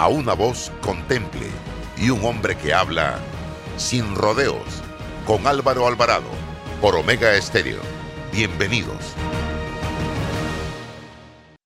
a 0.00 0.08
una 0.08 0.32
voz 0.32 0.72
contemple 0.80 1.46
y 1.98 2.08
un 2.08 2.24
hombre 2.24 2.56
que 2.56 2.72
habla 2.72 3.18
sin 3.76 4.14
rodeos 4.14 4.82
con 5.26 5.46
Álvaro 5.46 5.86
Alvarado 5.86 6.30
por 6.80 6.96
Omega 6.96 7.34
Estéreo. 7.34 7.80
Bienvenidos. 8.32 9.14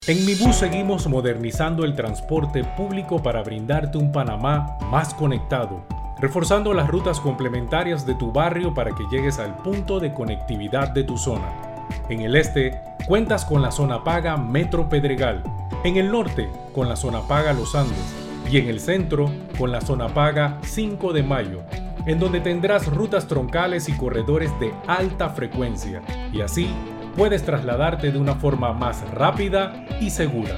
En 0.09 0.27
Mi 0.27 0.35
Bus 0.35 0.57
seguimos 0.57 1.07
modernizando 1.07 1.85
el 1.85 1.95
transporte 1.95 2.65
público 2.65 3.23
para 3.23 3.41
brindarte 3.45 3.99
un 3.99 4.11
Panamá 4.11 4.79
más 4.91 5.15
conectado, 5.15 5.87
reforzando 6.19 6.75
las 6.75 6.89
rutas 6.89 7.21
complementarias 7.21 8.05
de 8.05 8.17
tu 8.17 8.33
barrio 8.33 8.75
para 8.75 8.91
que 8.97 9.05
llegues 9.13 9.39
al 9.39 9.57
punto 9.59 10.01
de 10.01 10.13
conectividad 10.13 10.89
de 10.89 11.05
tu 11.05 11.17
zona. 11.19 11.53
En 12.09 12.23
el 12.23 12.35
este, 12.35 12.81
cuentas 13.07 13.45
con 13.45 13.63
la 13.63 13.71
zona 13.71 14.03
paga 14.03 14.37
Metro 14.37 14.89
Pedregal, 14.89 15.45
en 15.85 15.99
el 15.99 16.11
norte, 16.11 16.51
con 16.75 16.89
la 16.89 16.97
zona 16.97 17.21
paga 17.29 17.53
Los 17.53 17.75
Andes, 17.77 18.24
y 18.55 18.59
en 18.59 18.69
el 18.69 18.79
centro, 18.79 19.33
con 19.59 19.73
la 19.73 19.81
zona 19.81 20.07
paga 20.07 20.59
5 20.63 21.13
de 21.13 21.25
Mayo, 21.25 21.63
en 22.07 22.21
donde 22.21 22.39
tendrás 22.39 22.87
rutas 22.87 23.27
troncales 23.27 23.89
y 23.89 23.97
corredores 23.97 24.49
de 24.61 24.73
alta 24.87 25.31
frecuencia, 25.31 26.03
y 26.33 26.41
así 26.41 26.71
puedes 27.17 27.43
trasladarte 27.43 28.13
de 28.13 28.19
una 28.19 28.37
forma 28.37 28.73
más 28.73 29.11
rápida 29.11 29.85
y 30.01 30.09
segura. 30.11 30.55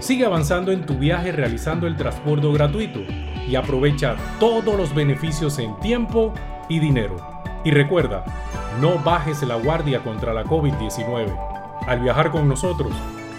Sigue 0.00 0.24
avanzando 0.24 0.72
en 0.72 0.86
tu 0.86 0.94
viaje 0.94 1.30
realizando 1.30 1.86
el 1.86 1.96
transporte 1.96 2.50
gratuito 2.50 3.00
y 3.46 3.54
aprovecha 3.54 4.16
todos 4.40 4.74
los 4.74 4.94
beneficios 4.94 5.58
en 5.58 5.78
tiempo 5.80 6.32
y 6.70 6.78
dinero. 6.78 7.16
Y 7.66 7.70
recuerda, 7.70 8.24
no 8.80 8.98
bajes 9.00 9.42
la 9.42 9.56
guardia 9.56 10.02
contra 10.02 10.32
la 10.32 10.44
COVID-19. 10.44 11.38
Al 11.86 12.00
viajar 12.00 12.30
con 12.30 12.48
nosotros, 12.48 12.94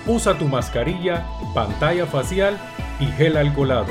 usa 0.06 0.38
tu 0.38 0.46
mascarilla, 0.48 1.26
pantalla 1.56 2.06
facial 2.06 2.60
y 3.00 3.06
gel 3.06 3.38
alcoholado. 3.38 3.88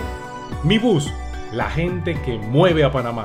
Mi 0.62 0.78
bus, 0.78 1.12
la 1.52 1.70
gente 1.70 2.20
que 2.22 2.38
mueve 2.38 2.84
a 2.84 2.90
Panamá. 2.90 3.24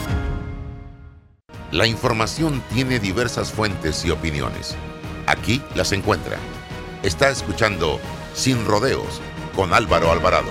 La 1.71 1.87
información 1.87 2.61
tiene 2.73 2.99
diversas 2.99 3.49
fuentes 3.49 4.03
y 4.03 4.11
opiniones. 4.11 4.75
Aquí 5.25 5.61
las 5.73 5.93
encuentra. 5.93 6.37
Está 7.01 7.29
escuchando 7.29 7.97
Sin 8.33 8.65
Rodeos 8.65 9.21
con 9.55 9.73
Álvaro 9.73 10.11
Alvarado. 10.11 10.49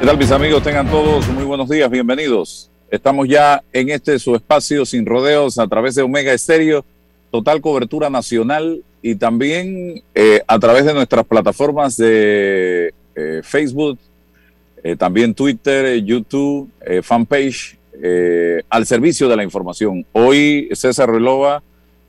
¿Qué 0.00 0.06
tal 0.06 0.18
mis 0.18 0.30
amigos? 0.30 0.62
Tengan 0.62 0.90
todos 0.90 1.26
muy 1.28 1.44
buenos 1.44 1.70
días, 1.70 1.88
bienvenidos. 1.88 2.70
Estamos 2.90 3.26
ya 3.26 3.64
en 3.72 3.88
este 3.88 4.18
su 4.18 4.34
espacio 4.34 4.84
sin 4.84 5.06
rodeos 5.06 5.58
a 5.58 5.66
través 5.66 5.94
de 5.94 6.02
Omega 6.02 6.34
Estéreo 6.34 6.84
total 7.30 7.60
cobertura 7.60 8.10
nacional 8.10 8.82
y 9.02 9.14
también 9.14 10.02
eh, 10.14 10.42
a 10.46 10.58
través 10.58 10.84
de 10.84 10.94
nuestras 10.94 11.24
plataformas 11.26 11.96
de 11.96 12.92
eh, 13.14 13.40
Facebook, 13.42 13.98
eh, 14.82 14.96
también 14.96 15.34
Twitter, 15.34 16.02
YouTube, 16.02 16.68
fanpage, 17.02 17.78
al 18.68 18.84
servicio 18.84 19.28
de 19.28 19.36
la 19.36 19.42
información. 19.42 20.04
Hoy 20.12 20.68
César 20.72 21.10
Relova, 21.10 21.62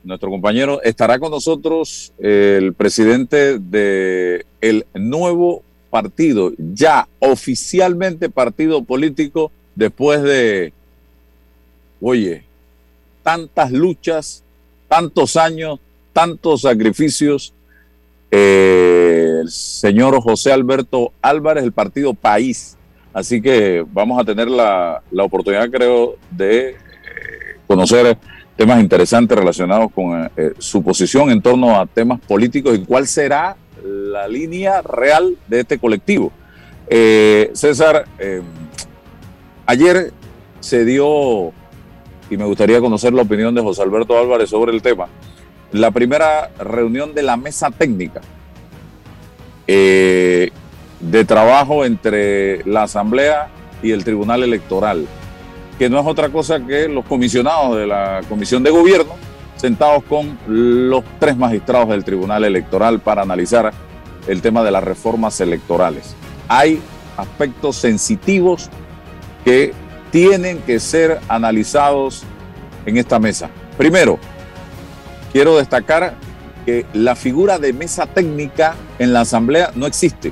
nuestro 0.04 0.30
compañero, 0.30 0.82
estará 0.84 1.18
con 1.18 1.32
nosotros 1.32 2.12
el 2.20 2.74
presidente 2.74 3.58
de 3.58 4.46
el 4.60 4.86
nuevo 4.94 5.64
partido, 5.90 6.52
ya 6.58 7.08
oficialmente 7.20 8.30
partido 8.30 8.84
político, 8.84 9.52
después 9.76 10.22
de, 10.24 10.74
oye, 12.02 12.44
tantas 13.24 13.72
luchas, 13.72 14.44
tantos 14.88 15.36
años, 15.36 15.80
tantos 16.14 16.62
sacrificios. 16.62 17.54
Eh, 18.32 19.40
el 19.42 19.50
señor 19.50 20.20
José 20.22 20.52
Alberto 20.52 21.14
Álvarez, 21.22 21.64
el 21.64 21.72
partido 21.72 22.14
País. 22.14 22.78
Así 23.14 23.42
que 23.42 23.86
vamos 23.92 24.20
a 24.20 24.26
tener 24.26 24.48
la, 24.48 25.02
oportunidad, 25.20 25.70
creo, 25.70 26.16
de 26.32 26.70
eh, 26.70 26.76
conocer 27.66 28.18
temas 28.56 28.80
interesantes 28.80 29.38
relacionados 29.38 29.92
con 29.92 30.30
eh, 30.36 30.54
su 30.58 30.84
posición 30.84 31.30
en 31.30 31.42
torno 31.42 31.80
a 31.80 31.86
temas 31.86 32.20
políticos 32.20 32.78
y 32.78 32.86
cuál 32.86 33.08
será 33.08 33.56
la 33.84 34.28
línea 34.28 34.82
real 34.82 35.38
de 35.48 35.62
este 35.62 35.78
colectivo. 35.78 36.32
César, 36.90 38.06
ayer 39.66 40.12
se 40.60 40.86
dio 40.86 41.54
y 42.30 42.38
me 42.38 42.46
gustaría 42.46 42.80
conocer 42.80 43.14
la 43.14 43.22
opinión 43.22 43.54
de 43.56 43.62
José 43.62 43.82
Alberto 43.82 44.18
Álvarez 44.18 44.50
sobre 44.50 44.72
el 44.74 44.82
tema. 44.82 45.08
La 45.72 45.92
primera 45.92 46.50
reunión 46.60 47.14
de 47.14 47.24
la 47.24 47.38
mesa 47.38 47.72
técnica 47.72 48.22
eh, 49.66 50.52
de 51.00 51.26
trabajo 51.26 51.86
entre 51.86 52.64
la 52.66 52.84
Asamblea 52.84 53.50
y 53.84 53.92
el 53.92 54.04
Tribunal 54.04 54.44
Electoral, 54.44 55.06
que 55.78 55.90
no 55.90 56.00
es 56.00 56.06
otra 56.08 56.30
cosa 56.30 56.60
que 56.66 56.88
los 56.88 57.06
comisionados 57.06 57.78
de 57.78 57.88
la 57.88 58.22
Comisión 58.28 58.64
de 58.64 58.72
Gobierno 58.72 59.28
sentados 59.58 60.04
con 60.04 60.38
los 60.48 61.04
tres 61.20 61.36
magistrados 61.36 61.90
del 61.90 62.04
Tribunal 62.04 62.44
Electoral 62.44 63.00
para 63.00 63.24
analizar 63.24 63.74
el 64.28 64.42
tema 64.42 64.64
de 64.64 64.72
las 64.72 64.84
reformas 64.84 65.42
electorales. 65.42 66.16
Hay 66.48 66.80
aspectos 67.18 67.76
sensitivos 67.76 68.70
que 69.44 69.74
tienen 70.12 70.60
que 70.60 70.80
ser 70.80 71.20
analizados 71.28 72.24
en 72.86 72.98
esta 72.98 73.20
mesa. 73.20 73.50
Primero, 73.78 74.20
quiero 75.32 75.58
destacar 75.58 76.16
que 76.66 76.86
la 76.94 77.16
figura 77.16 77.60
de 77.60 77.74
mesa 77.74 78.06
técnica 78.08 78.76
en 79.00 79.14
la 79.14 79.22
Asamblea 79.22 79.72
no 79.76 79.86
existe. 79.86 80.32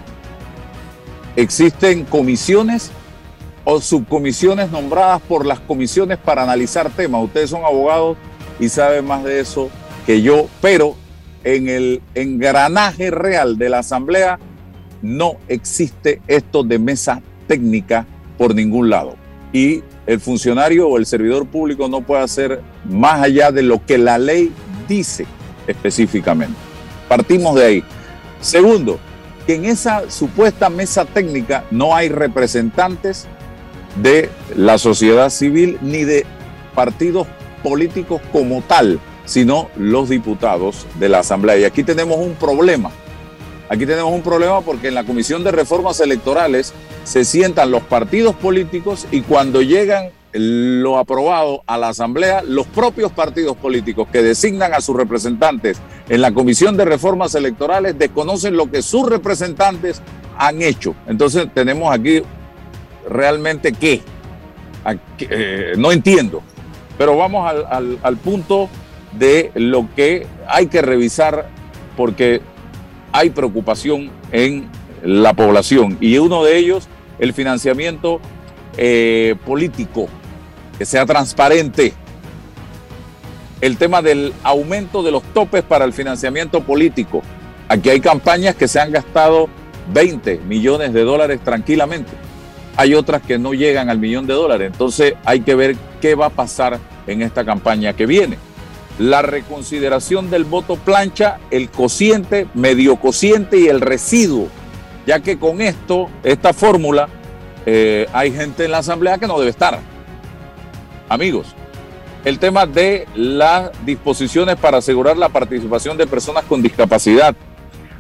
Existen 1.36 2.06
comisiones 2.06 2.92
o 3.64 3.82
subcomisiones 3.82 4.72
nombradas 4.72 5.22
por 5.22 5.46
las 5.46 5.60
comisiones 5.60 6.18
para 6.18 6.44
analizar 6.44 6.90
temas. 6.90 7.24
Ustedes 7.24 7.50
son 7.50 7.66
abogados 7.66 8.18
y 8.60 8.70
saben 8.70 9.06
más 9.06 9.24
de 9.24 9.40
eso 9.40 9.70
que 10.06 10.22
yo, 10.22 10.48
pero 10.62 10.96
en 11.44 11.68
el 11.68 12.02
engranaje 12.16 13.12
real 13.12 13.58
de 13.58 13.70
la 13.70 13.80
Asamblea 13.80 14.40
no 15.02 15.34
existe 15.48 16.22
esto 16.28 16.64
de 16.64 16.80
mesa 16.80 17.22
técnica 17.48 18.06
por 18.38 18.56
ningún 18.56 18.90
lado 18.90 19.25
y 19.56 19.82
el 20.06 20.20
funcionario 20.20 20.90
o 20.90 20.98
el 20.98 21.06
servidor 21.06 21.48
público 21.48 21.88
no 21.88 22.02
puede 22.02 22.24
hacer 22.24 22.60
más 22.84 23.22
allá 23.22 23.54
de 23.54 23.64
lo 23.64 23.86
que 23.86 23.98
la 23.98 24.18
ley 24.18 24.52
dice 24.86 25.26
específicamente. 25.66 26.58
Partimos 27.08 27.56
de 27.56 27.64
ahí. 27.64 27.84
Segundo, 28.42 29.00
que 29.48 29.56
en 29.56 29.64
esa 29.64 30.12
supuesta 30.12 30.70
mesa 30.70 31.06
técnica 31.06 31.64
no 31.72 31.96
hay 31.96 32.10
representantes 32.10 33.28
de 34.04 34.30
la 34.58 34.78
sociedad 34.78 35.30
civil 35.30 35.78
ni 35.82 36.04
de 36.04 36.26
partidos 36.76 37.26
políticos 37.64 38.22
como 38.34 38.62
tal, 38.62 39.00
sino 39.24 39.70
los 39.78 40.10
diputados 40.10 40.86
de 41.00 41.08
la 41.08 41.20
Asamblea. 41.20 41.60
Y 41.60 41.64
aquí 41.64 41.82
tenemos 41.86 42.18
un 42.18 42.34
problema. 42.34 42.92
Aquí 43.68 43.86
tenemos 43.86 44.14
un 44.14 44.22
problema 44.22 44.62
porque 44.62 44.90
en 44.90 44.96
la 44.96 45.04
Comisión 45.04 45.44
de 45.44 45.52
Reformas 45.52 46.00
Electorales 46.00 46.74
se 47.04 47.26
sientan 47.26 47.72
los 47.72 47.82
partidos 47.82 48.36
políticos 48.36 49.08
y 49.12 49.22
cuando 49.22 49.62
llegan 49.62 50.10
lo 50.34 50.98
aprobado 50.98 51.64
a 51.66 51.78
la 51.78 51.90
Asamblea, 51.90 52.44
los 52.44 52.68
propios 52.68 53.12
partidos 53.12 53.56
políticos 53.56 54.08
que 54.12 54.22
designan 54.22 54.74
a 54.74 54.82
sus 54.82 54.96
representantes 54.96 55.80
en 56.10 56.22
la 56.22 56.32
Comisión 56.32 56.78
de 56.78 56.86
Reformas 56.86 57.34
Electorales 57.36 57.98
desconocen 57.98 58.56
lo 58.56 58.70
que 58.70 58.82
sus 58.82 59.10
representantes 59.10 60.02
han 60.38 60.62
hecho. 60.62 60.94
Entonces 61.08 61.48
tenemos 61.54 61.94
aquí 61.94 62.22
realmente 63.10 63.72
qué. 63.72 64.02
Eh, 65.20 65.74
no 65.78 65.92
entiendo. 65.92 66.44
Pero 66.98 67.18
vamos 67.18 67.50
al, 67.50 67.98
al 68.02 68.18
punto 68.18 68.70
de 69.18 69.52
lo 69.56 69.88
que 69.96 70.28
hay 70.48 70.68
que 70.68 70.82
revisar 70.82 71.50
porque 71.98 72.42
hay 73.16 73.30
preocupación 73.30 74.12
en 74.34 74.68
la 75.02 75.34
población 75.34 75.98
y 76.02 76.18
uno 76.18 76.44
de 76.44 76.58
ellos 76.58 76.90
el 77.18 77.32
financiamiento 77.32 78.20
eh, 78.76 79.36
político, 79.46 80.10
que 80.78 80.86
sea 80.86 81.06
transparente. 81.06 81.94
El 83.62 83.78
tema 83.78 84.02
del 84.02 84.34
aumento 84.44 85.02
de 85.02 85.12
los 85.12 85.24
topes 85.34 85.64
para 85.64 85.86
el 85.86 85.94
financiamiento 85.94 86.62
político. 86.62 87.22
Aquí 87.70 87.90
hay 87.90 88.02
campañas 88.02 88.54
que 88.56 88.68
se 88.68 88.82
han 88.82 88.92
gastado 88.92 89.48
20 89.94 90.40
millones 90.40 90.92
de 90.92 91.06
dólares 91.06 91.40
tranquilamente. 91.42 92.12
Hay 92.76 92.96
otras 92.96 93.22
que 93.22 93.38
no 93.38 93.54
llegan 93.54 93.90
al 93.90 93.98
millón 93.98 94.28
de 94.28 94.34
dólares. 94.34 94.70
Entonces 94.74 95.14
hay 95.24 95.40
que 95.40 95.56
ver 95.56 95.78
qué 96.02 96.16
va 96.16 96.26
a 96.26 96.32
pasar 96.32 96.80
en 97.08 97.22
esta 97.22 97.46
campaña 97.46 97.94
que 97.94 98.06
viene. 98.06 98.38
La 99.00 99.22
reconsideración 99.22 100.30
del 100.30 100.46
voto 100.46 100.78
plancha, 100.78 101.40
el 101.52 101.70
cociente, 101.70 102.48
medio 102.54 102.96
cociente 102.96 103.60
y 103.60 103.68
el 103.68 103.82
residuo, 103.82 104.48
ya 105.06 105.20
que 105.20 105.38
con 105.38 105.62
esto, 105.62 106.10
esta 106.24 106.54
fórmula, 106.54 107.10
eh, 107.66 108.08
hay 108.14 108.32
gente 108.32 108.66
en 108.66 108.72
la 108.72 108.78
Asamblea 108.78 109.18
que 109.18 109.28
no 109.28 109.38
debe 109.38 109.52
estar. 109.52 109.80
Amigos, 111.10 111.48
el 112.24 112.40
tema 112.40 112.66
de 112.66 113.08
las 113.16 113.72
disposiciones 113.86 114.56
para 114.56 114.78
asegurar 114.78 115.18
la 115.18 115.30
participación 115.30 115.98
de 115.98 116.08
personas 116.08 116.44
con 116.46 116.62
discapacidad, 116.62 117.36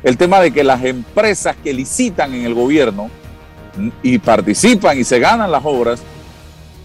el 0.01 0.17
tema 0.17 0.39
de 0.39 0.51
que 0.51 0.63
las 0.63 0.83
empresas 0.83 1.55
que 1.63 1.73
licitan 1.73 2.33
en 2.33 2.45
el 2.45 2.53
gobierno 2.53 3.09
y 4.01 4.17
participan 4.19 4.97
y 4.97 5.03
se 5.03 5.19
ganan 5.19 5.51
las 5.51 5.63
obras 5.65 6.01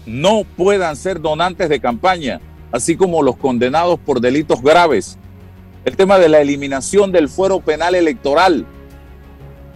no 0.05 0.43
puedan 0.57 0.95
ser 0.95 1.21
donantes 1.21 1.69
de 1.69 1.79
campaña, 1.79 2.41
así 2.71 2.95
como 2.95 3.23
los 3.23 3.37
condenados 3.37 3.99
por 3.99 4.21
delitos 4.21 4.61
graves. 4.61 5.17
El 5.85 5.95
tema 5.95 6.19
de 6.19 6.29
la 6.29 6.41
eliminación 6.41 7.11
del 7.11 7.29
fuero 7.29 7.59
penal 7.59 7.95
electoral. 7.95 8.65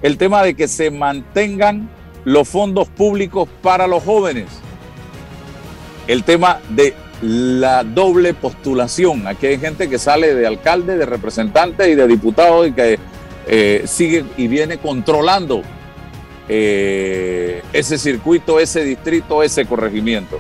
El 0.01 0.18
tema 0.18 0.44
de 0.44 0.56
que 0.56 0.68
se 0.68 0.92
mantengan 0.92 1.89
los 2.24 2.47
fondos 2.47 2.88
públicos 2.89 3.50
para 3.62 3.88
los 3.88 4.03
jóvenes. 4.03 4.47
El 6.07 6.24
tema 6.24 6.59
de 6.69 6.94
la 7.21 7.83
doble 7.83 8.33
postulación. 8.33 9.27
Aquí 9.27 9.47
hay 9.47 9.57
gente 9.57 9.89
que 9.89 9.97
sale 9.97 10.33
de 10.33 10.45
alcalde, 10.45 10.97
de 10.97 11.06
representante 11.06 11.89
y 11.89 11.95
de 11.95 12.07
diputado 12.07 12.65
y 12.65 12.74
que 12.74 13.00
eh, 13.47 13.83
sigue 13.86 14.25
y 14.38 14.47
viene 14.47 14.77
controlando 14.77 15.62
eh, 16.47 17.63
ese 17.74 17.97
circuito, 17.97 18.59
ese 18.59 18.83
distrito, 18.83 19.42
ese 19.42 19.65
corregimiento. 19.65 20.39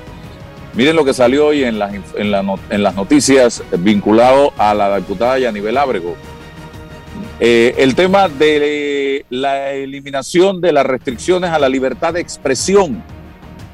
Miren 0.75 0.97
lo 0.97 1.05
que 1.05 1.13
salió 1.13 1.47
hoy 1.47 1.63
en 1.63 1.79
las, 1.79 2.95
noticias 2.95 3.63
vinculado 3.79 4.51
a 4.57 4.73
la 4.73 4.97
diputada 4.97 5.39
Yanibel 5.39 5.77
Ábrego. 5.77 6.15
Eh, 7.39 7.75
el 7.77 7.95
tema 7.95 8.27
de 8.27 9.25
la 9.29 9.71
eliminación 9.71 10.59
de 10.59 10.73
las 10.73 10.85
restricciones 10.85 11.51
a 11.51 11.59
la 11.59 11.69
libertad 11.69 12.13
de 12.13 12.19
expresión, 12.19 13.01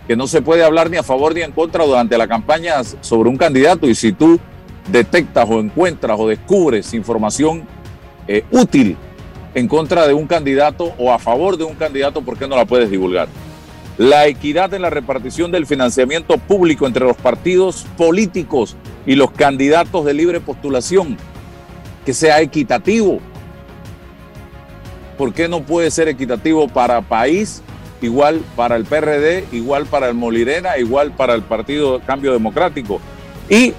que 0.07 0.15
no 0.15 0.27
se 0.27 0.43
puede 0.43 0.63
hablar 0.63 0.91
ni 0.91 0.97
a 0.97 1.03
favor 1.03 1.33
ni 1.33 1.41
en 1.41 1.51
contra 1.51 1.85
durante 1.85 2.15
la 2.19 2.27
campaña 2.27 2.83
sobre 2.83 3.29
un 3.29 3.37
candidato 3.37 3.89
y 3.89 3.95
si 3.95 4.11
tú 4.11 4.39
detectas 4.91 5.49
o 5.49 5.59
encuentras 5.59 6.19
o 6.19 6.27
descubres 6.27 6.93
información 6.93 7.63
eh, 8.27 8.43
útil 8.51 8.95
en 9.55 9.67
contra 9.67 10.05
de 10.05 10.13
un 10.13 10.27
candidato 10.27 10.93
o 10.99 11.11
a 11.11 11.17
favor 11.17 11.57
de 11.57 11.63
un 11.63 11.73
candidato, 11.73 12.21
¿por 12.21 12.37
qué 12.37 12.47
no 12.47 12.55
la 12.55 12.65
puedes 12.65 12.91
divulgar? 12.91 13.27
La 13.97 14.25
equidad 14.27 14.73
en 14.73 14.81
la 14.81 14.89
repartición 14.89 15.51
del 15.51 15.65
financiamiento 15.65 16.37
público 16.37 16.87
entre 16.87 17.05
los 17.05 17.17
partidos 17.17 17.85
políticos 17.97 18.75
y 19.05 19.15
los 19.15 19.31
candidatos 19.31 20.05
de 20.05 20.13
libre 20.13 20.39
postulación, 20.39 21.17
que 22.05 22.13
sea 22.13 22.41
equitativo, 22.41 23.19
¿por 25.17 25.33
qué 25.33 25.47
no 25.47 25.61
puede 25.61 25.91
ser 25.91 26.07
equitativo 26.07 26.67
para 26.67 27.01
país, 27.01 27.61
igual 28.01 28.41
para 28.55 28.75
el 28.75 28.85
PRD, 28.85 29.45
igual 29.51 29.85
para 29.85 30.07
el 30.07 30.15
Molirena, 30.15 30.77
igual 30.77 31.11
para 31.11 31.33
el 31.33 31.41
Partido 31.41 32.01
Cambio 32.05 32.31
Democrático? 32.31 32.99
Y 33.49 33.73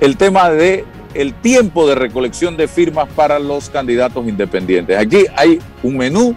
el 0.00 0.16
tema 0.16 0.50
de 0.50 0.84
el 1.14 1.32
tiempo 1.34 1.88
de 1.88 1.94
recolección 1.94 2.56
de 2.56 2.68
firmas 2.68 3.08
para 3.16 3.38
los 3.38 3.70
candidatos 3.70 4.26
independientes. 4.28 4.98
Aquí 4.98 5.24
hay 5.34 5.58
un 5.82 5.96
menú 5.96 6.36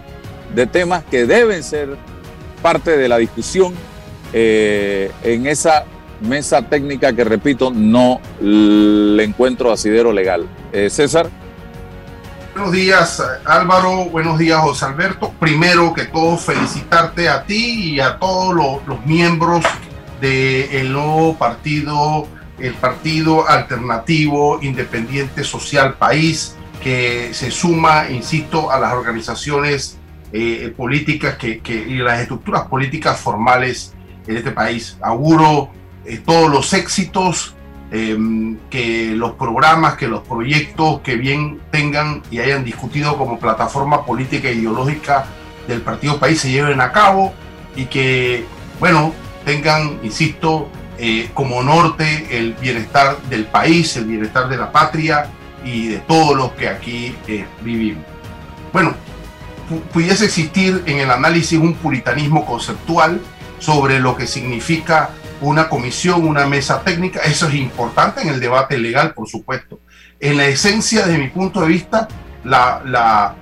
de 0.54 0.66
temas 0.66 1.04
que 1.04 1.26
deben 1.26 1.62
ser 1.62 1.96
parte 2.62 2.96
de 2.96 3.08
la 3.08 3.18
discusión 3.18 3.74
eh, 4.32 5.10
en 5.22 5.46
esa 5.46 5.84
mesa 6.20 6.62
técnica 6.62 7.12
que, 7.12 7.24
repito, 7.24 7.70
no 7.70 8.20
le 8.40 9.24
encuentro 9.24 9.72
asidero 9.72 10.12
legal. 10.12 10.46
Eh, 10.72 10.90
César. 10.90 11.28
Buenos 12.54 12.72
días 12.72 13.22
Álvaro, 13.44 14.06
buenos 14.06 14.38
días 14.38 14.60
José 14.60 14.84
Alberto. 14.84 15.32
Primero 15.38 15.94
que 15.94 16.06
todo 16.06 16.36
felicitarte 16.36 17.28
a 17.28 17.44
ti 17.44 17.94
y 17.94 18.00
a 18.00 18.18
todos 18.18 18.82
los, 18.86 19.06
miembros 19.06 19.64
del 20.20 20.92
nuevo 20.92 21.36
partido, 21.36 22.26
el 22.58 22.74
Partido 22.74 23.48
Alternativo 23.48 24.58
Independiente 24.62 25.44
Social 25.44 25.94
País, 25.94 26.56
que 26.82 27.32
se 27.32 27.50
suma, 27.50 28.10
insisto, 28.10 28.70
a 28.70 28.78
las 28.78 28.92
organizaciones 28.92 29.99
eh, 30.32 30.72
políticas 30.76 31.36
que, 31.36 31.60
y 31.66 31.96
las 31.96 32.20
estructuras 32.20 32.62
políticas 32.68 33.18
formales 33.20 33.94
en 34.26 34.36
este 34.36 34.50
país. 34.50 34.96
Auguro 35.00 35.70
eh, 36.04 36.20
todos 36.24 36.50
los 36.50 36.72
éxitos 36.72 37.54
Em, 37.92 38.56
que 38.70 39.14
los 39.16 39.32
programas, 39.32 39.96
que 39.96 40.06
los 40.06 40.20
proyectos 40.20 41.00
que 41.00 41.16
bien 41.16 41.60
tengan 41.72 42.22
y 42.30 42.38
hayan 42.38 42.64
discutido 42.64 43.18
como 43.18 43.40
plataforma 43.40 44.06
política 44.06 44.48
e 44.48 44.54
ideológica 44.54 45.26
del 45.66 45.80
Partido 45.80 46.20
País 46.20 46.40
se 46.40 46.52
lleven 46.52 46.80
a 46.80 46.92
cabo 46.92 47.34
y 47.74 47.86
que, 47.86 48.44
bueno, 48.78 49.12
tengan, 49.44 49.98
insisto, 50.04 50.68
eh, 50.98 51.30
como 51.34 51.64
norte 51.64 52.28
el 52.30 52.52
bienestar 52.52 53.20
del 53.22 53.46
país, 53.46 53.96
el 53.96 54.04
bienestar 54.04 54.48
de 54.48 54.56
la 54.56 54.70
patria 54.70 55.26
y 55.64 55.88
de 55.88 55.98
todos 55.98 56.36
los 56.36 56.52
que 56.52 56.68
aquí 56.68 57.16
eh, 57.26 57.44
vivimos. 57.60 58.04
Bueno, 58.72 58.94
pudiese 59.92 60.26
existir 60.26 60.82
en 60.86 60.98
el 60.98 61.10
análisis 61.10 61.58
un 61.58 61.74
puritanismo 61.74 62.44
conceptual 62.44 63.20
sobre 63.58 64.00
lo 64.00 64.16
que 64.16 64.26
significa 64.26 65.10
una 65.40 65.68
comisión, 65.68 66.26
una 66.26 66.46
mesa 66.46 66.82
técnica. 66.82 67.20
Eso 67.20 67.48
es 67.48 67.54
importante 67.54 68.22
en 68.22 68.28
el 68.28 68.40
debate 68.40 68.78
legal, 68.78 69.14
por 69.14 69.28
supuesto. 69.28 69.80
En 70.18 70.36
la 70.36 70.46
esencia, 70.46 71.06
desde 71.06 71.18
mi 71.18 71.28
punto 71.28 71.62
de 71.62 71.68
vista, 71.68 72.08
la, 72.44 72.82
la, 72.84 73.36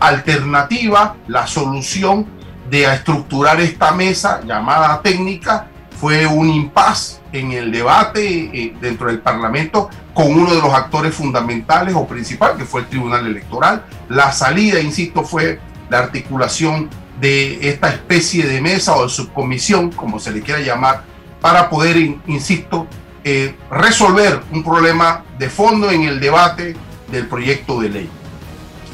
alternativa, 0.00 1.16
la 1.28 1.46
solución 1.46 2.26
de 2.70 2.84
estructurar 2.84 3.60
esta 3.60 3.92
mesa 3.92 4.40
llamada 4.44 5.00
técnica 5.02 5.66
fue 6.00 6.26
un 6.26 6.48
impas 6.48 7.21
en 7.32 7.52
el 7.52 7.72
debate 7.72 8.50
eh, 8.52 8.74
dentro 8.80 9.08
del 9.08 9.20
Parlamento 9.20 9.88
con 10.14 10.32
uno 10.32 10.54
de 10.54 10.60
los 10.60 10.72
actores 10.72 11.14
fundamentales 11.14 11.94
o 11.94 12.06
principales, 12.06 12.56
que 12.56 12.64
fue 12.64 12.82
el 12.82 12.86
Tribunal 12.88 13.26
Electoral. 13.26 13.84
La 14.08 14.32
salida, 14.32 14.80
insisto, 14.80 15.24
fue 15.24 15.58
la 15.88 15.98
articulación 15.98 16.90
de 17.20 17.68
esta 17.68 17.88
especie 17.88 18.46
de 18.46 18.60
mesa 18.60 18.96
o 18.96 19.04
de 19.04 19.08
subcomisión, 19.08 19.90
como 19.90 20.18
se 20.18 20.32
le 20.32 20.42
quiera 20.42 20.60
llamar, 20.60 21.04
para 21.40 21.70
poder, 21.70 21.96
insisto, 22.26 22.86
eh, 23.24 23.54
resolver 23.70 24.42
un 24.50 24.62
problema 24.62 25.24
de 25.38 25.48
fondo 25.48 25.90
en 25.90 26.02
el 26.02 26.20
debate 26.20 26.76
del 27.10 27.26
proyecto 27.26 27.80
de 27.80 27.88
ley. 27.88 28.10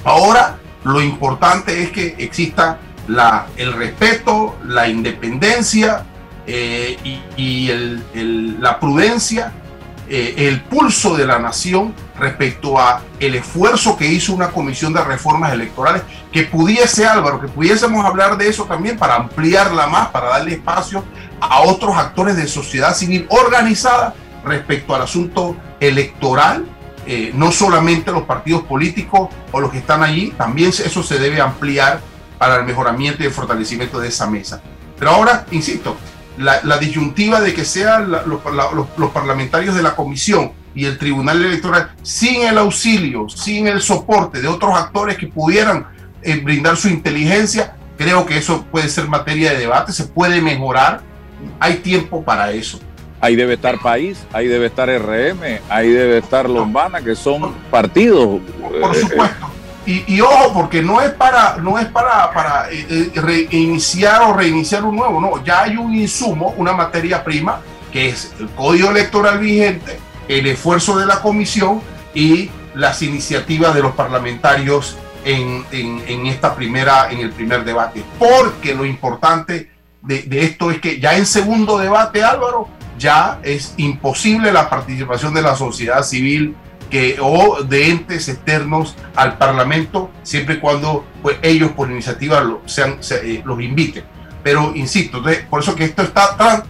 Ahora, 0.05 0.59
lo 0.85 1.01
importante 1.01 1.83
es 1.83 1.91
que 1.91 2.15
exista 2.19 2.79
la, 3.09 3.47
el 3.57 3.73
respeto, 3.73 4.57
la 4.65 4.89
independencia 4.89 6.05
eh, 6.51 6.97
y, 7.37 7.71
la 8.59 8.81
prudencia, 8.81 9.53
eh, 10.09 10.35
el 10.39 10.63
pulso 10.63 11.15
de 11.15 11.27
la 11.27 11.39
nación 11.39 11.95
respecto 12.19 12.79
a 12.79 13.03
el 13.21 13.35
esfuerzo 13.35 13.99
que 13.99 14.07
hizo 14.07 14.33
una 14.33 14.49
comisión 14.49 14.95
de 14.95 15.05
reformas 15.05 15.53
electorales 15.53 16.03
que 16.33 16.45
pudiese 16.45 17.07
Álvaro, 17.07 17.39
que 17.39 17.49
pudiésemos 17.49 18.03
hablar 18.03 18.39
de 18.39 18.49
eso 18.49 18.65
también 18.65 18.97
para 18.97 19.17
ampliarla 19.17 19.89
más, 19.89 20.09
para 20.09 20.29
darle 20.29 20.55
espacio 20.55 21.05
a 21.39 21.61
otros 21.61 21.95
actores 21.97 22.35
de 22.37 22.49
sociedad 22.49 22.95
civil 22.95 23.27
organizada 23.29 24.15
respecto 24.43 24.95
al 24.95 25.03
asunto 25.03 25.55
electoral, 25.81 26.65
eh, 27.07 27.31
no 27.35 27.53
solamente 27.53 28.11
los 28.11 28.23
partidos 28.23 28.63
políticos 28.63 29.29
o 29.53 29.61
los 29.61 29.71
que 29.71 29.79
están 29.79 30.03
allí, 30.03 30.31
también 30.39 30.71
eso 30.71 31.03
se 31.03 31.19
debe 31.19 31.43
ampliar 31.43 32.01
para 32.39 32.57
el 32.57 32.65
mejoramiento 32.65 33.23
y 33.23 33.27
el 33.27 33.33
fortalecimiento 33.33 34.01
de 34.01 34.09
esa 34.09 34.27
mesa. 34.27 34.63
Pero 34.99 35.11
ahora, 35.13 35.47
insisto, 35.51 35.97
la, 36.39 36.79
disyuntiva 36.79 37.41
de 37.41 37.55
que 37.55 37.65
sean 37.65 38.11
los, 38.11 39.11
parlamentarios 39.11 39.75
de 39.75 39.83
la 39.83 39.95
comisión 39.95 40.53
y 40.75 40.85
el 40.85 40.99
tribunal 40.99 41.45
electoral 41.45 41.91
sin 42.03 42.43
el 42.43 42.59
auxilio, 42.59 43.29
sin 43.29 43.67
el 43.67 43.81
soporte 43.81 44.41
de 44.41 44.49
otros 44.49 44.73
actores 44.75 45.17
que 45.17 45.27
pudieran 45.27 45.87
eh, 46.23 46.41
brindar 46.41 46.77
su 46.77 46.89
inteligencia, 46.89 47.77
creo 47.97 48.25
que 48.27 48.39
eso 48.39 48.65
puede 48.71 48.89
ser 48.89 49.09
materia 49.09 49.53
de 49.53 49.59
debate, 49.59 49.93
se 49.93 50.05
puede 50.05 50.41
mejorar, 50.41 51.03
hay 51.59 51.77
tiempo 51.77 52.23
para 52.23 52.53
eso. 52.53 52.79
Ahí 53.21 53.35
debe 53.35 53.55
estar 53.55 53.81
País, 53.81 54.25
ahí 54.33 54.47
debe 54.47 54.67
estar 54.67 54.89
RM, 54.89 55.61
ahí 55.69 55.91
debe 55.91 56.19
estar 56.19 56.49
Lombana, 56.49 57.03
que 57.03 57.17
son 57.17 57.53
partidos. 57.71 58.41
Por 58.61 58.97
eh, 58.97 59.01
supuesto. 59.01 59.58
Y, 59.91 60.21
ojo, 60.21 60.53
porque 60.53 60.83
no 60.83 61.01
es 61.01 61.13
para, 61.13 61.57
no 61.57 61.79
es 61.79 61.87
para, 61.87 62.31
para 62.35 62.71
eh, 62.71 62.87
eh, 62.91 63.11
reiniciar 63.15 64.21
o 64.21 64.35
reiniciar 64.35 64.85
un 64.85 64.97
nuevo, 64.97 65.19
no, 65.19 65.43
ya 65.43 65.63
hay 65.63 65.79
un 65.79 65.95
insumo, 65.95 66.53
una 66.59 66.75
materia 66.75 67.25
prima, 67.25 67.63
que 67.91 68.11
es 68.11 68.35
el 68.39 68.51
código 68.51 68.91
electoral 68.91 69.39
vigente, 69.39 69.99
el 70.29 70.47
esfuerzo 70.47 70.99
de 70.99 71.07
la 71.07 71.23
comisión 71.23 71.81
y 72.13 72.51
las 72.75 73.01
iniciativas 73.01 73.75
de 73.75 73.81
los 73.81 73.93
parlamentarios 73.93 74.99
en, 75.25 75.65
en, 75.73 76.27
esta 76.27 76.55
primera, 76.55 77.11
en 77.11 77.21
el 77.21 77.31
primer 77.31 77.65
debate. 77.65 78.05
Porque 78.19 78.75
lo 78.75 78.85
importante 78.85 79.71
de, 80.03 80.23
de 80.25 80.45
esto 80.45 80.71
es 80.71 80.83
que 80.83 81.01
ya 81.01 81.17
en 81.17 81.25
segundo 81.25 81.79
debate, 81.79 82.23
Álvaro, 82.23 82.69
ya 82.99 83.41
es 83.43 83.73
imposible 83.79 84.53
la 84.53 84.69
participación 84.69 85.33
de 85.33 85.41
la 85.41 85.57
sociedad 85.57 86.03
civil 86.03 86.55
que, 86.89 87.19
o 87.21 87.63
de 87.63 87.91
entes 87.91 88.29
externos 88.29 88.97
al 89.15 89.39
Parlamento, 89.39 90.11
siempre 90.23 90.57
y 90.57 90.59
cuando 90.59 91.05
pues, 91.23 91.37
ellos 91.43 91.73
por 91.73 91.91
iniciativa 91.91 92.43
eh, 92.43 93.43
los 93.45 93.61
inviten. 93.61 94.05
Pero 94.43 94.73
insisto, 94.75 95.23
por 95.51 95.63
eso 95.63 95.75
que 95.75 95.85
esto 95.85 96.03
está 96.03 96.65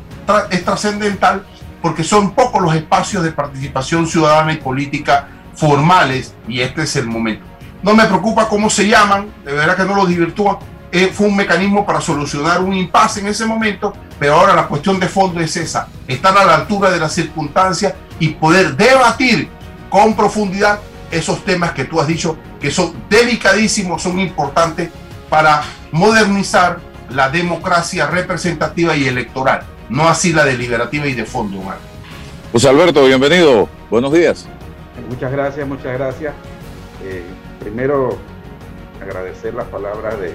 es 0.50 0.64
trascendental, 0.64 1.44
porque 1.80 2.04
son 2.04 2.32
pocos 2.32 2.60
los 2.60 2.74
espacios 2.74 3.22
de 3.22 3.32
participación 3.32 4.06
ciudadana 4.06 4.52
y 4.52 4.56
política 4.56 5.28
formales, 5.54 6.34
y 6.46 6.60
este 6.60 6.82
es 6.82 6.96
el 6.96 7.06
momento. 7.06 7.44
No 7.82 7.94
me 7.94 8.04
preocupa 8.06 8.48
cómo 8.48 8.68
se 8.68 8.88
llaman, 8.88 9.32
de 9.44 9.52
verdad 9.52 9.76
que 9.76 9.84
no 9.84 9.94
lo 9.94 10.06
divirtúa, 10.06 10.58
eh, 10.90 11.10
fue 11.12 11.28
un 11.28 11.36
mecanismo 11.36 11.84
para 11.84 12.00
solucionar 12.00 12.62
un 12.62 12.74
impasse 12.74 13.20
en 13.20 13.28
ese 13.28 13.44
momento, 13.44 13.92
pero 14.18 14.34
ahora 14.34 14.54
la 14.54 14.66
cuestión 14.66 14.98
de 14.98 15.08
fondo 15.08 15.40
es 15.40 15.56
esa, 15.56 15.88
estar 16.06 16.36
a 16.36 16.44
la 16.44 16.54
altura 16.56 16.90
de 16.90 16.98
las 16.98 17.12
circunstancias 17.12 17.94
y 18.18 18.28
poder 18.30 18.76
debatir 18.76 19.48
con 19.88 20.14
profundidad 20.14 20.80
esos 21.10 21.44
temas 21.44 21.72
que 21.72 21.84
tú 21.84 22.00
has 22.00 22.06
dicho 22.06 22.36
que 22.60 22.70
son 22.70 22.92
delicadísimos, 23.08 24.02
son 24.02 24.18
importantes 24.18 24.90
para 25.28 25.62
modernizar 25.92 26.80
la 27.10 27.30
democracia 27.30 28.06
representativa 28.06 28.96
y 28.96 29.06
electoral, 29.06 29.62
no 29.88 30.08
así 30.08 30.32
la 30.32 30.44
deliberativa 30.44 31.06
y 31.06 31.14
de 31.14 31.24
fondo. 31.24 31.58
José 31.60 31.78
pues 32.52 32.64
Alberto, 32.64 33.04
bienvenido. 33.04 33.68
Buenos 33.90 34.12
días. 34.12 34.46
Muchas 35.08 35.32
gracias, 35.32 35.66
muchas 35.66 35.92
gracias. 35.96 36.34
Eh, 37.04 37.22
primero, 37.60 38.18
agradecer 39.00 39.54
las 39.54 39.66
palabras 39.68 40.18
de, 40.18 40.34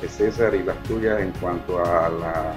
de, 0.00 0.08
César 0.08 0.54
y 0.54 0.62
las 0.62 0.80
tuyas 0.82 1.20
en 1.20 1.32
cuanto 1.32 1.78
a 1.84 2.08
la 2.08 2.52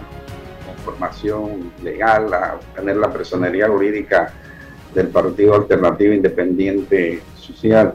conformación 0.66 1.72
legal, 1.82 2.34
a 2.34 2.60
tener 2.76 2.98
la 2.98 3.12
personería 3.12 3.68
jurídica 3.68 4.34
del 4.96 5.10
Partido 5.10 5.56
Alternativo 5.56 6.14
Independiente 6.14 7.22
Social. 7.36 7.94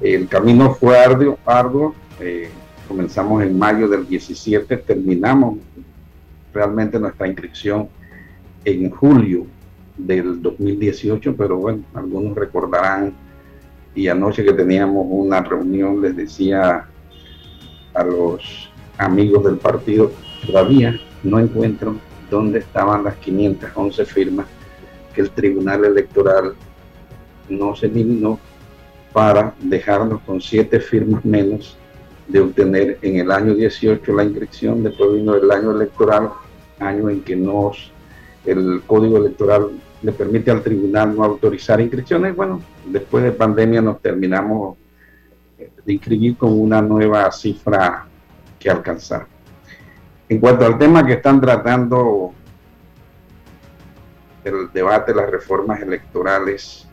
El 0.00 0.28
camino 0.28 0.74
fue 0.74 0.96
arduo, 0.98 1.38
arduo. 1.44 1.94
Eh, 2.20 2.50
comenzamos 2.86 3.42
en 3.42 3.58
mayo 3.58 3.88
del 3.88 4.06
17, 4.06 4.76
terminamos 4.76 5.58
realmente 6.52 7.00
nuestra 7.00 7.26
inscripción 7.26 7.88
en 8.64 8.90
julio 8.90 9.46
del 9.96 10.40
2018, 10.42 11.34
pero 11.36 11.56
bueno, 11.56 11.82
algunos 11.94 12.36
recordarán, 12.36 13.14
y 13.94 14.06
anoche 14.08 14.44
que 14.44 14.52
teníamos 14.52 15.06
una 15.08 15.40
reunión 15.40 16.00
les 16.00 16.14
decía 16.14 16.86
a 17.94 18.04
los 18.04 18.70
amigos 18.98 19.44
del 19.44 19.56
partido, 19.56 20.12
todavía 20.46 21.00
no 21.24 21.40
encuentro 21.40 21.96
dónde 22.30 22.60
estaban 22.60 23.02
las 23.02 23.16
511 23.16 24.04
firmas 24.04 24.46
el 25.20 25.30
Tribunal 25.30 25.84
Electoral 25.84 26.54
no 27.48 27.74
se 27.74 27.86
eliminó 27.86 28.38
para 29.12 29.54
dejarnos 29.60 30.20
con 30.22 30.40
siete 30.40 30.80
firmas 30.80 31.24
menos 31.24 31.76
de 32.28 32.40
obtener 32.40 32.98
en 33.02 33.16
el 33.16 33.30
año 33.30 33.54
18 33.54 34.12
la 34.12 34.24
inscripción, 34.24 34.82
después 34.82 35.14
vino 35.14 35.34
el 35.34 35.50
año 35.50 35.72
electoral, 35.72 36.30
año 36.78 37.08
en 37.08 37.22
que 37.22 37.34
nos, 37.34 37.90
el 38.44 38.82
código 38.86 39.16
electoral 39.16 39.70
le 40.02 40.12
permite 40.12 40.50
al 40.50 40.62
tribunal 40.62 41.16
no 41.16 41.24
autorizar 41.24 41.80
inscripciones. 41.80 42.36
Bueno, 42.36 42.60
después 42.86 43.24
de 43.24 43.32
pandemia 43.32 43.80
nos 43.80 44.00
terminamos 44.00 44.76
de 45.84 45.92
inscribir 45.92 46.36
con 46.36 46.52
una 46.52 46.80
nueva 46.80 47.30
cifra 47.32 48.06
que 48.58 48.70
alcanzar. 48.70 49.26
En 50.28 50.38
cuanto 50.38 50.66
al 50.66 50.78
tema 50.78 51.04
que 51.06 51.14
están 51.14 51.40
tratando 51.40 52.34
el 54.44 54.70
debate 54.72 55.12
de 55.12 55.20
las 55.20 55.30
reformas 55.30 55.80
electorales, 55.80 56.86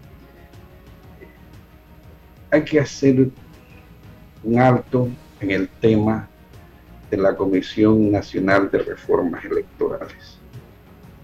hay 2.52 2.64
que 2.64 2.80
hacer 2.80 3.30
un 4.44 4.60
alto 4.60 5.10
en 5.40 5.52
el 5.52 5.68
tema 5.68 6.28
de 7.10 7.18
la 7.18 7.36
Comisión 7.36 8.12
Nacional 8.12 8.70
de 8.72 8.80
Reformas 8.80 9.44
Electorales. 9.46 10.40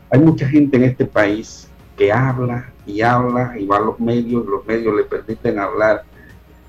Hay 0.10 0.20
mucha 0.20 0.48
gente 0.48 0.78
en 0.78 0.84
este 0.84 1.06
país 1.06 1.70
que 1.98 2.12
habla 2.12 2.72
y 2.86 3.02
habla 3.02 3.58
y 3.58 3.66
va 3.66 3.78
a 3.78 3.82
los 3.82 4.00
medios, 4.00 4.46
los 4.46 4.66
medios 4.66 4.96
le 4.96 5.04
permiten 5.04 5.60
hablar, 5.60 6.04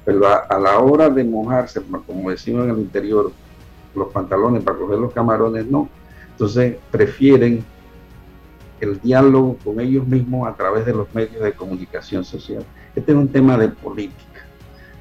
pero 0.04 0.26
a, 0.26 0.58
la 0.58 0.78
hora 0.78 1.08
de 1.08 1.24
mojarse, 1.24 1.80
como 2.06 2.30
decimos 2.30 2.64
en 2.64 2.70
el 2.70 2.78
interior, 2.78 3.32
los 3.94 4.08
pantalones 4.08 4.62
para 4.62 4.78
coger 4.78 4.98
los 4.98 5.12
camarones, 5.12 5.66
no. 5.66 5.88
Entonces 6.30 6.76
prefieren 6.90 7.64
el 8.82 9.00
diálogo 9.00 9.56
con 9.62 9.78
ellos 9.78 10.06
mismos 10.06 10.48
a 10.48 10.56
través 10.56 10.84
de 10.84 10.92
los 10.92 11.14
medios 11.14 11.40
de 11.42 11.52
comunicación 11.52 12.24
social. 12.24 12.64
Este 12.96 13.12
es 13.12 13.16
un 13.16 13.28
tema 13.28 13.56
de 13.56 13.68
política. 13.68 14.44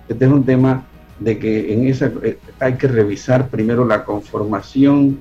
Este 0.07 0.25
es 0.25 0.31
un 0.31 0.45
tema 0.45 0.85
de 1.19 1.39
que 1.39 1.73
en 1.73 1.87
esa 1.87 2.11
eh, 2.21 2.37
hay 2.59 2.75
que 2.75 2.87
revisar 2.87 3.49
primero 3.49 3.83
la 3.83 4.05
conformación 4.05 5.17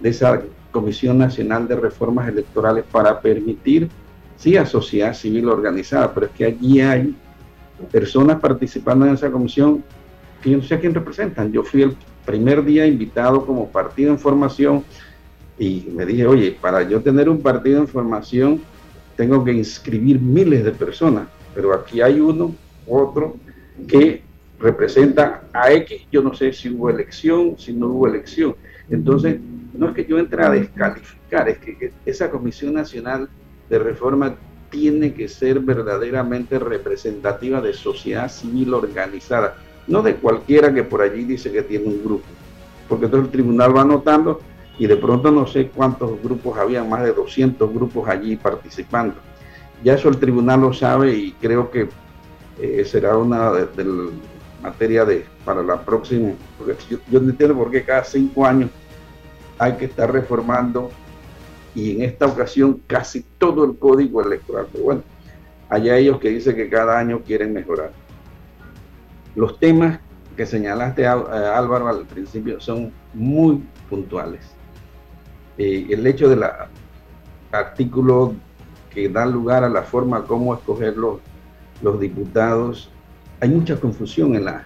de 0.00 0.10
esa 0.10 0.42
Comisión 0.70 1.18
Nacional 1.18 1.66
de 1.68 1.76
Reformas 1.76 2.28
Electorales 2.28 2.84
para 2.90 3.20
permitir, 3.20 3.88
sí, 4.36 4.56
a 4.56 4.66
sociedad 4.66 5.14
civil 5.14 5.48
organizada, 5.48 6.12
pero 6.12 6.26
es 6.26 6.32
que 6.32 6.44
allí 6.44 6.80
hay 6.80 7.14
personas 7.90 8.40
participando 8.40 9.06
en 9.06 9.14
esa 9.14 9.30
comisión 9.30 9.82
que 10.42 10.50
yo 10.50 10.58
no 10.58 10.62
sé 10.62 10.74
a 10.74 10.80
quién 10.80 10.94
representan. 10.94 11.50
Yo 11.50 11.62
fui 11.62 11.82
el 11.82 11.96
primer 12.26 12.62
día 12.64 12.86
invitado 12.86 13.46
como 13.46 13.68
partido 13.68 14.10
en 14.10 14.18
formación 14.18 14.84
y 15.58 15.88
me 15.94 16.06
dije, 16.06 16.26
oye, 16.26 16.56
para 16.60 16.82
yo 16.82 17.00
tener 17.00 17.28
un 17.28 17.40
partido 17.40 17.78
en 17.78 17.88
formación, 17.88 18.60
tengo 19.16 19.44
que 19.44 19.52
inscribir 19.52 20.20
miles 20.20 20.64
de 20.64 20.72
personas, 20.72 21.28
pero 21.54 21.74
aquí 21.74 22.00
hay 22.00 22.20
uno, 22.20 22.54
otro, 22.86 23.36
que 23.86 24.22
representa 24.58 25.42
a 25.52 25.72
X, 25.72 26.06
yo 26.10 26.22
no 26.22 26.34
sé 26.34 26.52
si 26.52 26.70
hubo 26.70 26.88
elección, 26.88 27.56
si 27.58 27.72
no 27.72 27.88
hubo 27.88 28.06
elección. 28.06 28.54
Entonces, 28.90 29.38
no 29.74 29.88
es 29.88 29.94
que 29.94 30.04
yo 30.04 30.18
entre 30.18 30.44
a 30.44 30.50
descalificar, 30.50 31.48
es 31.48 31.58
que 31.58 31.92
esa 32.06 32.30
Comisión 32.30 32.74
Nacional 32.74 33.28
de 33.68 33.78
Reforma 33.78 34.36
tiene 34.70 35.12
que 35.12 35.28
ser 35.28 35.60
verdaderamente 35.60 36.58
representativa 36.58 37.60
de 37.60 37.74
sociedad 37.74 38.30
civil 38.30 38.72
organizada, 38.74 39.56
no 39.86 40.02
de 40.02 40.14
cualquiera 40.14 40.72
que 40.72 40.82
por 40.82 41.02
allí 41.02 41.24
dice 41.24 41.52
que 41.52 41.62
tiene 41.62 41.86
un 41.86 42.02
grupo, 42.02 42.24
porque 42.88 43.06
entonces 43.06 43.26
el 43.26 43.32
tribunal 43.32 43.76
va 43.76 43.82
anotando 43.82 44.40
y 44.78 44.86
de 44.86 44.96
pronto 44.96 45.30
no 45.30 45.46
sé 45.46 45.68
cuántos 45.68 46.22
grupos 46.22 46.58
había, 46.58 46.82
más 46.84 47.02
de 47.04 47.12
200 47.12 47.72
grupos 47.72 48.08
allí 48.08 48.36
participando. 48.36 49.14
Ya 49.84 49.94
eso 49.94 50.08
el 50.08 50.18
tribunal 50.18 50.60
lo 50.60 50.72
sabe 50.72 51.14
y 51.14 51.32
creo 51.32 51.70
que 51.70 51.88
eh, 52.60 52.84
será 52.84 53.16
una 53.16 53.52
de, 53.52 54.10
materia 54.62 55.04
de 55.04 55.24
para 55.44 55.62
la 55.62 55.80
próxima, 55.80 56.32
porque 56.56 56.76
yo, 56.88 57.20
no 57.20 57.30
entiendo 57.30 57.56
por 57.56 57.70
qué 57.70 57.82
cada 57.82 58.04
cinco 58.04 58.46
años 58.46 58.70
hay 59.58 59.72
que 59.74 59.86
estar 59.86 60.12
reformando 60.12 60.90
y 61.74 61.96
en 61.96 62.02
esta 62.02 62.26
ocasión 62.26 62.80
casi 62.86 63.24
todo 63.38 63.64
el 63.64 63.76
código 63.76 64.22
electoral. 64.22 64.66
Pero 64.70 64.84
bueno, 64.84 65.02
allá 65.68 65.96
ellos 65.96 66.18
que 66.20 66.28
dicen 66.28 66.54
que 66.54 66.68
cada 66.68 66.98
año 66.98 67.20
quieren 67.24 67.52
mejorar. 67.52 67.92
Los 69.34 69.58
temas 69.58 69.98
que 70.36 70.46
señalaste 70.46 71.06
Álvaro 71.06 71.88
al 71.88 72.06
principio 72.06 72.60
son 72.60 72.92
muy 73.14 73.62
puntuales. 73.88 74.40
Eh, 75.58 75.86
el 75.90 76.06
hecho 76.06 76.28
del 76.28 76.44
artículo 77.50 78.34
que 78.90 79.08
da 79.08 79.26
lugar 79.26 79.64
a 79.64 79.68
la 79.68 79.82
forma 79.82 80.24
como 80.24 80.54
escoger 80.54 80.96
los, 80.96 81.18
los 81.82 82.00
diputados, 82.00 82.90
hay 83.40 83.48
mucha 83.48 83.78
confusión 83.78 84.34
en 84.34 84.44
la, 84.44 84.64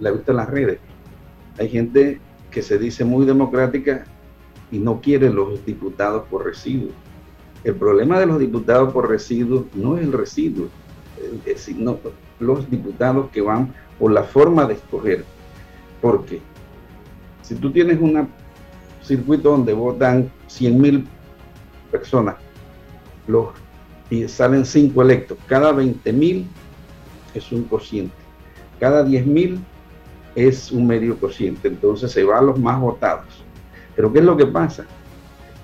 la 0.00 0.12
las 0.26 0.48
redes. 0.48 0.78
Hay 1.58 1.68
gente 1.68 2.20
que 2.50 2.62
se 2.62 2.78
dice 2.78 3.04
muy 3.04 3.26
democrática 3.26 4.04
y 4.70 4.78
no 4.78 5.00
quiere 5.00 5.30
los 5.30 5.64
diputados 5.66 6.24
por 6.28 6.44
residuos. 6.44 6.92
El 7.64 7.76
problema 7.76 8.18
de 8.18 8.26
los 8.26 8.38
diputados 8.38 8.92
por 8.92 9.08
residuos 9.08 9.66
no 9.74 9.96
es 9.96 10.04
el 10.04 10.12
residuo, 10.12 10.68
sino 11.56 11.98
los 12.40 12.68
diputados 12.70 13.30
que 13.30 13.40
van 13.40 13.72
por 13.98 14.12
la 14.12 14.24
forma 14.24 14.66
de 14.66 14.74
escoger. 14.74 15.24
Porque 16.00 16.40
si 17.42 17.54
tú 17.54 17.70
tienes 17.70 18.00
un 18.00 18.28
circuito 19.02 19.50
donde 19.50 19.72
votan 19.72 20.30
100 20.46 20.80
mil 20.80 21.08
personas 21.90 22.36
los, 23.26 23.48
y 24.10 24.26
salen 24.28 24.64
5 24.64 25.00
electos, 25.02 25.38
cada 25.46 25.72
20 25.72 26.12
mil 26.12 26.46
es 27.34 27.50
un 27.52 27.64
cociente, 27.64 28.14
cada 28.78 29.02
10 29.02 29.26
mil 29.26 29.60
es 30.34 30.72
un 30.72 30.86
medio 30.86 31.18
cociente, 31.18 31.68
entonces 31.68 32.10
se 32.10 32.24
va 32.24 32.38
a 32.38 32.42
los 32.42 32.58
más 32.58 32.80
votados. 32.80 33.44
Pero 33.94 34.12
¿qué 34.12 34.20
es 34.20 34.24
lo 34.24 34.36
que 34.36 34.46
pasa? 34.46 34.86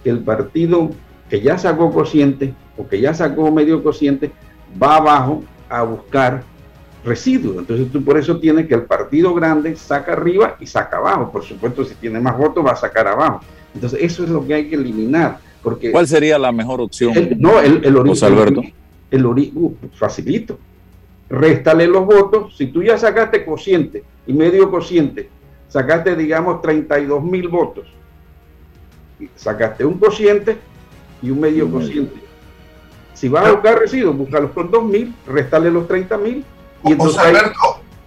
Que 0.04 0.10
el 0.10 0.20
partido 0.20 0.90
que 1.28 1.40
ya 1.40 1.58
sacó 1.58 1.92
cociente 1.92 2.54
o 2.76 2.86
que 2.86 3.00
ya 3.00 3.14
sacó 3.14 3.50
medio 3.50 3.82
cociente 3.82 4.32
va 4.80 4.96
abajo 4.96 5.42
a 5.68 5.82
buscar 5.82 6.42
residuos. 7.04 7.58
Entonces 7.58 7.90
tú 7.90 8.02
por 8.02 8.18
eso 8.18 8.38
tienes 8.38 8.66
que 8.66 8.74
el 8.74 8.82
partido 8.82 9.34
grande 9.34 9.76
saca 9.76 10.12
arriba 10.12 10.56
y 10.60 10.66
saca 10.66 10.98
abajo. 10.98 11.30
Por 11.30 11.44
supuesto, 11.44 11.84
si 11.84 11.94
tiene 11.94 12.20
más 12.20 12.36
votos 12.36 12.64
va 12.64 12.72
a 12.72 12.76
sacar 12.76 13.06
abajo. 13.06 13.40
Entonces 13.74 14.00
eso 14.02 14.24
es 14.24 14.30
lo 14.30 14.46
que 14.46 14.54
hay 14.54 14.68
que 14.68 14.76
eliminar. 14.76 15.38
Porque 15.62 15.90
¿Cuál 15.90 16.06
sería 16.06 16.38
la 16.38 16.52
mejor 16.52 16.80
opción? 16.80 17.14
no, 17.38 17.60
el, 17.60 17.84
el 17.84 17.96
origen. 17.96 18.32
Alberto. 18.32 18.62
El, 19.10 19.26
uh, 19.26 19.76
facilito. 19.94 20.58
Réstale 21.28 21.86
los 21.86 22.06
votos. 22.06 22.56
Si 22.56 22.66
tú 22.66 22.82
ya 22.82 22.96
sacaste 22.96 23.44
cociente 23.44 24.04
y 24.26 24.32
medio 24.32 24.70
cociente, 24.70 25.28
sacaste, 25.68 26.16
digamos, 26.16 26.62
32 26.62 27.22
mil 27.22 27.48
votos. 27.48 27.86
Sacaste 29.34 29.84
un 29.84 29.98
cociente 29.98 30.56
y 31.22 31.30
un 31.30 31.40
medio 31.40 31.70
cociente. 31.70 32.20
Si 33.14 33.28
vas 33.28 33.46
a 33.46 33.52
buscar 33.52 33.80
residuos, 33.80 34.16
búscalos 34.16 34.52
con 34.52 34.70
2 34.70 34.84
mil, 34.84 35.12
réstale 35.26 35.72
los 35.72 35.88
30 35.88 36.16
mil 36.18 36.44
y 36.84 36.92
entonces 36.92 37.20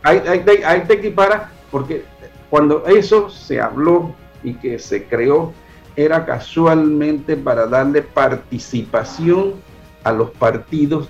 ahí, 0.03 0.21
ahí, 0.65 0.83
te 0.87 0.93
equipara, 0.93 1.51
porque 1.69 2.05
cuando 2.49 2.85
eso 2.85 3.29
se 3.29 3.61
habló 3.61 4.13
y 4.43 4.53
que 4.55 4.79
se 4.79 5.05
creó, 5.05 5.53
era 5.95 6.25
casualmente 6.25 7.35
para 7.35 7.67
darle 7.67 8.01
participación 8.01 9.55
a 10.03 10.11
los 10.11 10.31
partidos 10.31 11.09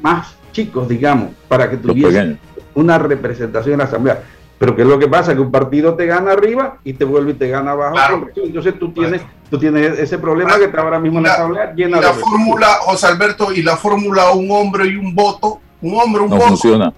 más 0.00 0.36
chicos, 0.52 0.88
digamos, 0.88 1.30
para 1.48 1.68
que 1.68 1.76
tuviesen 1.76 2.38
una 2.74 2.98
representación 2.98 3.74
en 3.74 3.78
la 3.78 3.84
Asamblea. 3.84 4.22
Pero 4.58 4.74
¿qué 4.74 4.82
es 4.82 4.88
lo 4.88 4.98
que 4.98 5.08
pasa? 5.08 5.34
Que 5.34 5.40
un 5.40 5.50
partido 5.50 5.94
te 5.94 6.06
gana 6.06 6.32
arriba 6.32 6.78
y 6.82 6.94
te 6.94 7.04
vuelve 7.04 7.32
y 7.32 7.34
te 7.34 7.48
gana 7.48 7.72
abajo. 7.72 8.26
Entonces 8.36 8.78
tú 8.78 8.90
tienes, 8.90 9.20
tú 9.50 9.58
tienes 9.58 9.98
ese 9.98 10.18
problema 10.18 10.56
que 10.56 10.64
está 10.64 10.80
ahora 10.80 10.98
mismo 10.98 11.18
en 11.18 11.24
la 11.24 11.34
Asamblea 11.34 11.74
llena 11.74 11.98
y 11.98 12.00
la 12.00 12.12
fórmula, 12.14 12.66
José 12.80 13.06
Alberto, 13.06 13.52
y 13.52 13.62
la 13.62 13.76
fórmula 13.76 14.30
un 14.30 14.50
hombre 14.50 14.86
y 14.86 14.96
un 14.96 15.14
voto, 15.14 15.60
un 15.80 16.00
hombre, 16.00 16.22
un 16.22 16.30
no 16.30 16.36
voto. 16.36 16.48
funciona. 16.48 16.92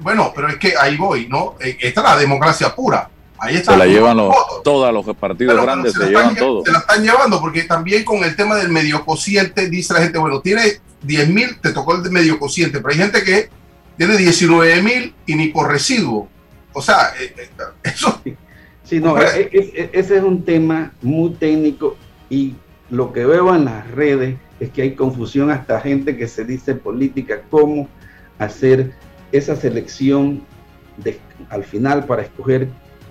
Bueno, 0.00 0.32
pero 0.34 0.48
es 0.48 0.56
que 0.56 0.74
ahí 0.78 0.96
voy, 0.96 1.26
¿no? 1.28 1.56
Eh, 1.60 1.76
esta 1.80 2.00
es 2.00 2.06
la 2.06 2.16
democracia 2.16 2.74
pura. 2.74 3.08
Ahí 3.38 3.56
está. 3.56 3.72
Se 3.72 3.78
la 3.78 3.86
llevan 3.86 4.16
los, 4.16 4.34
todos 4.62 4.92
los 4.92 5.16
partidos 5.16 5.60
grandes, 5.60 5.94
se, 5.94 6.06
llevan 6.06 6.36
todo. 6.36 6.64
Se 6.64 6.70
la 6.70 6.78
están 6.78 7.02
llevando 7.02 7.40
porque 7.40 7.64
también 7.64 8.04
con 8.04 8.22
el 8.22 8.36
tema 8.36 8.56
del 8.56 8.68
medio 8.68 9.04
cociente 9.04 9.68
dice 9.68 9.94
la 9.94 10.00
gente, 10.00 10.18
bueno, 10.18 10.40
tiene 10.40 10.62
10 11.02 11.28
mil, 11.28 11.60
te 11.60 11.72
tocó 11.72 11.96
el 11.96 12.08
medio 12.10 12.38
cociente, 12.38 12.78
pero 12.78 12.92
hay 12.92 12.98
gente 12.98 13.24
que 13.24 13.50
tiene 13.96 14.16
19 14.16 14.82
mil 14.82 15.14
y 15.26 15.34
ni 15.34 15.48
por 15.48 15.70
residuo. 15.70 16.28
O 16.72 16.80
sea, 16.80 17.12
eh, 17.20 17.34
eh, 17.36 17.50
eso... 17.82 18.20
Sí, 18.84 19.00
no, 19.00 19.16
ese 19.16 19.88
es 19.92 20.22
un 20.22 20.44
tema 20.44 20.92
muy 21.00 21.30
técnico 21.30 21.96
y 22.28 22.54
lo 22.90 23.12
que 23.12 23.24
veo 23.24 23.54
en 23.54 23.64
las 23.64 23.90
redes 23.90 24.36
es 24.60 24.70
que 24.70 24.82
hay 24.82 24.94
confusión 24.94 25.50
hasta 25.50 25.80
gente 25.80 26.16
que 26.16 26.28
se 26.28 26.44
dice 26.44 26.74
política, 26.74 27.42
cómo 27.50 27.88
hacer 28.44 28.92
esa 29.32 29.56
selección 29.56 30.42
de, 30.96 31.18
al 31.48 31.64
final 31.64 32.04
para 32.04 32.22
escoger 32.22 32.68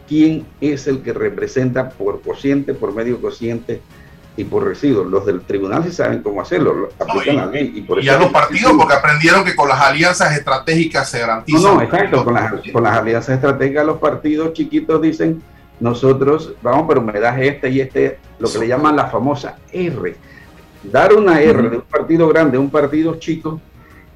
quién 0.07 0.45
es 0.59 0.87
el 0.87 1.01
que 1.01 1.13
representa 1.13 1.89
por 1.89 2.21
cociente, 2.21 2.73
por 2.73 2.93
medio 2.93 3.21
cociente 3.21 3.81
y 4.37 4.43
por 4.43 4.65
residuos. 4.65 5.07
Los 5.07 5.25
del 5.25 5.41
tribunal 5.41 5.83
sí 5.83 5.91
saben 5.91 6.21
cómo 6.21 6.41
hacerlo, 6.41 6.89
aplican 6.99 7.35
la 7.35 7.45
ley. 7.47 7.71
Y, 7.75 7.81
por 7.81 8.03
los 8.03 8.31
partidos, 8.31 8.73
porque 8.77 8.93
aprendieron 8.93 9.43
que 9.43 9.55
con 9.55 9.67
las 9.67 9.79
alianzas 9.79 10.37
estratégicas 10.37 11.09
se 11.09 11.19
garantizan. 11.19 11.63
No, 11.63 11.75
no, 11.75 11.81
exacto, 11.81 12.23
con 12.23 12.33
las, 12.33 12.51
con 12.71 12.83
las 12.83 12.97
alianzas 12.97 13.35
estratégicas 13.35 13.85
los 13.85 13.97
partidos 13.97 14.53
chiquitos 14.53 15.01
dicen, 15.01 15.41
nosotros, 15.79 16.53
vamos, 16.61 16.85
pero 16.87 17.01
me 17.01 17.19
das 17.19 17.39
este 17.39 17.69
y 17.69 17.81
este, 17.81 18.19
lo 18.37 18.51
que 18.51 18.59
le 18.59 18.67
llaman 18.67 18.95
la 18.95 19.07
famosa 19.07 19.57
R. 19.71 20.15
Dar 20.83 21.13
una 21.13 21.41
R 21.41 21.69
de 21.69 21.77
un 21.77 21.83
partido 21.83 22.27
grande 22.27 22.57
a 22.57 22.59
un 22.59 22.69
partido 22.69 23.15
chico 23.15 23.59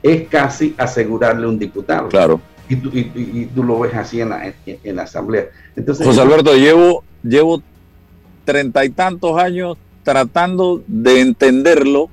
es 0.06 0.28
casi 0.28 0.76
asegurarle 0.78 1.48
un 1.48 1.58
diputado. 1.58 2.10
Claro. 2.10 2.40
Y 2.70 2.76
tú, 2.76 2.92
y, 2.94 3.46
tú 3.48 3.64
lo 3.64 3.80
ves 3.80 3.96
así 3.96 4.22
en 4.22 4.30
la, 4.30 4.54
en, 4.66 4.96
la 4.96 5.04
asamblea. 5.04 5.48
Entonces, 5.76 6.06
José 6.06 6.22
Alberto, 6.22 6.56
llevo, 6.56 7.04
llevo 7.24 7.64
treinta 8.44 8.86
y 8.86 8.90
tantos 8.90 9.36
años 9.38 9.78
tratando 10.04 10.84
de 10.86 11.22
entenderlo, 11.22 12.10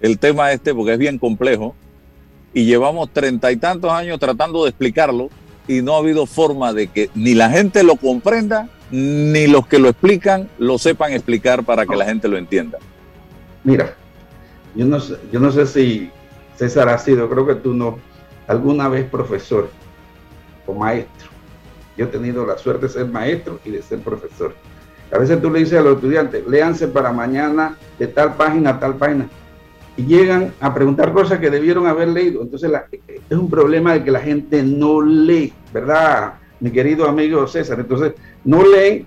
el 0.00 0.18
tema 0.18 0.52
este, 0.52 0.74
porque 0.74 0.94
es 0.94 0.98
bien 0.98 1.18
complejo, 1.18 1.74
y 2.54 2.64
llevamos 2.64 3.10
treinta 3.10 3.52
y 3.52 3.56
tantos 3.56 3.92
años 3.92 4.18
tratando 4.18 4.64
de 4.64 4.70
explicarlo, 4.70 5.28
y 5.68 5.82
no 5.82 5.94
ha 5.94 5.98
habido 5.98 6.24
forma 6.24 6.72
de 6.72 6.86
que 6.86 7.10
ni 7.14 7.34
la 7.34 7.50
gente 7.50 7.82
lo 7.82 7.96
comprenda, 7.96 8.70
ni 8.90 9.46
los 9.46 9.66
que 9.66 9.78
lo 9.78 9.90
explican 9.90 10.48
lo 10.58 10.78
sepan 10.78 11.12
explicar 11.12 11.62
para 11.62 11.84
que 11.84 11.94
la 11.94 12.06
gente 12.06 12.26
lo 12.26 12.38
entienda. 12.38 12.78
Mira, 13.64 13.94
yo 14.74 14.86
no 14.86 14.98
sé, 14.98 15.16
yo 15.30 15.40
no 15.40 15.52
sé 15.52 15.66
si 15.66 16.10
César 16.62 16.88
ha 16.90 16.98
sido, 16.98 17.28
creo 17.28 17.44
que 17.44 17.56
tú 17.56 17.74
no, 17.74 17.98
alguna 18.46 18.88
vez 18.88 19.04
profesor 19.10 19.68
o 20.64 20.72
maestro. 20.72 21.28
Yo 21.96 22.04
he 22.04 22.08
tenido 22.08 22.46
la 22.46 22.56
suerte 22.56 22.86
de 22.86 22.92
ser 22.92 23.06
maestro 23.06 23.58
y 23.64 23.70
de 23.72 23.82
ser 23.82 23.98
profesor. 23.98 24.54
A 25.12 25.18
veces 25.18 25.42
tú 25.42 25.50
le 25.50 25.58
dices 25.58 25.80
a 25.80 25.82
los 25.82 25.96
estudiantes, 25.96 26.46
léanse 26.46 26.86
para 26.86 27.10
mañana 27.10 27.76
de 27.98 28.06
tal 28.06 28.36
página 28.36 28.70
a 28.70 28.78
tal 28.78 28.94
página. 28.94 29.28
Y 29.96 30.04
llegan 30.04 30.54
a 30.60 30.72
preguntar 30.72 31.12
cosas 31.12 31.40
que 31.40 31.50
debieron 31.50 31.88
haber 31.88 32.06
leído. 32.06 32.42
Entonces 32.42 32.70
es 33.28 33.36
un 33.36 33.50
problema 33.50 33.94
de 33.94 34.04
que 34.04 34.12
la 34.12 34.20
gente 34.20 34.62
no 34.62 35.02
lee, 35.02 35.52
¿verdad? 35.72 36.34
Mi 36.60 36.70
querido 36.70 37.08
amigo 37.08 37.44
César. 37.48 37.80
Entonces 37.80 38.12
no 38.44 38.62
leen 38.62 39.04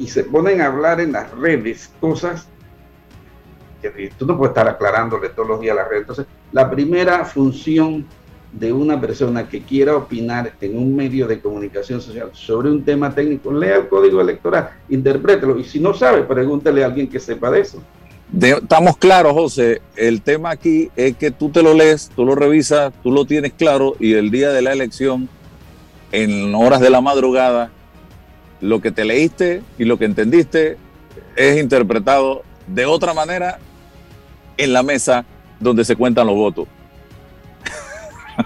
y 0.00 0.08
se 0.08 0.24
ponen 0.24 0.60
a 0.60 0.66
hablar 0.66 1.00
en 1.00 1.12
las 1.12 1.30
redes 1.38 1.88
cosas 2.00 2.48
tú 4.18 4.26
no 4.26 4.36
puedes 4.36 4.50
estar 4.50 4.68
aclarándole 4.68 5.28
todos 5.30 5.48
los 5.48 5.60
días 5.60 5.76
a 5.76 5.82
la 5.82 5.88
red. 5.88 5.98
Entonces 5.98 6.26
la 6.52 6.70
primera 6.70 7.24
función 7.24 8.06
de 8.52 8.72
una 8.72 9.00
persona 9.00 9.48
que 9.48 9.62
quiera 9.62 9.96
opinar 9.96 10.52
en 10.60 10.78
un 10.78 10.94
medio 10.94 11.26
de 11.26 11.40
comunicación 11.40 12.00
social 12.00 12.30
sobre 12.32 12.70
un 12.70 12.84
tema 12.84 13.14
técnico, 13.14 13.52
lea 13.52 13.76
el 13.76 13.88
código 13.88 14.20
electoral, 14.20 14.70
interprételo 14.88 15.58
y 15.58 15.64
si 15.64 15.78
no 15.78 15.92
sabe, 15.92 16.22
pregúntele 16.22 16.82
a 16.82 16.86
alguien 16.86 17.08
que 17.08 17.20
sepa 17.20 17.50
de 17.50 17.60
eso. 17.60 17.82
estamos 18.40 18.96
claros, 18.96 19.32
José. 19.32 19.82
El 19.94 20.22
tema 20.22 20.50
aquí 20.50 20.90
es 20.96 21.16
que 21.16 21.30
tú 21.30 21.50
te 21.50 21.62
lo 21.62 21.74
lees, 21.74 22.10
tú 22.14 22.24
lo 22.24 22.34
revisas, 22.34 22.92
tú 23.02 23.12
lo 23.12 23.26
tienes 23.26 23.52
claro 23.52 23.94
y 24.00 24.14
el 24.14 24.30
día 24.30 24.50
de 24.50 24.62
la 24.62 24.72
elección, 24.72 25.28
en 26.12 26.54
horas 26.54 26.80
de 26.80 26.88
la 26.88 27.00
madrugada, 27.00 27.70
lo 28.60 28.80
que 28.80 28.90
te 28.90 29.04
leíste 29.04 29.62
y 29.76 29.84
lo 29.84 29.98
que 29.98 30.06
entendiste 30.06 30.78
es 31.34 31.60
interpretado 31.60 32.42
de 32.66 32.86
otra 32.86 33.12
manera 33.12 33.58
en 34.56 34.72
la 34.72 34.82
mesa 34.82 35.24
donde 35.60 35.84
se 35.84 35.96
cuentan 35.96 36.26
los 36.26 36.36
votos. 36.36 36.68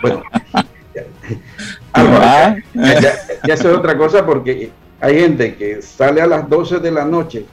Bueno, 0.01 0.23
ah. 1.93 2.57
ya, 3.45 3.55
es 3.55 3.65
otra 3.65 3.97
cosa 3.97 4.25
porque 4.25 4.71
hay 5.01 5.19
gente 5.19 5.57
que 5.57 5.83
sale 5.83 6.21
a 6.21 6.27
las 6.27 6.49
12 6.49 6.79
de 6.79 6.91
la 6.91 7.05
noche 7.05 7.47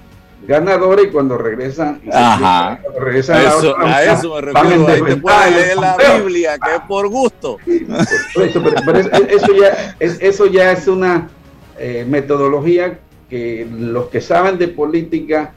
ganadora 0.47 1.01
y 1.01 1.09
cuando 1.09 1.37
regresan, 1.37 1.99
a, 2.13 2.79
eso, 3.15 3.75
a 3.79 4.03
eso 4.03 4.35
me 4.35 4.41
refiero. 4.41 4.87
Ahí 4.87 5.01
te 5.03 5.17
puedes 5.17 5.51
leer 5.55 5.77
la 5.77 5.97
Biblia, 5.97 6.57
que 6.57 6.75
es 6.75 6.81
por 6.87 7.07
gusto. 7.09 7.57
eso, 7.65 8.63
pero, 8.85 8.99
eso, 8.99 9.53
ya, 9.59 9.95
es, 9.99 10.17
eso 10.21 10.45
ya 10.45 10.71
es 10.71 10.87
una 10.87 11.29
eh, 11.77 12.05
metodología 12.07 12.99
que 13.29 13.67
los 13.69 14.07
que 14.07 14.21
saben 14.21 14.57
de 14.57 14.69
política 14.69 15.53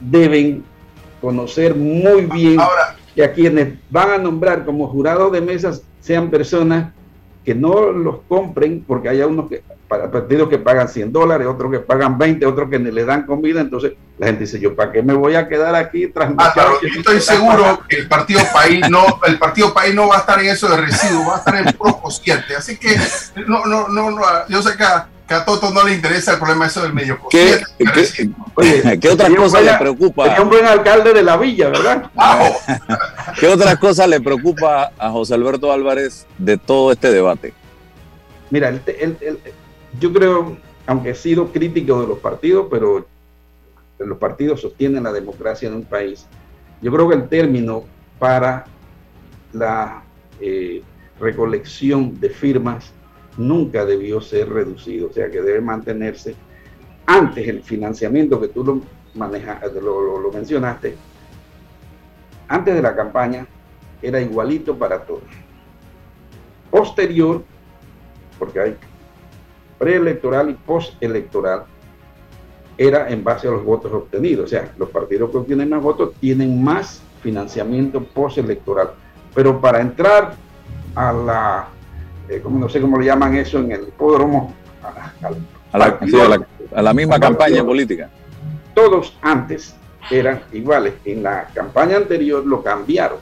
deben 0.00 0.64
conocer 1.22 1.74
muy 1.74 2.26
bien. 2.26 2.60
Ahora, 2.60 2.96
que 3.14 3.24
a 3.24 3.32
quienes 3.32 3.74
van 3.90 4.10
a 4.10 4.18
nombrar 4.18 4.64
como 4.64 4.88
jurados 4.88 5.32
de 5.32 5.40
mesas 5.40 5.82
sean 6.00 6.30
personas 6.30 6.92
que 7.44 7.54
no 7.54 7.90
los 7.90 8.20
compren, 8.28 8.84
porque 8.86 9.08
hay 9.08 9.20
unos 9.20 9.48
que, 9.48 9.62
para 9.88 10.10
partidos 10.10 10.48
que 10.48 10.58
pagan 10.58 10.88
100 10.88 11.12
dólares, 11.12 11.46
otros 11.46 11.72
que 11.72 11.80
pagan 11.80 12.16
20, 12.16 12.46
otros 12.46 12.70
que 12.70 12.78
le 12.78 13.04
dan 13.04 13.26
comida, 13.26 13.60
entonces 13.60 13.94
la 14.16 14.26
gente 14.28 14.44
dice, 14.44 14.60
yo, 14.60 14.76
¿para 14.76 14.92
qué 14.92 15.02
me 15.02 15.12
voy 15.12 15.34
a 15.34 15.48
quedar 15.48 15.74
aquí 15.74 16.06
tras 16.06 16.32
ah, 16.38 16.54
Yo 16.80 17.00
estoy 17.00 17.20
seguro 17.20 17.80
que 17.88 17.96
el 17.96 18.08
Partido 18.08 18.40
País 18.52 18.88
no, 18.88 19.04
el 19.26 19.38
Partido 19.38 19.74
País 19.74 19.92
no 19.94 20.08
va 20.08 20.16
a 20.16 20.20
estar 20.20 20.40
en 20.40 20.46
eso 20.46 20.68
de 20.68 20.76
residuos, 20.76 21.28
va 21.28 21.34
a 21.34 21.38
estar 21.38 21.56
en 21.56 21.64
pro 21.76 22.00
así 22.56 22.76
que 22.76 22.96
no, 23.46 23.66
no, 23.66 23.88
no, 23.88 24.10
no, 24.10 24.22
yo 24.48 24.62
sé 24.62 24.76
que 24.76 24.84
que 25.32 25.38
a 25.38 25.44
Toto 25.46 25.70
no 25.70 25.82
le 25.82 25.94
interesa 25.94 26.32
el 26.32 26.38
problema 26.38 26.66
eso 26.66 26.82
del 26.82 26.92
medio 26.92 27.18
¿Qué, 27.30 27.58
¿qué, 27.78 28.98
¿qué 29.00 29.08
otras 29.08 29.34
cosas 29.34 29.62
le 29.62 29.74
preocupa? 29.78 30.26
Sería 30.26 30.42
un 30.42 30.50
buen 30.50 30.66
alcalde 30.66 31.14
de 31.14 31.22
la 31.22 31.38
villa, 31.38 31.70
¿verdad? 31.70 32.10
¿Qué 33.40 33.48
otras 33.48 33.78
cosas 33.78 34.08
le 34.08 34.20
preocupa 34.20 34.92
a 34.98 35.10
José 35.10 35.32
Alberto 35.32 35.72
Álvarez 35.72 36.26
de 36.36 36.58
todo 36.58 36.92
este 36.92 37.10
debate? 37.10 37.54
Mira, 38.50 38.68
el, 38.68 38.82
el, 38.86 39.38
yo 39.98 40.12
creo, 40.12 40.58
aunque 40.86 41.10
he 41.10 41.14
sido 41.14 41.50
crítico 41.50 42.02
de 42.02 42.08
los 42.08 42.18
partidos, 42.18 42.66
pero 42.70 43.06
los 43.98 44.18
partidos 44.18 44.60
sostienen 44.60 45.04
la 45.04 45.12
democracia 45.12 45.68
en 45.68 45.76
un 45.76 45.84
país, 45.84 46.26
yo 46.82 46.92
creo 46.92 47.08
que 47.08 47.14
el 47.14 47.28
término 47.28 47.84
para 48.18 48.66
la 49.54 50.02
eh, 50.40 50.82
recolección 51.18 52.20
de 52.20 52.28
firmas 52.28 52.92
nunca 53.36 53.84
debió 53.84 54.20
ser 54.20 54.48
reducido, 54.48 55.08
o 55.08 55.12
sea 55.12 55.30
que 55.30 55.40
debe 55.40 55.60
mantenerse 55.60 56.34
antes 57.06 57.48
el 57.48 57.62
financiamiento 57.62 58.40
que 58.40 58.48
tú 58.48 58.64
lo, 58.64 58.80
manejas, 59.14 59.72
lo, 59.74 60.20
lo 60.20 60.32
mencionaste, 60.32 60.96
antes 62.48 62.74
de 62.74 62.82
la 62.82 62.94
campaña 62.94 63.46
era 64.02 64.20
igualito 64.20 64.76
para 64.76 65.02
todos. 65.02 65.22
Posterior, 66.70 67.42
porque 68.38 68.60
hay 68.60 68.76
preelectoral 69.78 70.50
y 70.50 70.54
postelectoral, 70.54 71.64
era 72.78 73.08
en 73.10 73.22
base 73.22 73.48
a 73.48 73.50
los 73.50 73.64
votos 73.64 73.92
obtenidos. 73.92 74.44
O 74.44 74.48
sea, 74.48 74.72
los 74.78 74.88
partidos 74.90 75.30
que 75.30 75.38
obtienen 75.38 75.70
más 75.70 75.82
votos 75.82 76.14
tienen 76.20 76.62
más 76.62 77.02
financiamiento 77.22 78.02
postelectoral. 78.02 78.90
Pero 79.34 79.60
para 79.60 79.80
entrar 79.80 80.34
a 80.94 81.12
la, 81.12 81.68
eh, 82.28 82.40
como 82.40 82.58
no 82.58 82.68
sé 82.68 82.80
cómo 82.80 82.98
le 82.98 83.06
llaman 83.06 83.36
eso 83.36 83.58
en 83.58 83.72
el 83.72 83.82
hipódromo, 83.82 84.54
a 85.72 86.82
la, 86.82 86.92
misma 86.94 87.18
campaña 87.18 87.64
política. 87.64 88.10
Todos 88.74 89.16
antes 89.22 89.74
eran 90.10 90.42
iguales. 90.52 90.94
En 91.04 91.22
la 91.22 91.48
campaña 91.54 91.96
anterior 91.96 92.44
lo 92.44 92.62
cambiaron. 92.62 93.18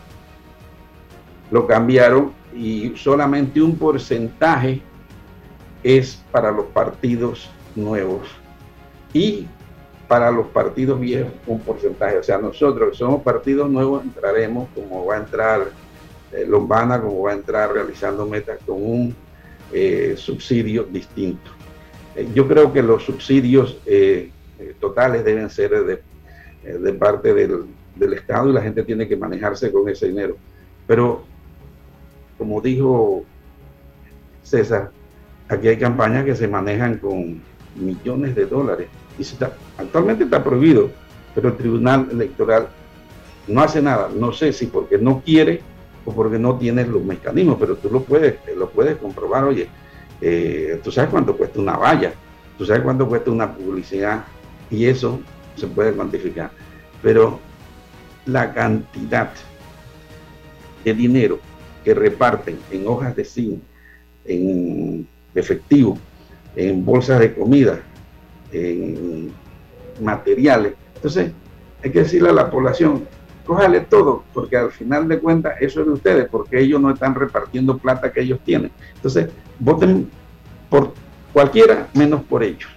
Lo 1.51 1.67
cambiaron 1.67 2.33
y 2.55 2.93
solamente 2.97 3.61
un 3.61 3.77
porcentaje 3.77 4.83
es 5.83 6.23
para 6.31 6.51
los 6.51 6.67
partidos 6.67 7.51
nuevos 7.75 8.29
y 9.13 9.47
para 10.09 10.31
los 10.31 10.49
partidos 10.49 10.99
viejos 10.99 11.33
un 11.47 11.61
porcentaje. 11.61 12.19
O 12.19 12.23
sea, 12.23 12.39
nosotros 12.39 12.91
que 12.91 12.97
somos 12.97 13.23
partidos 13.23 13.71
nuevos 13.71 14.03
entraremos 14.05 14.69
como 14.75 15.07
va 15.07 15.15
a 15.15 15.19
entrar 15.19 15.71
Lombana, 16.47 17.01
como 17.01 17.23
va 17.23 17.33
a 17.33 17.35
entrar 17.35 17.73
realizando 17.73 18.27
metas 18.27 18.59
con 18.64 18.83
un 18.83 19.14
eh, 19.73 20.14
subsidio 20.16 20.85
distinto. 20.85 21.51
Eh, 22.14 22.29
yo 22.35 22.47
creo 22.47 22.73
que 22.73 22.83
los 22.83 23.05
subsidios 23.05 23.79
totales 24.79 25.25
deben 25.25 25.49
ser 25.49 25.71
de, 26.64 26.93
parte 26.93 27.35
del, 27.35 27.66
Estado 28.12 28.49
y 28.49 28.53
la 28.53 28.62
gente 28.62 28.83
tiene 28.83 29.07
que 29.09 29.16
manejarse 29.16 29.71
con 29.73 29.88
ese 29.88 30.09
dinero. 30.09 30.37
Pero, 30.87 31.25
como 32.38 32.61
dijo 32.61 33.25
César, 34.43 34.90
aquí 35.49 35.69
hay 35.69 35.77
campañas 35.77 36.25
que 36.25 36.35
se 36.35 36.49
manejan 36.49 36.99
con 36.99 37.43
millones 37.77 38.35
de 38.35 38.47
dólares 38.47 38.88
y 39.19 39.25
actualmente 39.77 40.25
está 40.25 40.43
prohibido, 40.43 40.90
pero 41.35 41.49
el 41.49 41.57
Tribunal 41.57 42.09
Electoral 42.11 42.69
no 43.47 43.61
hace 43.61 43.83
nada. 43.83 44.09
No 44.14 44.33
sé 44.33 44.53
si 44.53 44.66
porque 44.66 44.99
no 44.99 45.23
quiere 45.23 45.61
porque 46.14 46.38
no 46.38 46.57
tiene 46.57 46.85
los 46.87 47.03
mecanismos, 47.03 47.57
pero 47.59 47.77
tú 47.77 47.90
lo 47.90 48.03
puedes, 48.03 48.37
lo 48.57 48.70
puedes 48.70 48.96
comprobar. 48.96 49.44
Oye, 49.44 49.68
eh, 50.20 50.81
tú 50.83 50.90
sabes 50.90 51.11
cuánto 51.11 51.37
cuesta 51.37 51.61
una 51.61 51.77
valla, 51.77 52.12
tú 52.59 52.64
sabes 52.64 52.83
cuánto 52.83 53.09
cuesta 53.09 53.31
una 53.31 53.55
publicidad 53.55 54.25
y 54.70 54.87
eso 54.87 55.20
se 55.57 55.66
puede 55.66 55.92
cuantificar. 55.92 56.51
Pero 57.03 57.38
la 58.27 58.53
cantidad 58.53 59.31
de 60.85 60.94
dinero 60.94 61.38
que 61.85 61.94
reparten 61.94 62.59
en 62.70 62.87
hojas 62.87 63.16
de 63.16 63.25
zinc, 63.25 63.61
en 64.25 65.07
efectivo, 65.35 65.99
en 66.57 66.85
bolsas 66.85 67.20
de 67.20 67.35
comida, 67.35 67.81
en 68.53 69.33
materiales. 70.01 70.75
Entonces, 70.96 71.33
hay 71.83 71.90
que 71.90 72.01
decirle 72.01 72.31
a 72.31 72.35
la 72.35 72.51
población, 72.51 73.07
cójale 73.44 73.81
todo, 73.81 74.24
porque 74.33 74.57
al 74.57 74.70
final 74.70 75.09
de 75.09 75.18
cuentas 75.18 75.55
eso 75.61 75.81
es 75.81 75.87
de 75.87 75.92
ustedes, 75.92 76.29
porque 76.29 76.61
ellos 76.61 76.81
no 76.81 76.90
están 76.90 77.14
repartiendo 77.14 77.79
plata 77.79 78.12
que 78.12 78.20
ellos 78.20 78.40
tienen. 78.44 78.70
Entonces, 78.94 79.29
voten 79.59 80.11
por 80.68 80.92
cualquiera 81.33 81.88
menos 81.94 82.22
por 82.22 82.42
ellos. 82.42 82.70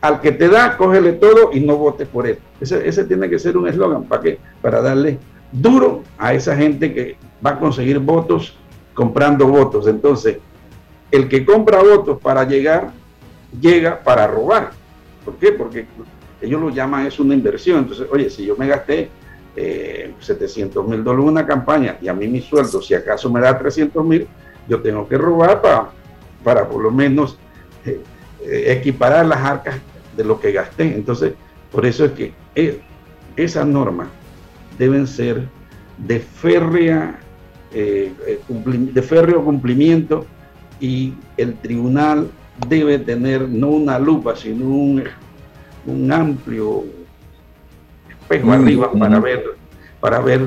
Al 0.00 0.20
que 0.20 0.32
te 0.32 0.48
da, 0.48 0.76
cógele 0.76 1.12
todo 1.12 1.50
y 1.52 1.60
no 1.60 1.76
votes 1.76 2.06
por 2.08 2.26
él. 2.26 2.38
Ese, 2.60 2.86
ese 2.86 3.04
tiene 3.04 3.28
que 3.28 3.38
ser 3.38 3.56
un 3.56 3.68
eslogan 3.68 4.04
para 4.04 4.22
para 4.60 4.80
darle 4.80 5.18
duro 5.52 6.02
a 6.18 6.34
esa 6.34 6.56
gente 6.56 6.92
que 6.92 7.16
va 7.44 7.50
a 7.50 7.58
conseguir 7.58 7.98
votos 7.98 8.56
comprando 8.94 9.46
votos. 9.46 9.86
Entonces, 9.86 10.38
el 11.10 11.28
que 11.28 11.44
compra 11.44 11.82
votos 11.82 12.18
para 12.20 12.44
llegar, 12.44 12.92
llega 13.60 14.02
para 14.02 14.26
robar. 14.26 14.70
¿Por 15.24 15.36
qué? 15.36 15.52
Porque 15.52 15.86
ellos 16.40 16.60
lo 16.60 16.70
llaman 16.70 17.06
es 17.06 17.18
una 17.18 17.34
inversión. 17.34 17.78
Entonces, 17.78 18.06
oye, 18.10 18.28
si 18.30 18.44
yo 18.44 18.56
me 18.56 18.66
gasté 18.66 19.10
700 19.56 20.84
eh, 20.84 20.88
mil 20.88 21.02
dólares 21.02 21.30
una 21.30 21.46
campaña 21.46 21.96
y 22.00 22.08
a 22.08 22.14
mí 22.14 22.28
mi 22.28 22.40
sueldo, 22.40 22.82
si 22.82 22.94
acaso 22.94 23.30
me 23.30 23.40
da 23.40 23.58
300 23.58 24.04
mil, 24.04 24.26
yo 24.68 24.80
tengo 24.82 25.08
que 25.08 25.16
robar 25.16 25.62
para, 25.62 25.88
para 26.44 26.68
por 26.68 26.82
lo 26.82 26.90
menos 26.90 27.38
eh, 27.84 28.00
eh, 28.44 28.64
equiparar 28.78 29.26
las 29.26 29.38
arcas 29.38 29.76
de 30.16 30.24
lo 30.24 30.38
que 30.38 30.52
gasté. 30.52 30.94
Entonces, 30.94 31.32
por 31.72 31.86
eso 31.86 32.04
es 32.04 32.12
que 32.12 32.32
esas 33.36 33.66
normas 33.66 34.08
deben 34.78 35.06
ser 35.06 35.42
de 35.98 36.20
férrea 36.20 37.20
de 37.72 39.02
férreo 39.02 39.44
cumplimiento 39.44 40.24
y 40.80 41.12
el 41.36 41.54
tribunal 41.56 42.30
debe 42.68 42.98
tener 42.98 43.46
no 43.48 43.68
una 43.68 43.98
lupa, 43.98 44.34
sino 44.34 44.64
un, 44.66 45.04
un 45.84 46.12
amplio 46.12 46.84
espejo 48.26 48.52
arriba 48.52 48.90
para 48.92 49.20
ver, 49.20 49.44
para 50.00 50.20
ver 50.20 50.40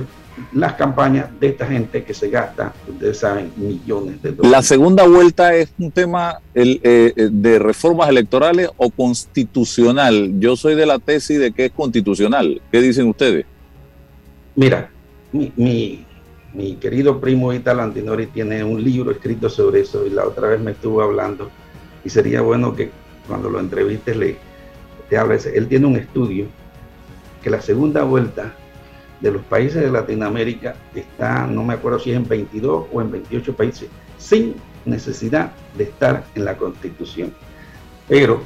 las 0.53 0.73
campañas 0.73 1.27
de 1.39 1.47
esta 1.47 1.67
gente 1.67 2.03
que 2.03 2.13
se 2.13 2.29
gasta, 2.29 2.73
ustedes 2.87 3.17
saben, 3.17 3.51
millones 3.57 4.21
de 4.21 4.31
dólares. 4.31 4.51
La 4.51 4.61
segunda 4.61 5.07
vuelta 5.07 5.53
es 5.55 5.73
un 5.77 5.91
tema 5.91 6.39
el, 6.53 6.79
eh, 6.83 7.13
eh, 7.15 7.29
de 7.31 7.59
reformas 7.59 8.09
electorales 8.09 8.69
o 8.77 8.89
constitucional. 8.89 10.39
Yo 10.39 10.55
soy 10.55 10.75
de 10.75 10.85
la 10.85 10.99
tesis 10.99 11.39
de 11.39 11.51
que 11.51 11.65
es 11.65 11.71
constitucional. 11.71 12.61
¿Qué 12.71 12.81
dicen 12.81 13.07
ustedes? 13.07 13.45
Mira, 14.55 14.89
mi, 15.31 15.51
mi, 15.55 16.05
mi 16.53 16.75
querido 16.75 17.19
primo 17.19 17.53
Italo 17.53 17.81
Antinori 17.81 18.27
tiene 18.27 18.63
un 18.63 18.83
libro 18.83 19.11
escrito 19.11 19.49
sobre 19.49 19.81
eso 19.81 20.05
y 20.05 20.09
la 20.09 20.25
otra 20.25 20.49
vez 20.49 20.59
me 20.59 20.71
estuvo 20.71 21.01
hablando 21.01 21.49
y 22.03 22.09
sería 22.09 22.41
bueno 22.41 22.75
que 22.75 22.91
cuando 23.27 23.49
lo 23.49 23.59
entrevistes 23.59 24.15
le 24.15 24.37
te 25.09 25.17
hables. 25.17 25.45
Él 25.47 25.67
tiene 25.67 25.87
un 25.87 25.95
estudio 25.95 26.45
que 27.41 27.49
la 27.49 27.61
segunda 27.61 28.03
vuelta 28.03 28.53
de 29.21 29.31
los 29.31 29.41
países 29.43 29.81
de 29.81 29.91
Latinoamérica 29.91 30.75
está, 30.95 31.45
no 31.45 31.63
me 31.63 31.73
acuerdo 31.73 31.99
si 31.99 32.11
es 32.11 32.17
en 32.17 32.27
22 32.27 32.87
o 32.91 33.01
en 33.01 33.11
28 33.11 33.55
países, 33.55 33.89
sin 34.17 34.55
necesidad 34.85 35.51
de 35.77 35.85
estar 35.85 36.23
en 36.35 36.45
la 36.45 36.57
constitución. 36.57 37.33
Pero, 38.07 38.41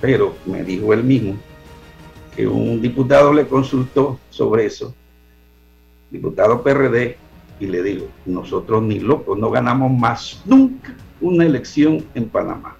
pero 0.00 0.34
me 0.46 0.64
dijo 0.64 0.92
él 0.92 1.04
mismo 1.04 1.36
que 2.34 2.46
un 2.46 2.80
diputado 2.80 3.32
le 3.32 3.46
consultó 3.46 4.18
sobre 4.30 4.66
eso, 4.66 4.94
diputado 6.10 6.62
PRD, 6.62 7.16
y 7.60 7.66
le 7.66 7.82
digo, 7.82 8.08
nosotros 8.24 8.82
ni 8.82 8.98
locos, 9.00 9.38
no 9.38 9.50
ganamos 9.50 9.92
más 9.92 10.42
nunca 10.46 10.94
una 11.20 11.44
elección 11.44 12.04
en 12.14 12.28
Panamá. 12.28 12.76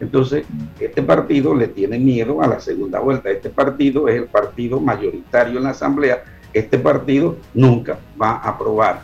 Entonces, 0.00 0.44
este 0.80 1.02
partido 1.02 1.54
le 1.54 1.68
tiene 1.68 1.98
miedo 1.98 2.42
a 2.42 2.46
la 2.46 2.60
segunda 2.60 3.00
vuelta. 3.00 3.30
Este 3.30 3.50
partido 3.50 4.08
es 4.08 4.16
el 4.16 4.26
partido 4.26 4.80
mayoritario 4.80 5.58
en 5.58 5.64
la 5.64 5.70
Asamblea. 5.70 6.24
Este 6.52 6.78
partido 6.78 7.36
nunca 7.54 7.98
va 8.20 8.32
a 8.36 8.50
aprobar 8.50 9.02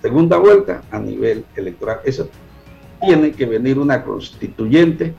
segunda 0.00 0.36
vuelta 0.36 0.82
a 0.90 0.98
nivel 0.98 1.44
electoral. 1.56 2.00
Eso 2.04 2.28
tiene 3.00 3.32
que 3.32 3.46
venir 3.46 3.78
una 3.78 4.02
constituyente 4.02 5.14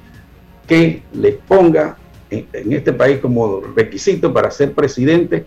que 0.67 1.03
le 1.13 1.33
ponga 1.33 1.97
en, 2.29 2.47
en 2.53 2.73
este 2.73 2.93
país 2.93 3.19
como 3.19 3.61
requisito 3.75 4.33
para 4.33 4.51
ser 4.51 4.73
presidente 4.73 5.45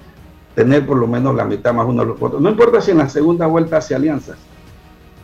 tener 0.55 0.85
por 0.85 0.97
lo 0.97 1.07
menos 1.07 1.37
la 1.37 1.45
mitad 1.45 1.73
más 1.73 1.87
uno 1.87 2.03
de 2.03 2.09
los 2.09 2.19
votos. 2.19 2.41
No 2.41 2.51
importa 2.51 2.81
si 2.81 2.91
en 2.91 2.99
la 2.99 3.09
segunda 3.09 3.47
vuelta 3.47 3.77
hace 3.77 3.95
alianzas, 3.95 4.37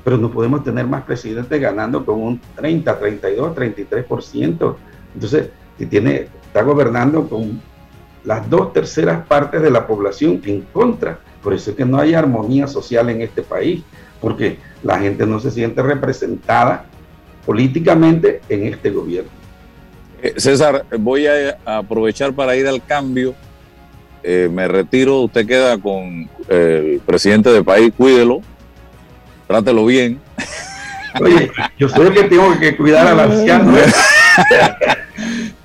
pero 0.04 0.18
no 0.18 0.30
podemos 0.30 0.62
tener 0.62 0.86
más 0.86 1.02
presidentes 1.04 1.58
ganando 1.58 2.04
con 2.04 2.20
un 2.20 2.40
30, 2.56 2.98
32, 2.98 3.56
33%. 3.56 4.76
Entonces, 5.14 5.48
si 5.78 5.86
tiene, 5.86 6.28
está 6.46 6.62
gobernando 6.62 7.26
con 7.26 7.60
las 8.24 8.48
dos 8.48 8.72
terceras 8.74 9.26
partes 9.26 9.62
de 9.62 9.70
la 9.70 9.86
población 9.86 10.42
en 10.44 10.60
contra. 10.72 11.18
Por 11.42 11.54
eso 11.54 11.70
es 11.70 11.76
que 11.76 11.86
no 11.86 11.98
hay 11.98 12.14
armonía 12.14 12.66
social 12.66 13.08
en 13.08 13.22
este 13.22 13.42
país, 13.42 13.82
porque 14.20 14.58
la 14.82 14.98
gente 14.98 15.26
no 15.26 15.40
se 15.40 15.50
siente 15.50 15.82
representada 15.82 16.84
políticamente 17.46 18.40
en 18.48 18.66
este 18.66 18.90
gobierno. 18.90 19.30
Eh, 20.22 20.34
César, 20.36 20.84
voy 20.98 21.26
a 21.26 21.56
aprovechar 21.64 22.32
para 22.32 22.56
ir 22.56 22.66
al 22.66 22.84
cambio. 22.84 23.34
Eh, 24.22 24.48
me 24.50 24.68
retiro, 24.68 25.20
usted 25.20 25.46
queda 25.46 25.76
con 25.78 26.28
el 26.48 27.00
presidente 27.04 27.50
del 27.50 27.64
país, 27.64 27.92
cuídelo, 27.94 28.40
trátelo 29.46 29.86
bien. 29.86 30.20
Oye, 31.20 31.50
yo 31.78 31.88
soy 31.88 32.08
el 32.08 32.14
que 32.14 32.24
tengo 32.24 32.58
que 32.58 32.76
cuidar 32.76 33.06
al 33.06 33.20
anciano. 33.20 33.76
¿eh? 33.78 33.92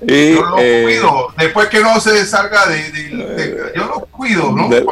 y, 0.02 0.34
yo 0.34 0.46
lo 0.46 0.56
eh, 0.58 0.82
cuido. 0.84 1.34
Después 1.36 1.68
que 1.68 1.80
no 1.80 2.00
se 2.00 2.24
salga 2.24 2.66
de. 2.66 2.90
de, 2.90 3.16
de 3.16 3.72
yo 3.74 3.86
lo 3.86 4.00
cuido, 4.06 4.52
¿no? 4.52 4.68
De, 4.68 4.86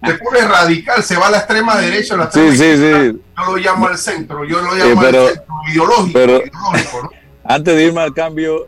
después 0.00 0.40
de 0.40 0.48
radical, 0.48 1.02
se 1.02 1.16
va 1.16 1.28
a 1.28 1.30
la 1.30 1.38
extrema 1.38 1.76
derecha. 1.76 2.16
La 2.16 2.24
extrema 2.24 2.52
sí, 2.52 2.56
sí, 2.56 2.76
sí. 2.76 3.20
Yo 3.36 3.44
lo 3.46 3.56
llamo 3.56 3.88
al 3.88 3.98
centro. 3.98 4.44
Yo 4.44 4.62
lo 4.62 4.74
llamo 4.74 5.00
pero, 5.00 5.22
al 5.22 5.34
centro 5.34 5.54
ideológico. 5.70 6.12
Pero, 6.12 6.32
ideológico 6.36 7.02
¿no? 7.02 7.10
Antes 7.44 7.76
de 7.76 7.84
irme 7.84 8.00
al 8.00 8.14
cambio, 8.14 8.66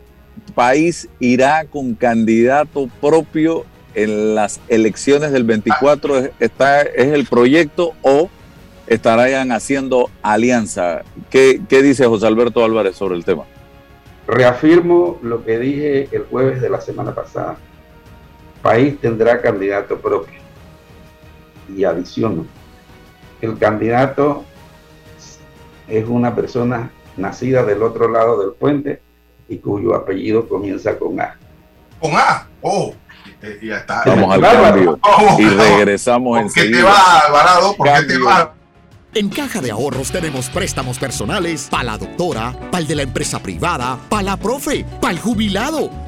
país 0.53 1.07
irá 1.19 1.65
con 1.65 1.95
candidato 1.95 2.87
propio 3.01 3.65
en 3.95 4.35
las 4.35 4.59
elecciones 4.67 5.31
del 5.31 5.43
24. 5.43 6.29
¿Está, 6.39 6.81
¿Es 6.81 7.07
el 7.13 7.25
proyecto 7.25 7.93
o 8.03 8.29
estarán 8.87 9.51
haciendo 9.51 10.09
alianza? 10.21 11.03
¿Qué, 11.29 11.61
¿Qué 11.67 11.81
dice 11.81 12.05
José 12.05 12.27
Alberto 12.27 12.63
Álvarez 12.63 12.95
sobre 12.95 13.15
el 13.15 13.25
tema? 13.25 13.43
Reafirmo 14.27 15.19
lo 15.21 15.45
que 15.45 15.59
dije 15.59 16.09
el 16.11 16.25
jueves 16.25 16.61
de 16.61 16.69
la 16.69 16.81
semana 16.81 17.13
pasada. 17.13 17.57
País 18.61 18.99
tendrá 18.99 19.41
candidato 19.41 19.99
propio. 19.99 20.39
Y 21.73 21.83
adiciono, 21.83 22.45
el 23.41 23.57
candidato 23.57 24.43
es 25.87 26.07
una 26.07 26.35
persona 26.35 26.91
nacida 27.15 27.63
del 27.63 27.83
otro 27.83 28.09
lado 28.09 28.41
del 28.41 28.53
puente 28.53 29.01
y 29.49 29.57
cuyo 29.57 29.95
apellido 29.95 30.47
comienza 30.47 30.97
con 30.97 31.19
A. 31.19 31.37
¿Con 31.99 32.11
A? 32.15 32.47
Oh, 32.61 32.93
ya 33.61 33.77
está. 33.77 34.03
Vamos 34.05 34.33
al 34.33 34.41
cambio 34.41 34.99
y 35.39 35.45
regresamos 35.45 36.41
¿Por 36.41 36.53
qué 36.53 36.69
te 36.69 36.83
va, 36.83 37.19
Alvarado? 37.19 37.75
¿Por 37.75 37.87
qué 37.87 38.03
te 38.03 38.17
va? 38.17 38.53
En 39.17 39.29
Caja 39.29 39.61
de 39.61 39.71
Ahorros 39.71 40.11
tenemos 40.11 40.47
préstamos 40.47 40.99
personales 40.99 41.69
para 41.71 41.85
la 41.85 41.97
doctora, 41.97 42.53
para 42.69 42.81
el 42.81 42.87
de 42.87 42.93
la 42.97 43.01
empresa 43.01 43.39
privada, 43.39 43.97
para 44.09 44.21
la 44.21 44.37
profe, 44.37 44.85
para 45.01 45.11
el 45.11 45.19
jubilado, 45.19 45.89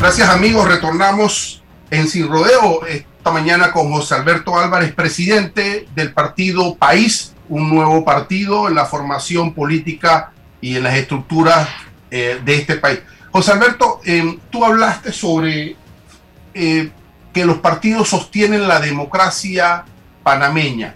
Gracias 0.00 0.30
amigos, 0.30 0.66
retornamos 0.66 1.62
en 1.90 2.08
Sin 2.08 2.26
Rodeo 2.26 2.86
esta 2.86 3.30
mañana 3.32 3.70
con 3.70 3.92
José 3.92 4.14
Alberto 4.14 4.58
Álvarez, 4.58 4.94
presidente 4.94 5.88
del 5.94 6.14
partido 6.14 6.74
País, 6.74 7.34
un 7.50 7.68
nuevo 7.68 8.02
partido 8.02 8.66
en 8.66 8.76
la 8.76 8.86
formación 8.86 9.52
política 9.52 10.32
y 10.62 10.76
en 10.76 10.84
las 10.84 10.94
estructuras 10.94 11.68
eh, 12.10 12.40
de 12.42 12.54
este 12.54 12.76
país. 12.76 13.00
José 13.30 13.52
Alberto, 13.52 14.00
eh, 14.06 14.38
tú 14.48 14.64
hablaste 14.64 15.12
sobre 15.12 15.76
eh, 16.54 16.90
que 17.34 17.44
los 17.44 17.58
partidos 17.58 18.08
sostienen 18.08 18.66
la 18.66 18.80
democracia 18.80 19.84
panameña. 20.22 20.94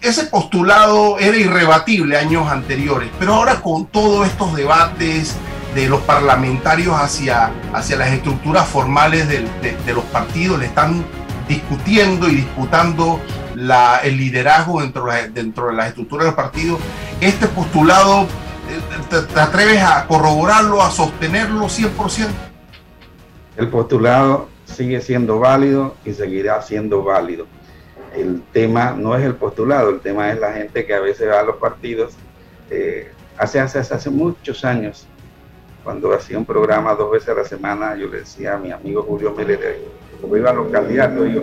Ese 0.00 0.24
postulado 0.24 1.18
era 1.18 1.36
irrebatible 1.36 2.16
años 2.16 2.50
anteriores, 2.50 3.10
pero 3.18 3.34
ahora 3.34 3.60
con 3.60 3.84
todos 3.88 4.26
estos 4.26 4.56
debates, 4.56 5.36
de 5.74 5.88
los 5.88 6.00
parlamentarios 6.02 6.94
hacia, 6.94 7.50
hacia 7.72 7.96
las 7.96 8.12
estructuras 8.12 8.66
formales 8.68 9.28
de, 9.28 9.94
los 9.94 10.04
partidos, 10.04 10.58
le 10.58 10.66
están 10.66 11.04
discutiendo 11.48 12.28
y 12.28 12.36
disputando 12.36 13.20
el 14.02 14.16
liderazgo 14.16 14.80
dentro, 14.82 15.06
dentro 15.32 15.66
de 15.68 15.74
las 15.74 15.88
estructuras 15.88 16.24
de 16.24 16.30
los 16.30 16.34
partidos. 16.36 16.80
Este 17.20 17.46
postulado, 17.46 18.26
¿te, 19.08 19.22
te 19.22 19.40
atreves 19.40 19.82
a 19.82 20.06
corroborarlo, 20.06 20.82
a 20.82 20.90
sostenerlo 20.90 21.66
100%? 21.66 22.28
El 23.56 23.68
postulado 23.68 24.48
sigue 24.64 25.00
siendo 25.00 25.38
válido 25.38 25.96
y 26.04 26.12
seguirá 26.12 26.60
siendo 26.62 27.02
válido. 27.02 27.46
El 28.14 28.42
tema 28.52 28.94
no 28.96 29.16
es 29.16 29.24
el 29.24 29.34
postulado, 29.34 29.90
el 29.90 30.00
tema 30.00 30.30
es 30.30 30.38
la 30.38 30.52
gente 30.52 30.84
que 30.84 30.94
a 30.94 31.00
veces 31.00 31.28
va 31.30 31.40
a 31.40 31.44
los 31.44 31.56
partidos. 31.56 32.14
Eh, 32.70 33.10
hace, 33.38 33.60
hace, 33.60 33.78
hace 33.78 34.10
muchos 34.10 34.64
años 34.64 35.06
cuando 35.82 36.12
hacía 36.12 36.38
un 36.38 36.44
programa 36.44 36.94
dos 36.94 37.10
veces 37.10 37.30
a 37.30 37.34
la 37.34 37.44
semana, 37.44 37.96
yo 37.96 38.08
le 38.08 38.20
decía 38.20 38.54
a 38.54 38.58
mi 38.58 38.70
amigo 38.70 39.02
Julio 39.02 39.34
Miller, 39.36 39.80
como 40.20 40.36
iban 40.36 40.56
los 40.56 40.70
candidatos, 40.70 41.28
yo, 41.32 41.42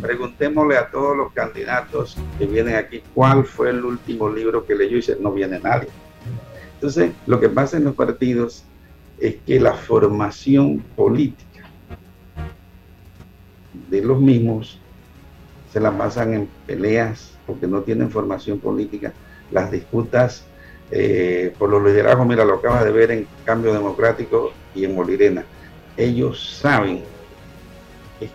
preguntémosle 0.00 0.76
a 0.76 0.90
todos 0.90 1.16
los 1.16 1.32
candidatos 1.32 2.16
que 2.38 2.46
vienen 2.46 2.76
aquí 2.76 3.02
cuál 3.14 3.44
fue 3.44 3.70
el 3.70 3.84
último 3.84 4.30
libro 4.30 4.64
que 4.64 4.74
leyó 4.74 4.92
y 4.92 4.96
dice, 4.96 5.16
no 5.20 5.32
viene 5.32 5.60
nadie. 5.60 5.88
Entonces, 6.74 7.12
lo 7.26 7.38
que 7.38 7.48
pasa 7.48 7.76
en 7.76 7.84
los 7.84 7.94
partidos 7.94 8.64
es 9.20 9.36
que 9.46 9.60
la 9.60 9.74
formación 9.74 10.78
política 10.96 11.64
de 13.90 14.02
los 14.02 14.20
mismos 14.20 14.78
se 15.72 15.80
la 15.80 15.96
pasan 15.96 16.34
en 16.34 16.48
peleas 16.66 17.36
porque 17.46 17.66
no 17.66 17.82
tienen 17.82 18.10
formación 18.10 18.58
política, 18.58 19.12
las 19.50 19.70
disputas 19.70 20.44
eh, 20.90 21.52
por 21.58 21.68
los 21.68 21.84
liderazgos, 21.84 22.26
mira, 22.26 22.44
lo 22.44 22.54
acabas 22.54 22.84
de 22.84 22.92
ver 22.92 23.10
en 23.10 23.26
Cambio 23.44 23.72
Democrático 23.72 24.52
y 24.74 24.84
en 24.84 24.94
Molirena. 24.94 25.44
Ellos 25.96 26.58
saben 26.60 27.02
que 28.18 28.30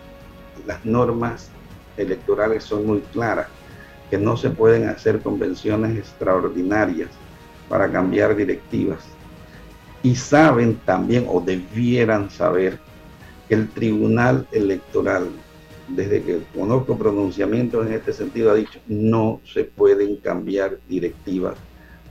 las 0.66 0.84
normas 0.84 1.48
electorales 1.96 2.62
son 2.62 2.86
muy 2.86 3.00
claras, 3.12 3.48
que 4.08 4.18
no 4.18 4.36
se 4.36 4.50
pueden 4.50 4.88
hacer 4.88 5.20
convenciones 5.20 5.98
extraordinarias 5.98 7.10
para 7.68 7.90
cambiar 7.90 8.36
directivas. 8.36 9.00
Y 10.02 10.14
saben 10.14 10.76
también, 10.84 11.26
o 11.28 11.40
debieran 11.40 12.30
saber, 12.30 12.78
que 13.48 13.54
el 13.54 13.68
Tribunal 13.68 14.46
Electoral, 14.52 15.28
desde 15.88 16.22
que 16.22 16.42
conozco 16.54 16.96
pronunciamientos 16.96 17.86
en 17.86 17.94
este 17.94 18.12
sentido, 18.12 18.52
ha 18.52 18.54
dicho, 18.54 18.78
no 18.86 19.40
se 19.44 19.64
pueden 19.64 20.16
cambiar 20.16 20.78
directivas 20.88 21.56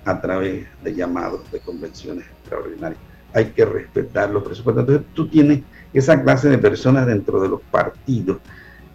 a 0.06 0.20
través 0.20 0.66
de 0.84 0.96
llamados 0.96 1.50
de 1.52 1.60
convenciones 1.60 2.26
extraordinarias. 2.26 3.00
Hay 3.34 3.46
que 3.46 3.66
respetar 3.66 4.30
los 4.30 4.44
presupuestos. 4.44 4.84
Entonces 4.84 5.08
tú 5.14 5.28
tienes 5.28 5.62
esa 5.94 6.22
clase 6.22 6.50
de 6.50 6.58
personas 6.58 7.08
dentro 7.08 7.42
de 7.42 7.50
los 7.50 7.62
partidos 7.62 8.38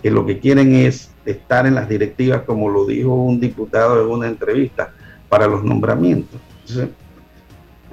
que 0.02 0.10
lo 0.10 0.24
que 0.24 0.38
quieren 0.38 0.74
es 0.74 1.10
estar 1.24 1.66
en 1.66 1.74
las 1.74 1.88
directivas, 1.88 2.42
como 2.42 2.70
lo 2.70 2.86
dijo 2.86 3.14
un 3.14 3.40
diputado 3.40 4.00
en 4.02 4.10
una 4.10 4.28
entrevista, 4.28 4.92
para 5.28 5.46
los 5.46 5.64
nombramientos. 5.64 6.40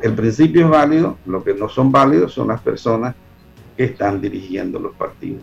El 0.02 0.14
principio 0.14 0.66
es 0.66 0.70
válido, 0.70 1.18
lo 1.26 1.44
que 1.44 1.54
no 1.54 1.68
son 1.68 1.92
válidos 1.92 2.34
son 2.34 2.50
las 2.50 2.62
personas 2.62 3.16
que 3.76 3.86
están 3.86 4.22
dirigiendo 4.22 4.80
los 4.80 4.96
partidos. 4.96 5.42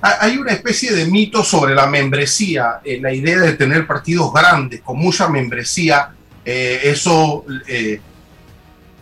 Hay 0.00 0.36
una 0.36 0.52
especie 0.52 0.92
de 0.92 1.06
mito 1.06 1.42
sobre 1.42 1.74
la 1.74 1.86
membresía, 1.86 2.80
eh, 2.84 3.00
la 3.00 3.12
idea 3.12 3.40
de 3.40 3.54
tener 3.54 3.86
partidos 3.86 4.32
grandes, 4.32 4.82
con 4.82 4.98
mucha 4.98 5.28
membresía, 5.28 6.14
eh, 6.46 6.80
eso 6.84 7.44
eh, 7.66 8.00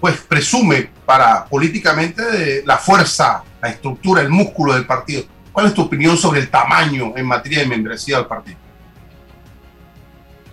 pues 0.01 0.17
presume 0.23 0.89
para 1.05 1.45
políticamente 1.45 2.63
la 2.65 2.79
fuerza, 2.79 3.45
la 3.61 3.69
estructura, 3.69 4.23
el 4.23 4.31
músculo 4.31 4.73
del 4.73 4.87
partido. 4.87 5.25
¿Cuál 5.53 5.67
es 5.67 5.75
tu 5.75 5.83
opinión 5.83 6.17
sobre 6.17 6.41
el 6.41 6.49
tamaño 6.49 7.13
en 7.15 7.27
materia 7.27 7.61
de 7.61 7.67
membresía 7.67 8.17
del 8.17 8.27
partido? 8.27 8.57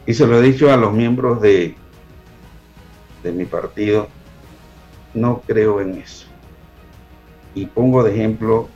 Y 0.06 0.14
se 0.14 0.28
lo 0.28 0.38
he 0.38 0.42
dicho 0.42 0.70
a 0.72 0.76
los 0.76 0.92
miembros 0.92 1.42
de, 1.42 1.76
de 3.24 3.32
mi 3.32 3.46
partido, 3.46 4.10
no 5.14 5.42
creo 5.48 5.80
en 5.80 5.94
eso. 5.94 6.28
Y 7.56 7.68
pongo 7.68 8.04
de 8.04 8.14
ejemplo, 8.14 8.68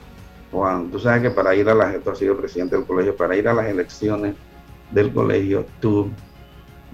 Juan, 0.50 0.90
tú 0.90 0.98
sabes 0.98 1.22
que 1.22 1.30
para 1.30 1.54
ir 1.54 1.68
a 1.68 1.74
las, 1.74 2.02
tú 2.02 2.14
sido 2.14 2.36
presidente 2.36 2.76
del 2.76 2.86
colegio, 2.86 3.14
para 3.14 3.36
ir 3.36 3.46
a 3.46 3.52
las 3.52 3.66
elecciones 3.66 4.34
del 4.90 5.12
colegio, 5.12 5.66
tú 5.80 6.10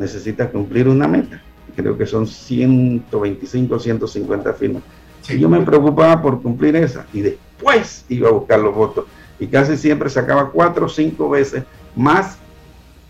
necesitas 0.02 0.50
cumplir 0.50 0.88
una 0.88 1.08
meta. 1.08 1.40
Creo 1.74 1.96
que 1.96 2.06
son 2.06 2.26
125, 2.26 3.78
150 3.78 4.52
firmas. 4.52 4.82
Y 5.28 5.38
yo 5.38 5.48
me 5.48 5.60
preocupaba 5.60 6.20
por 6.20 6.42
cumplir 6.42 6.76
esa 6.76 7.06
y 7.12 7.20
después 7.20 8.04
iba 8.08 8.28
a 8.28 8.32
buscar 8.32 8.58
los 8.58 8.74
votos. 8.74 9.06
Y 9.38 9.46
casi 9.46 9.76
siempre 9.76 10.10
sacaba 10.10 10.50
cuatro 10.50 10.86
o 10.86 10.88
cinco 10.88 11.30
veces 11.30 11.64
más 11.96 12.38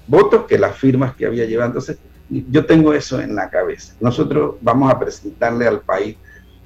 votos 0.07 0.45
que 0.47 0.59
las 0.59 0.76
firmas 0.76 1.14
que 1.14 1.26
había 1.26 1.47
llevado. 1.47 1.70
Entonces, 1.70 1.99
yo 2.28 2.64
tengo 2.64 2.93
eso 2.95 3.20
en 3.20 3.34
la 3.34 3.51
cabeza. 3.51 3.95
Nosotros 4.01 4.57
vamos 4.61 4.93
a 4.93 4.99
presentarle 4.99 5.66
al 5.66 5.80
país 5.80 6.16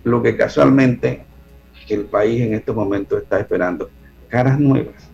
lo 0.04 0.22
que 0.22 0.36
casualmente 0.36 1.24
el 1.88 2.04
país 2.04 2.42
en 2.42 2.54
estos 2.54 2.74
momentos 2.74 3.22
está 3.22 3.40
esperando, 3.40 3.90
caras 4.28 4.58
nuevas, 4.58 5.08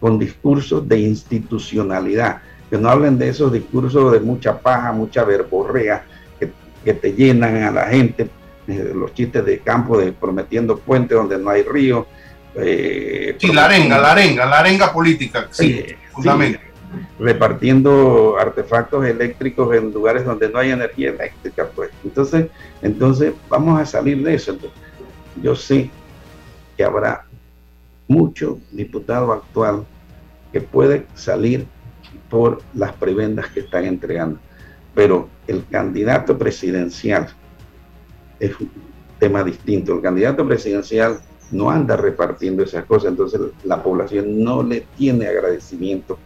con 0.00 0.18
discursos 0.18 0.86
de 0.88 1.00
institucionalidad, 1.00 2.42
que 2.70 2.78
no 2.78 2.88
hablen 2.88 3.18
de 3.18 3.28
esos 3.28 3.52
discursos 3.52 4.12
de 4.12 4.20
mucha 4.20 4.58
paja, 4.58 4.92
mucha 4.92 5.24
verborrea, 5.24 6.04
que, 6.38 6.50
que 6.84 6.94
te 6.94 7.12
llenan 7.12 7.62
a 7.62 7.70
la 7.70 7.86
gente, 7.86 8.28
eh, 8.66 8.92
los 8.94 9.12
chistes 9.14 9.44
de 9.44 9.58
campo 9.58 9.98
de 9.98 10.12
prometiendo 10.12 10.78
puentes 10.78 11.16
donde 11.16 11.38
no 11.38 11.50
hay 11.50 11.62
río. 11.62 12.06
Eh, 12.54 13.36
sí, 13.38 13.52
la 13.52 13.66
arenga, 13.66 13.98
la 13.98 14.12
arenga, 14.12 14.46
la 14.46 14.58
arenga 14.60 14.92
política, 14.92 15.48
sí, 15.50 15.84
fundamentalmente 16.12 16.74
repartiendo 17.18 18.36
artefactos 18.38 19.04
eléctricos 19.06 19.74
en 19.74 19.92
lugares 19.92 20.24
donde 20.24 20.48
no 20.48 20.58
hay 20.58 20.70
energía 20.70 21.10
eléctrica, 21.10 21.68
pues. 21.74 21.90
Entonces, 22.04 22.46
entonces 22.82 23.32
vamos 23.48 23.80
a 23.80 23.86
salir 23.86 24.22
de 24.22 24.34
eso. 24.34 24.56
yo 25.42 25.54
sé 25.54 25.90
que 26.76 26.84
habrá 26.84 27.24
mucho 28.08 28.58
diputado 28.70 29.32
actual 29.32 29.84
que 30.52 30.60
puede 30.60 31.06
salir 31.14 31.66
por 32.34 32.60
las 32.74 32.92
prebendas 32.94 33.46
que 33.50 33.60
están 33.60 33.84
entregando. 33.84 34.40
Pero 34.92 35.28
el 35.46 35.64
candidato 35.70 36.36
presidencial 36.36 37.28
es 38.40 38.58
un 38.58 38.68
tema 39.20 39.44
distinto. 39.44 39.94
El 39.94 40.02
candidato 40.02 40.44
presidencial 40.44 41.20
no 41.52 41.70
anda 41.70 41.96
repartiendo 41.96 42.64
esas 42.64 42.86
cosas, 42.86 43.10
entonces 43.10 43.40
la 43.62 43.80
población 43.80 44.42
no 44.42 44.64
le 44.64 44.84
tiene 44.96 45.28
agradecimiento 45.28 46.18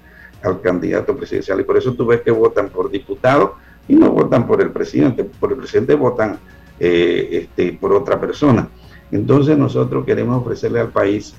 al 0.43 0.63
candidato 0.63 1.15
presidencial 1.15 1.61
y 1.61 1.65
por 1.65 1.77
eso 1.77 1.93
tú 1.93 2.07
ves 2.07 2.23
que 2.23 2.31
votan 2.31 2.71
por 2.71 2.91
diputado 2.91 3.57
y 3.87 3.95
no 3.95 4.11
votan 4.11 4.47
por 4.47 4.63
el 4.63 4.71
presidente, 4.71 5.25
por 5.25 5.53
el 5.53 5.59
presidente 5.59 5.95
votan 5.95 6.39
eh, 6.81 7.29
este, 7.33 7.75
por 7.75 7.93
otra 7.93 8.19
persona. 8.19 8.67
Entonces 9.13 9.59
nosotros 9.59 10.07
queremos 10.07 10.41
ofrecerle 10.41 10.81
al 10.81 10.89
país 10.89 11.35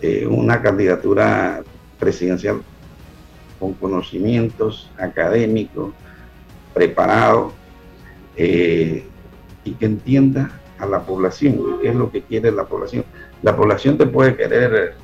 eh, 0.00 0.26
una 0.26 0.62
candidatura 0.62 1.62
presidencial 1.98 2.62
con 3.58 3.74
conocimientos 3.74 4.90
académicos, 4.98 5.92
preparado 6.72 7.52
eh, 8.36 9.04
y 9.64 9.72
que 9.72 9.86
entienda 9.86 10.60
a 10.78 10.86
la 10.86 11.02
población, 11.02 11.78
qué 11.80 11.88
es 11.88 11.94
lo 11.94 12.10
que 12.10 12.22
quiere 12.22 12.50
la 12.50 12.64
población. 12.64 13.04
La 13.42 13.56
población 13.56 13.96
te 13.96 14.06
puede 14.06 14.36
querer 14.36 14.94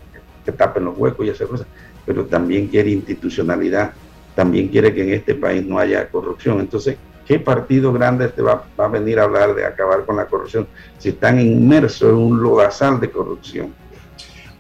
que 0.45 0.53
tapen 0.53 0.85
los 0.85 0.99
huecos 0.99 1.27
y 1.27 1.31
hacer 1.31 1.47
cosas, 1.47 1.67
pero 2.05 2.25
también 2.25 2.67
quiere 2.67 2.91
institucionalidad, 2.91 3.93
también 4.35 4.69
quiere 4.69 4.95
que 4.95 5.03
en 5.03 5.15
este 5.15 5.35
país 5.35 5.65
no 5.65 5.79
haya 5.79 6.09
corrupción. 6.09 6.61
Entonces, 6.61 6.97
¿qué 7.27 7.39
partido 7.39 7.93
grande 7.93 8.29
te 8.29 8.43
va, 8.43 8.65
a 8.77 8.89
venir 8.89 9.21
a 9.21 9.25
hablar 9.25 9.55
de 9.55 9.65
acabar 9.65 10.05
con 10.05 10.17
la 10.17 10.27
corrupción 10.27 10.67
si 10.99 11.11
están 11.11 11.41
inmersos 11.41 12.11
en 12.11 12.17
un 12.17 12.43
lodazal 12.43 13.01
de 13.01 13.11
corrupción? 13.11 13.73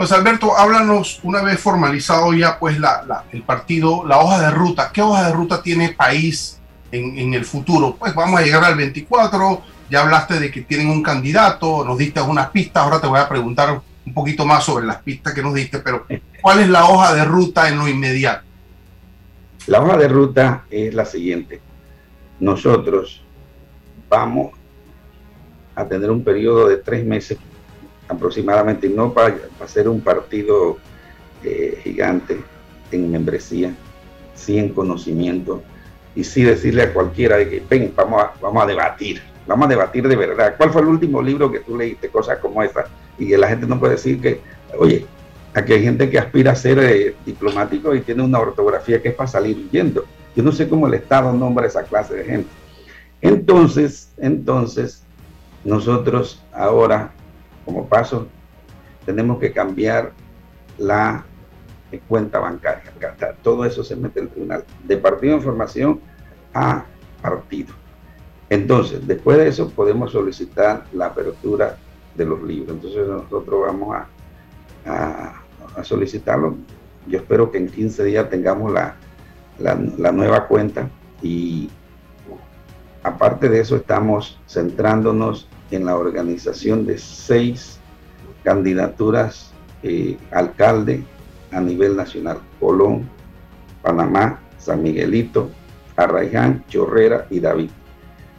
Pues 0.01 0.12
Alberto, 0.12 0.57
háblanos 0.57 1.20
una 1.24 1.42
vez 1.42 1.61
formalizado 1.61 2.32
ya 2.32 2.59
pues 2.59 2.78
el 3.32 3.42
partido, 3.42 4.03
la 4.07 4.18
hoja 4.20 4.40
de 4.40 4.51
ruta. 4.51 4.90
¿Qué 4.90 5.03
hoja 5.03 5.26
de 5.26 5.34
ruta 5.34 5.62
tiene 5.62 5.90
país 5.90 6.59
en, 6.90 7.18
en, 7.18 7.34
el 7.34 7.44
futuro? 7.44 7.96
Pues 7.98 8.14
vamos 8.14 8.40
a 8.40 8.42
llegar 8.42 8.64
al 8.64 8.76
24, 8.76 9.61
ya 9.90 10.01
hablaste 10.01 10.40
de 10.40 10.51
que 10.51 10.62
tienen 10.62 10.88
un 10.88 11.03
candidato, 11.03 11.84
nos 11.84 11.98
diste 11.98 12.18
unas 12.22 12.48
pistas, 12.48 12.82
ahora 12.82 12.98
te 12.98 13.09
voy 13.09 13.20
a 13.20 13.28
preguntar 13.28 13.78
un 14.07 14.14
poquito 14.14 14.46
más 14.46 14.64
sobre 14.64 14.86
las 14.86 15.03
pistas 15.03 15.34
que 15.34 15.42
nos 15.42 15.53
diste, 15.53 15.80
pero 15.80 16.07
¿cuál 16.40 16.61
es 16.61 16.70
la 16.70 16.86
hoja 16.86 17.12
de 17.12 17.22
ruta 17.26 17.68
en 17.68 17.76
lo 17.76 17.86
inmediato? 17.86 18.46
La 19.66 19.82
hoja 19.82 19.98
de 19.98 20.09
ruta 20.09 20.64
es 20.70 20.94
la 20.94 21.05
siguiente. 21.05 21.61
Nosotros 22.38 23.22
vamos 24.09 24.53
a 25.74 25.84
tener 25.84 26.11
un 26.11 26.24
periodo 26.24 26.68
de 26.68 26.78
tres 26.78 27.05
meses 27.05 27.36
aproximadamente, 28.11 28.88
no 28.88 29.12
para, 29.12 29.36
hacer 29.62 29.88
un 29.88 30.00
partido 30.00 30.78
eh, 31.44 31.78
gigante 31.82 32.40
en 32.90 33.11
membresía, 33.11 33.74
sí 34.34 34.58
en 34.58 34.70
conocimiento, 34.70 35.62
y 36.14 36.24
sí 36.24 36.42
decirle 36.42 36.82
a 36.82 36.92
cualquiera 36.92 37.36
de 37.36 37.48
que 37.48 37.62
ven, 37.68 37.92
vamos 37.94 38.22
a, 38.22 38.32
vamos 38.40 38.62
a 38.64 38.66
debatir, 38.66 39.22
vamos 39.46 39.66
a 39.66 39.70
debatir 39.70 40.08
de 40.08 40.16
verdad. 40.16 40.54
¿Cuál 40.56 40.70
fue 40.70 40.82
el 40.82 40.88
último 40.88 41.22
libro 41.22 41.50
que 41.52 41.61
tú 41.61 41.76
leíste? 41.76 42.08
Cosas 42.08 42.38
como 42.38 42.62
esta 42.62 42.86
y 43.18 43.36
la 43.36 43.48
gente 43.48 43.66
no 43.66 43.78
puede 43.78 43.94
decir 43.94 44.20
que, 44.20 44.40
oye, 44.78 45.06
aquí 45.54 45.72
hay 45.74 45.82
gente 45.82 46.11
que 46.11 46.18
aspira 46.18 46.52
a 46.52 46.56
ser 46.56 46.78
eh, 46.78 47.14
diplomático 47.24 47.94
y 47.94 48.00
tiene 48.00 48.22
una 48.22 48.40
ortografía 48.40 49.00
que 49.00 49.11
es 49.11 49.14
para 49.14 49.28
salir 49.28 49.56
huyendo. 49.56 50.04
Yo 50.34 50.42
no 50.42 50.52
sé 50.52 50.68
cómo 50.68 50.86
el 50.86 50.94
Estado 50.94 51.32
nombra 51.32 51.66
esa 51.66 51.82
clase 51.82 52.14
de 52.14 52.24
gente. 52.24 52.48
Entonces, 53.20 54.11
entonces, 54.16 55.02
nosotros 55.64 56.42
ahora, 56.52 57.12
como 57.70 57.86
paso, 57.86 58.26
tenemos 59.06 59.38
que 59.38 59.52
cambiar 59.52 60.12
la 60.76 61.24
cuenta 62.08 62.40
bancaria. 62.40 62.92
Todo 63.42 63.64
eso 63.64 63.84
se 63.84 63.94
mete 63.94 64.18
en 64.18 64.26
el 64.26 64.32
tribunal. 64.32 64.64
De 64.84 64.96
partido 64.96 65.32
de 65.32 65.38
información 65.38 66.00
a 66.52 66.84
partido. 67.22 67.74
Entonces, 68.48 69.06
después 69.06 69.38
de 69.38 69.48
eso 69.48 69.70
podemos 69.70 70.10
solicitar 70.10 70.84
la 70.92 71.06
apertura 71.06 71.76
de 72.16 72.24
los 72.24 72.42
libros. 72.42 72.76
Entonces 72.76 73.06
nosotros 73.06 73.60
vamos 73.66 73.96
a, 73.96 75.36
solicitarlo. 75.84 76.56
Yo 77.06 77.18
espero 77.18 77.50
que 77.50 77.58
en 77.58 77.68
15 77.68 78.04
días 78.04 78.28
tengamos 78.28 78.72
la, 78.72 78.96
la, 79.58 80.12
nueva 80.12 80.48
cuenta 80.48 80.90
y 81.22 81.70
aparte 83.02 83.48
de 83.48 83.60
eso 83.60 83.76
estamos 83.76 84.40
centrándonos 84.48 85.48
en 85.70 85.84
la 85.84 85.96
organización 85.96 86.86
de 86.86 86.98
seis 86.98 87.78
candidaturas 88.42 89.52
eh, 89.82 90.16
alcalde 90.30 91.02
a 91.52 91.60
nivel 91.60 91.96
nacional. 91.96 92.40
Colón, 92.58 93.08
Panamá, 93.82 94.40
San 94.58 94.82
Miguelito, 94.82 95.50
Arraiján, 95.96 96.64
Chorrera 96.68 97.26
y 97.30 97.40
David. 97.40 97.70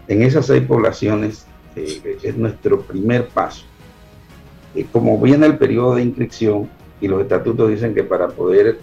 En 0.08 0.22
esas 0.24 0.48
seis 0.48 0.64
poblaciones 0.64 1.46
eh, 1.76 2.18
es 2.22 2.38
nuestro 2.38 2.82
primer 2.82 3.28
paso. 3.30 3.66
y 4.74 4.84
como 4.86 5.20
viene 5.20 5.46
el 5.46 5.58
periodo 5.58 5.96
de 5.96 6.04
inscripción 6.04 6.70
y 7.02 7.08
los 7.08 7.22
estatutos 7.22 7.70
dicen 7.70 7.94
que 7.94 8.04
para 8.04 8.28
poder 8.28 8.80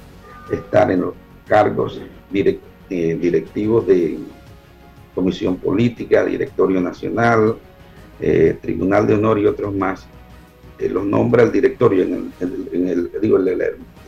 estar 0.51 0.91
en 0.91 1.03
los 1.03 1.15
cargos 1.47 2.01
eh, 2.33 3.19
directivos 3.21 3.87
de 3.87 4.19
Comisión 5.15 5.57
Política, 5.57 6.25
Directorio 6.25 6.81
Nacional, 6.81 7.57
eh, 8.21 8.59
Tribunal 8.61 9.07
de 9.07 9.15
Honor 9.15 9.39
y 9.39 9.47
otros 9.47 9.75
más, 9.75 10.07
los 10.79 11.05
nombra 11.05 11.43
el 11.43 11.51
directorio 11.51 12.05
en, 12.05 12.33
el, 12.41 13.11
digo, 13.21 13.39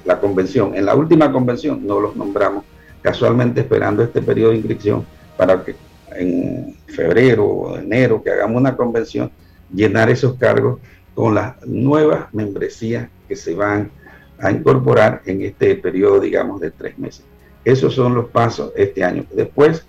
la 0.05 0.21
convención. 0.21 0.75
En 0.75 0.87
la 0.87 0.95
última 0.95 1.33
convención 1.33 1.85
no 1.85 2.01
los 2.01 2.15
nombramos, 2.15 2.65
casualmente 3.03 3.61
esperando 3.61 4.03
este 4.03 4.23
periodo 4.23 4.51
de 4.51 4.59
inscripción 4.59 5.05
para 5.37 5.65
que 5.65 5.75
en 6.17 6.77
febrero 6.87 7.47
o 7.47 7.77
enero 7.77 8.23
que 8.23 8.31
hagamos 8.31 8.61
una 8.61 8.77
convención, 8.77 9.31
llenar 9.73 10.11
esos 10.11 10.35
cargos 10.35 10.81
con 11.15 11.35
las 11.35 11.65
nuevas 11.67 12.33
membresías 12.33 13.09
que 13.29 13.37
se 13.37 13.55
van 13.55 13.91
a 14.39 14.51
incorporar 14.51 15.23
en 15.27 15.43
este 15.43 15.75
periodo, 15.77 16.21
digamos, 16.21 16.61
de 16.61 16.71
tres 16.71 16.99
meses. 16.99 17.25
Esos 17.65 17.95
son 17.95 18.15
los 18.15 18.31
pasos 18.31 18.73
este 18.77 19.05
año. 19.05 19.25
Después, 19.35 19.85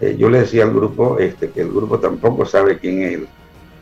eh, 0.00 0.16
yo 0.18 0.30
le 0.30 0.40
decía 0.40 0.62
al 0.62 0.72
grupo 0.72 1.18
este, 1.18 1.50
que 1.50 1.62
el 1.62 1.70
grupo 1.70 1.98
tampoco 1.98 2.46
sabe 2.46 2.78
quién 2.78 3.02
es 3.02 3.14
él. 3.14 3.28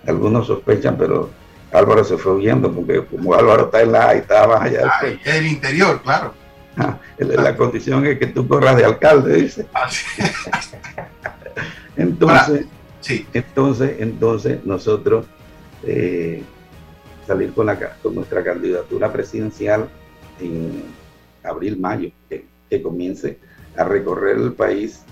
Algunos 0.07 0.47
sospechan, 0.47 0.97
pero 0.97 1.31
Álvaro 1.73 2.05
se 2.05 2.17
fue 2.17 2.35
huyendo 2.35 2.73
porque 2.73 3.05
como 3.05 3.35
Álvaro 3.35 3.65
está 3.65 3.83
en 3.83 3.93
la 3.93 4.15
y 4.15 4.19
estaba 4.19 4.63
allá. 4.63 4.91
Ah, 4.91 5.07
el 5.25 5.47
interior, 5.47 6.01
claro. 6.03 6.33
Ah, 6.77 6.99
la 7.19 7.57
condición 7.57 8.05
es 8.07 8.19
que 8.19 8.27
tú 8.27 8.47
corras 8.47 8.77
de 8.77 8.85
alcalde, 8.85 9.37
dice. 9.37 9.67
Entonces, 11.97 12.67
sí. 13.01 13.27
entonces, 13.33 13.97
entonces 14.01 14.65
nosotros 14.65 15.27
eh, 15.85 16.43
salir 17.27 17.53
con, 17.53 17.67
la, 17.67 17.79
con 18.03 18.15
nuestra 18.15 18.43
candidatura 18.43 19.13
presidencial 19.13 19.89
en 20.41 20.83
abril, 21.43 21.79
mayo, 21.79 22.11
que, 22.29 22.45
comience 22.83 23.39
a 23.77 23.85
recorrer 23.85 24.37
el 24.37 24.53
país 24.53 25.05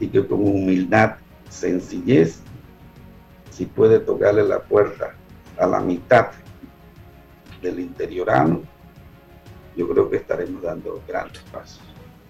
y 0.00 0.08
que 0.08 0.26
con 0.26 0.40
humildad, 0.40 1.16
sencillez, 1.50 2.40
si 3.52 3.66
puede 3.66 4.00
tocarle 4.00 4.42
la 4.44 4.60
puerta 4.60 5.14
a 5.58 5.66
la 5.66 5.80
mitad 5.80 6.28
del 7.60 7.78
interiorano, 7.80 8.62
yo 9.76 9.88
creo 9.88 10.10
que 10.10 10.16
estaremos 10.16 10.62
dando 10.62 11.02
grandes 11.06 11.42
pasos. 11.52 11.80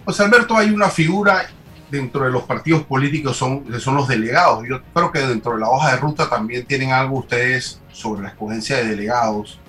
Pues 0.05 0.19
Alberto, 0.21 0.57
hay 0.57 0.71
una 0.71 0.89
figura 0.89 1.47
dentro 1.91 2.25
de 2.25 2.31
los 2.31 2.45
partidos 2.45 2.85
políticos 2.85 3.37
son, 3.37 3.65
son 3.79 3.95
los 3.95 4.09
delegados. 4.09 4.65
Yo 4.67 4.81
creo 4.95 5.13
que 5.13 5.21
dentro 5.21 5.53
de 5.53 5.61
la 5.61 5.69
hoja 5.69 5.93
de 5.93 5.99
ruta 5.99 6.29
también 6.29 6.65
tienen 6.67 6.91
algo 6.91 7.19
ustedes 7.19 7.81
sobre 7.93 8.23
la 8.23 8.29
escogencia 8.29 8.79
de 8.79 8.87
delegados. 8.87 9.61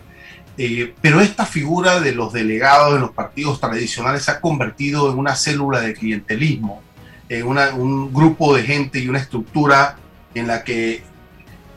Eh, 0.57 0.93
pero 1.01 1.19
esta 1.19 1.45
figura 1.45 1.99
de 1.99 2.13
los 2.13 2.31
delegados 2.31 2.93
de 2.93 2.99
los 2.99 3.11
partidos 3.11 3.59
tradicionales 3.59 4.23
se 4.23 4.31
ha 4.31 4.39
convertido 4.39 5.11
en 5.11 5.17
una 5.17 5.35
célula 5.35 5.81
de 5.81 5.93
clientelismo, 5.93 6.81
en 7.27 7.45
un 7.47 8.13
grupo 8.13 8.55
de 8.55 8.63
gente 8.63 8.99
y 8.99 9.09
una 9.09 9.19
estructura 9.19 9.97
en 10.33 10.47
la 10.47 10.63
que 10.63 11.03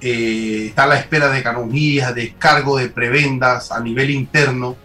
eh, 0.00 0.66
está 0.68 0.84
a 0.84 0.88
la 0.88 0.98
espera 0.98 1.28
de 1.28 1.42
canonjías, 1.42 2.14
de 2.14 2.22
descargo 2.22 2.76
de 2.76 2.88
prebendas 2.88 3.72
a 3.72 3.80
nivel 3.80 4.10
interno, 4.10 4.76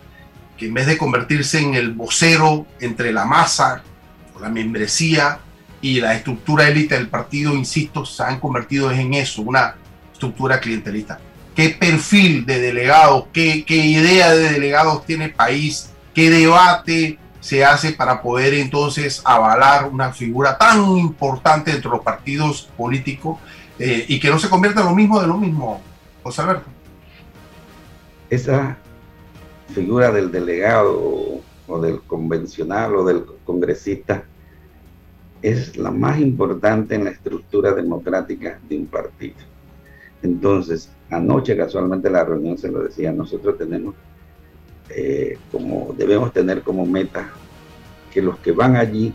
que 0.57 0.68
en 0.68 0.74
vez 0.74 0.88
de 0.88 0.97
convertirse 0.97 1.59
en 1.59 1.76
el 1.76 1.91
vocero 1.91 2.66
entre 2.80 3.12
la 3.12 3.26
masa, 3.26 3.84
la 4.39 4.49
membresía 4.49 5.39
y 5.82 5.99
la 5.99 6.16
estructura 6.16 6.68
élite 6.68 6.95
del 6.95 7.07
partido, 7.07 7.55
insisto, 7.55 8.05
se 8.05 8.24
han 8.24 8.39
convertido 8.39 8.91
en 8.91 9.14
eso, 9.14 9.41
una 9.41 9.76
estructura 10.14 10.59
clientelista. 10.59 11.20
Qué 11.55 11.70
perfil 11.70 12.45
de 12.45 12.59
delegados, 12.59 13.26
qué, 13.34 13.66
qué 13.66 13.76
idea 13.76 14.32
de 14.32 14.51
delegados 14.51 15.05
tiene 15.05 15.26
el 15.26 15.34
país, 15.34 15.91
qué 16.14 16.30
debate 16.30 17.18
se 17.41 17.66
hace 17.66 17.91
para 17.91 18.22
poder 18.22 18.53
entonces 18.53 19.22
avalar 19.26 19.88
una 19.88 20.14
figura 20.14 20.57
tan 20.57 20.97
importante 20.97 21.72
entre 21.72 21.89
los 21.89 22.01
partidos 22.01 22.70
políticos 22.78 23.39
eh, 23.82 24.06
y 24.08 24.20
que 24.20 24.30
no 24.30 24.40
se 24.40 24.50
convierta 24.50 24.82
en 24.82 24.88
lo 24.88 24.96
mismo 24.96 25.20
de 25.20 25.28
lo 25.28 25.38
mismo, 25.38 25.82
José 26.24 26.42
Alberto. 26.42 26.70
Esa 28.30 28.78
figura 29.74 30.12
del 30.12 30.32
delegado 30.32 31.42
o 31.68 31.82
del 31.82 32.02
convencional 32.02 32.96
o 32.96 33.04
del 33.04 33.26
congresista 33.44 34.24
es 35.42 35.76
la 35.78 35.92
más 35.92 36.20
importante 36.20 36.96
en 36.96 37.06
la 37.06 37.12
estructura 37.12 37.74
democrática 37.74 38.60
de 38.70 38.78
un 38.78 38.86
partido. 38.86 39.38
Entonces, 40.22 40.92
Anoche 41.12 41.58
casualmente 41.58 42.10
la 42.10 42.24
reunión 42.24 42.58
se 42.58 42.72
lo 42.72 42.84
decía, 42.84 43.12
nosotros 43.12 43.58
tenemos 43.58 43.96
eh, 44.90 45.38
como, 45.52 45.94
debemos 45.98 46.32
tener 46.32 46.62
como 46.62 46.86
meta 46.86 47.30
que 48.14 48.22
los 48.22 48.38
que 48.40 48.54
van 48.54 48.78
allí 48.78 49.14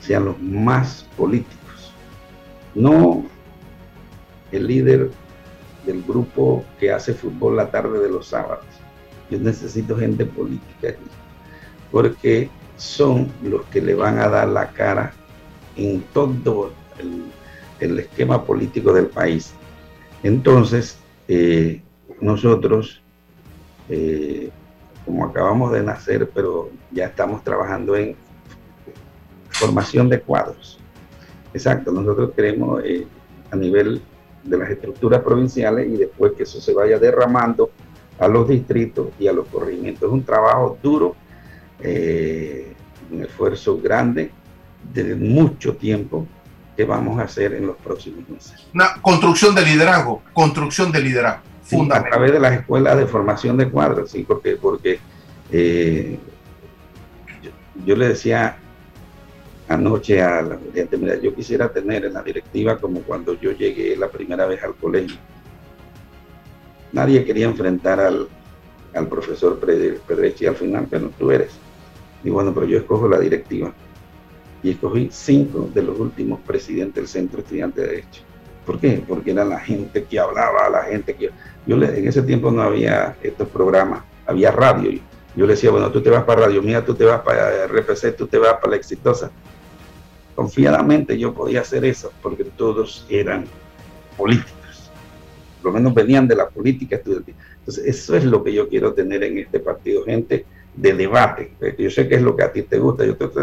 sean 0.00 0.24
los 0.24 0.42
más 0.42 1.06
políticos, 1.16 1.92
no 2.74 3.24
el 4.52 4.66
líder 4.66 5.10
del 5.84 6.02
grupo 6.02 6.64
que 6.78 6.92
hace 6.92 7.14
fútbol 7.14 7.56
la 7.56 7.70
tarde 7.70 7.98
de 8.00 8.10
los 8.10 8.28
sábados. 8.28 8.64
Yo 9.30 9.38
necesito 9.38 9.96
gente 9.96 10.24
política 10.24 10.88
allí, 10.88 11.10
porque 11.90 12.50
son 12.76 13.30
los 13.42 13.64
que 13.66 13.80
le 13.80 13.94
van 13.94 14.18
a 14.18 14.28
dar 14.28 14.48
la 14.48 14.68
cara 14.70 15.12
en 15.76 16.02
todo 16.12 16.72
el, 16.98 17.24
el 17.80 17.98
esquema 17.98 18.44
político 18.44 18.92
del 18.92 19.06
país. 19.06 19.52
Entonces, 20.22 20.98
eh, 21.28 21.82
nosotros, 22.20 23.02
eh, 23.88 24.50
como 25.04 25.26
acabamos 25.26 25.72
de 25.72 25.82
nacer, 25.82 26.28
pero 26.34 26.70
ya 26.90 27.06
estamos 27.06 27.44
trabajando 27.44 27.96
en 27.96 28.16
formación 29.50 30.08
de 30.08 30.20
cuadros. 30.20 30.78
Exacto, 31.54 31.92
nosotros 31.92 32.32
queremos 32.34 32.82
eh, 32.84 33.06
a 33.50 33.56
nivel 33.56 34.02
de 34.48 34.58
las 34.58 34.70
estructuras 34.70 35.22
provinciales 35.22 35.88
y 35.88 35.96
después 35.96 36.32
que 36.32 36.44
eso 36.44 36.60
se 36.60 36.72
vaya 36.72 36.98
derramando 36.98 37.70
a 38.18 38.28
los 38.28 38.48
distritos 38.48 39.08
y 39.18 39.28
a 39.28 39.32
los 39.32 39.46
corregimientos. 39.46 40.08
Es 40.08 40.12
un 40.12 40.24
trabajo 40.24 40.78
duro, 40.82 41.16
un 41.80 43.22
esfuerzo 43.22 43.78
grande 43.78 44.30
de 44.92 45.14
mucho 45.14 45.76
tiempo, 45.76 46.26
que 46.78 46.84
vamos 46.84 47.18
a 47.18 47.24
hacer 47.24 47.54
en 47.54 47.66
los 47.66 47.76
próximos 47.76 48.28
meses. 48.28 48.68
Una 48.72 49.02
construcción 49.02 49.52
de 49.52 49.62
liderazgo, 49.62 50.22
construcción 50.32 50.92
de 50.92 51.00
liderazgo. 51.00 51.42
a 51.90 52.04
través 52.04 52.30
de 52.30 52.38
las 52.38 52.52
escuelas 52.52 52.96
de 52.96 53.06
formación 53.06 53.56
de 53.56 53.68
cuadros, 53.68 54.12
sí, 54.12 54.24
porque, 54.26 54.56
porque 54.56 55.00
eh, 55.50 56.18
yo, 57.84 57.96
le 57.96 58.08
decía 58.08 58.58
anoche 59.68 60.22
a 60.22 60.42
la 60.42 60.58
gente, 60.74 60.96
mira, 60.96 61.16
yo 61.20 61.34
quisiera 61.34 61.70
tener 61.70 62.06
en 62.06 62.14
la 62.14 62.22
directiva 62.22 62.78
como 62.78 63.00
cuando 63.02 63.34
yo 63.34 63.52
llegué 63.52 63.96
la 63.96 64.08
primera 64.08 64.46
vez 64.46 64.62
al 64.62 64.74
colegio. 64.74 65.16
Nadie 66.92 67.24
quería 67.24 67.46
enfrentar 67.46 68.00
al, 68.00 68.28
al 68.94 69.08
profesor 69.08 69.58
Pedrechi 69.60 70.46
al 70.46 70.56
final, 70.56 70.86
pero 70.90 71.10
tú 71.18 71.30
eres. 71.30 71.52
Y 72.24 72.30
bueno, 72.30 72.52
pero 72.54 72.66
yo 72.66 72.78
escojo 72.78 73.08
la 73.08 73.18
directiva 73.18 73.72
y 74.62 74.70
escogí 74.70 75.08
cinco 75.12 75.68
de 75.72 75.82
los 75.82 75.98
últimos 75.98 76.40
presidentes 76.40 76.94
del 76.94 77.08
Centro 77.08 77.40
Estudiante 77.40 77.82
de 77.82 77.86
Derecho. 77.88 78.22
¿Por 78.64 78.80
qué? 78.80 79.02
Porque 79.06 79.30
era 79.30 79.44
la 79.44 79.60
gente 79.60 80.04
que 80.04 80.18
hablaba, 80.18 80.68
la 80.68 80.82
gente 80.82 81.14
que... 81.14 81.30
Yo 81.66 81.76
le, 81.76 81.98
en 81.98 82.08
ese 82.08 82.22
tiempo 82.22 82.50
no 82.50 82.62
había 82.62 83.16
estos 83.22 83.48
programas, 83.48 84.02
había 84.26 84.50
radio. 84.50 84.98
Yo 85.36 85.46
le 85.46 85.52
decía, 85.52 85.70
bueno, 85.70 85.92
tú 85.92 86.02
te 86.02 86.10
vas 86.10 86.24
para 86.24 86.46
Radio 86.46 86.62
Mía, 86.62 86.84
tú 86.84 86.94
te 86.94 87.04
vas 87.04 87.20
para 87.20 87.66
RPC, 87.66 88.16
tú 88.16 88.26
te 88.26 88.38
vas 88.38 88.54
para 88.54 88.70
La 88.70 88.76
Exitosa. 88.76 89.30
Confiadamente 90.38 91.18
yo 91.18 91.34
podía 91.34 91.62
hacer 91.62 91.84
eso, 91.84 92.12
porque 92.22 92.44
todos 92.44 93.04
eran 93.08 93.44
políticos. 94.16 94.88
Por 95.60 95.72
lo 95.72 95.78
menos 95.78 95.92
venían 95.92 96.28
de 96.28 96.36
la 96.36 96.48
política 96.48 96.94
estudiantil. 96.94 97.34
Entonces, 97.58 97.84
eso 97.84 98.14
es 98.14 98.22
lo 98.22 98.44
que 98.44 98.52
yo 98.52 98.68
quiero 98.68 98.92
tener 98.92 99.24
en 99.24 99.38
este 99.38 99.58
partido, 99.58 100.04
gente 100.04 100.46
de 100.76 100.92
debate. 100.92 101.50
Yo 101.76 101.90
sé 101.90 102.06
que 102.06 102.14
es 102.14 102.22
lo 102.22 102.36
que 102.36 102.44
a 102.44 102.52
ti 102.52 102.62
te 102.62 102.78
gusta. 102.78 103.04
Yo 103.04 103.16
te, 103.16 103.26
te 103.26 103.40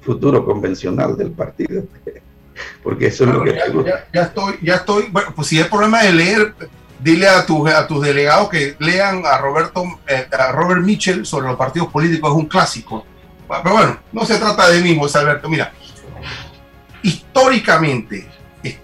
futuro 0.00 0.42
convencional 0.42 1.18
del 1.18 1.32
partido. 1.32 1.84
Porque 2.82 3.08
eso 3.08 3.24
es 3.24 3.30
lo 3.30 3.44
que... 3.44 3.54
Ya, 4.14 4.22
estoy, 4.22 4.54
ya 4.62 4.76
estoy, 4.76 5.08
bueno, 5.12 5.34
pues 5.36 5.48
si 5.48 5.58
hay 5.58 5.68
problema 5.68 6.02
de 6.02 6.12
leer, 6.14 6.54
dile 6.98 7.28
a, 7.28 7.44
tus 7.44 7.68
a 7.68 7.86
tus 7.86 8.02
delegados 8.02 8.48
que 8.48 8.74
lean 8.78 9.26
a 9.26 9.36
Roberto, 9.36 9.84
eh, 10.08 10.26
a 10.32 10.52
Robert 10.52 10.80
Mitchell 10.80 11.26
sobre 11.26 11.48
los 11.48 11.56
partidos 11.58 11.88
políticos, 11.88 12.30
es 12.30 12.36
un 12.38 12.46
clásico. 12.46 13.04
Pero 13.46 13.74
bueno, 13.74 13.98
no 14.12 14.24
se 14.24 14.38
trata 14.38 14.70
de 14.70 14.80
mí, 14.80 14.96
José 14.98 15.18
Alberto. 15.18 15.46
Mira, 15.50 15.74
históricamente 17.02 18.26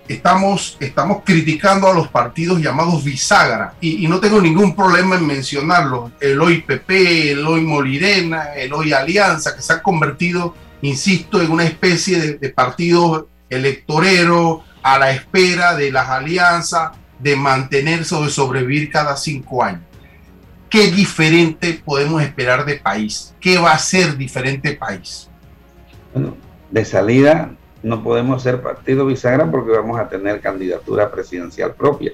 estamos, 0.08 0.76
estamos 0.80 1.22
criticando 1.24 1.88
a 1.88 1.94
los 1.94 2.08
partidos 2.08 2.60
llamados 2.60 3.04
bisagra 3.04 3.74
y, 3.80 4.06
no 4.08 4.18
tengo 4.18 4.40
ningún 4.40 4.74
problema 4.74 5.16
en 5.16 5.26
mencionarlos. 5.26 6.10
El 6.20 6.40
hoy 6.40 6.62
PP, 6.62 7.32
el 7.32 7.46
hoy 7.46 7.60
Molirena, 7.60 8.54
el 8.54 8.72
hoy 8.72 8.92
Alianza, 8.92 9.54
que 9.54 9.62
se 9.62 9.72
han 9.72 9.80
convertido 9.80 10.54
insisto, 10.82 11.40
en 11.42 11.50
una 11.50 11.64
especie 11.64 12.38
de, 12.38 12.48
partido 12.50 13.28
electorero 13.48 14.62
a 14.82 14.98
la 14.98 15.10
espera 15.10 15.74
de 15.74 15.90
las 15.90 16.08
alianzas, 16.08 16.92
de 17.18 17.34
mantenerse 17.34 18.14
o 18.14 18.24
de 18.24 18.30
sobrevivir 18.30 18.90
cada 18.90 19.16
cinco 19.16 19.64
años. 19.64 19.82
¿Qué 20.70 20.90
diferente 20.90 21.82
podemos 21.84 22.22
esperar 22.22 22.64
de 22.64 22.76
país? 22.76 23.34
¿Qué 23.40 23.58
va 23.58 23.72
a 23.72 23.78
ser 23.78 24.16
diferente 24.16 24.74
país? 24.74 25.28
Bueno, 26.12 26.36
de 26.70 26.84
salida 26.84 27.50
no 27.82 28.02
podemos 28.02 28.42
ser 28.42 28.60
partido 28.60 29.06
bisagra 29.06 29.50
porque 29.50 29.70
vamos 29.70 29.98
a 29.98 30.08
tener 30.08 30.40
candidatura 30.40 31.10
presidencial 31.10 31.74
propia. 31.74 32.12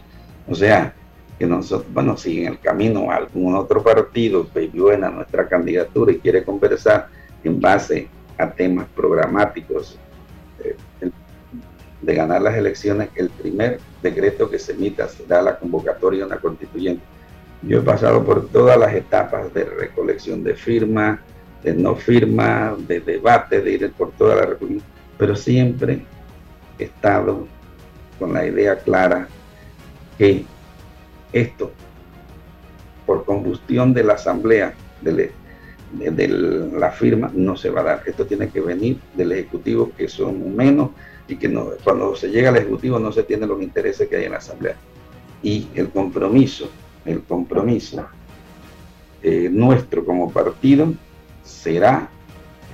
O 0.48 0.54
sea, 0.54 0.94
que 1.38 1.46
nosotros, 1.46 1.92
bueno, 1.92 2.16
si 2.16 2.42
en 2.42 2.52
el 2.52 2.60
camino 2.60 3.10
algún 3.10 3.54
otro 3.54 3.82
partido 3.82 4.46
buena 4.72 5.10
nuestra 5.10 5.48
candidatura 5.48 6.12
y 6.12 6.18
quiere 6.18 6.44
conversar 6.44 7.08
en 7.42 7.60
base 7.60 8.08
a 8.38 8.50
temas 8.50 8.86
programáticos 8.94 9.98
eh, 10.62 10.76
de 12.02 12.14
ganar 12.14 12.42
las 12.42 12.54
elecciones, 12.56 13.08
el 13.16 13.30
primer 13.30 13.80
decreto 14.02 14.50
que 14.50 14.58
se 14.58 14.72
emita 14.72 15.08
será 15.08 15.40
la 15.40 15.58
convocatoria 15.58 16.20
de 16.20 16.26
una 16.26 16.36
constituyente. 16.36 17.02
Yo 17.62 17.78
he 17.78 17.82
pasado 17.82 18.22
por 18.22 18.48
todas 18.48 18.78
las 18.78 18.92
etapas 18.92 19.52
de 19.54 19.64
recolección 19.64 20.44
de 20.44 20.54
firmas, 20.54 21.18
de 21.62 21.72
no 21.72 21.96
firma, 21.96 22.76
de 22.86 23.00
debate, 23.00 23.62
de 23.62 23.72
ir 23.72 23.92
por 23.92 24.12
toda 24.12 24.36
la 24.36 24.44
República, 24.44 24.84
pero 25.18 25.36
siempre 25.36 26.02
he 26.78 26.84
estado 26.84 27.46
con 28.18 28.32
la 28.32 28.46
idea 28.46 28.78
clara 28.78 29.28
que 30.18 30.44
esto, 31.32 31.72
por 33.06 33.24
combustión 33.24 33.92
de 33.92 34.04
la 34.04 34.14
Asamblea, 34.14 34.74
del 35.02 35.30
de, 35.98 36.28
la 36.28 36.90
firma 36.90 37.30
no 37.34 37.56
se 37.56 37.70
va 37.70 37.80
a 37.80 37.84
dar. 37.84 38.02
Esto 38.06 38.26
tiene 38.26 38.48
que 38.48 38.60
venir 38.60 38.98
del 39.14 39.32
Ejecutivo, 39.32 39.92
que 39.96 40.08
son 40.08 40.54
menos, 40.54 40.90
y 41.28 41.36
que 41.36 41.48
no, 41.48 41.70
cuando 41.82 42.14
se 42.16 42.28
llega 42.28 42.50
al 42.50 42.56
Ejecutivo 42.56 42.98
no 42.98 43.12
se 43.12 43.22
tienen 43.22 43.48
los 43.48 43.62
intereses 43.62 44.08
que 44.08 44.16
hay 44.16 44.24
en 44.24 44.32
la 44.32 44.38
Asamblea. 44.38 44.76
Y 45.42 45.68
el 45.74 45.90
compromiso, 45.90 46.70
el 47.04 47.22
compromiso 47.22 48.06
eh, 49.22 49.48
nuestro 49.50 50.04
como 50.04 50.30
partido 50.30 50.92
será 51.42 52.08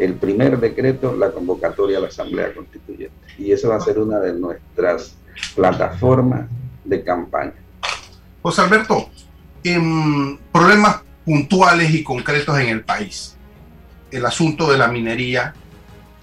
el 0.01 0.15
primer 0.15 0.59
decreto, 0.59 1.15
la 1.15 1.31
convocatoria 1.31 1.99
a 1.99 2.01
la 2.01 2.09
Asamblea 2.09 2.55
Constituyente. 2.55 3.15
Y 3.39 3.53
esa 3.53 3.69
va 3.69 3.77
a 3.77 3.81
ser 3.81 3.99
una 3.99 4.19
de 4.19 4.33
nuestras 4.33 5.15
plataformas 5.55 6.49
de 6.85 7.05
campaña. 7.05 7.55
José 8.43 8.63
Alberto, 8.63 9.11
en 9.63 10.39
problemas 10.53 11.03
puntuales 11.25 11.93
y 11.93 12.03
concretos 12.03 12.59
en 12.59 12.69
el 12.69 12.83
país. 12.83 13.37
El 14.11 14.25
asunto 14.27 14.71
de 14.71 14.79
la 14.79 14.89
minería, 14.89 15.55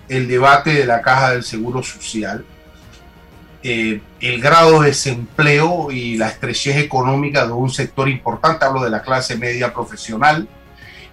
el 0.09 0.27
debate 0.27 0.73
de 0.73 0.85
la 0.85 1.01
caja 1.01 1.31
del 1.31 1.43
Seguro 1.43 1.83
Social, 1.83 2.43
eh, 3.63 4.01
el 4.19 4.41
grado 4.41 4.81
de 4.81 4.87
desempleo 4.87 5.91
y 5.91 6.17
la 6.17 6.29
estrechez 6.29 6.77
económica 6.77 7.45
de 7.45 7.53
un 7.53 7.69
sector 7.69 8.09
importante, 8.09 8.65
hablo 8.65 8.83
de 8.83 8.89
la 8.89 9.01
clase 9.01 9.37
media 9.37 9.73
profesional, 9.73 10.47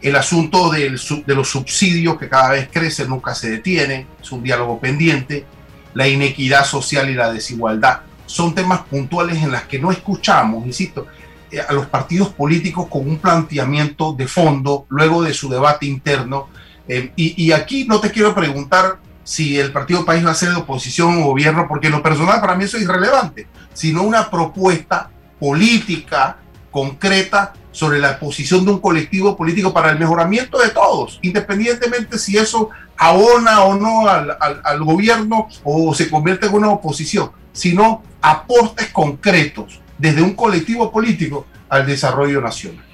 el 0.05 0.17
asunto 0.17 0.71
de 0.71 0.91
los 1.35 1.49
subsidios 1.49 2.19
que 2.19 2.29
cada 2.29 2.51
vez 2.51 2.69
crece, 2.71 3.09
nunca 3.09 3.35
se 3.35 3.51
detiene, 3.51 4.07
es 4.21 4.31
un 4.33 4.43
diálogo 4.43 4.79
pendiente, 4.79 5.47
la 5.95 6.07
inequidad 6.07 6.67
social 6.67 7.09
y 7.09 7.15
la 7.15 7.33
desigualdad. 7.33 8.01
Son 8.27 8.55
temas 8.55 8.83
puntuales 8.83 9.43
en 9.43 9.51
las 9.51 9.63
que 9.63 9.79
no 9.79 9.91
escuchamos, 9.91 10.67
insisto, 10.67 11.07
eh, 11.51 11.59
a 11.59 11.73
los 11.73 11.87
partidos 11.87 12.29
políticos 12.29 12.87
con 12.91 13.09
un 13.09 13.17
planteamiento 13.17 14.13
de 14.13 14.29
fondo 14.29 14.85
luego 14.91 15.23
de 15.23 15.33
su 15.33 15.49
debate 15.49 15.87
interno. 15.87 16.49
Eh, 16.87 17.13
y, 17.17 17.43
y, 17.43 17.53
aquí 17.53 17.87
no 17.87 17.99
te 17.99 18.11
quiero 18.11 18.35
preguntar 18.35 18.99
si 19.23 19.59
el 19.59 19.73
Partido 19.73 20.05
País 20.05 20.27
va 20.27 20.33
a 20.33 20.35
ser 20.35 20.51
de 20.51 20.57
oposición 20.57 21.23
o 21.23 21.29
gobierno, 21.29 21.67
porque 21.67 21.87
en 21.87 21.95
lo 21.95 22.03
personal 22.03 22.43
para 22.43 22.57
mí 22.57 22.65
eso 22.65 22.77
es 22.77 22.83
irrelevante, 22.83 23.47
sino 23.73 24.03
una 24.03 24.31
propuesta 24.31 25.09
política 25.41 26.37
concreta 26.71 27.55
sobre 27.75 27.99
la 27.99 28.21
posición 28.21 28.65
de 28.65 28.71
un 28.71 28.79
colectivo 28.79 29.37
político 29.37 29.73
para 29.73 29.91
el 29.91 29.99
mejoramiento 29.99 30.59
de 30.59 30.69
todos, 30.69 31.19
independientemente 31.23 32.19
si 32.19 32.39
eso 32.39 32.71
abona 32.97 33.65
o 33.65 33.75
no 33.75 34.09
al, 34.09 34.39
al, 34.41 34.85
gobierno 34.85 35.49
o 35.65 35.93
se 35.93 36.09
convierte 36.09 36.47
en 36.47 36.55
una 36.55 36.71
oposición, 36.71 37.33
sino 37.53 38.05
aportes 38.23 38.91
concretos 38.93 39.81
desde 39.99 40.23
un 40.23 40.35
colectivo 40.35 40.93
político 40.93 41.47
al 41.69 41.85
desarrollo 41.85 42.41
nacional. 42.41 42.85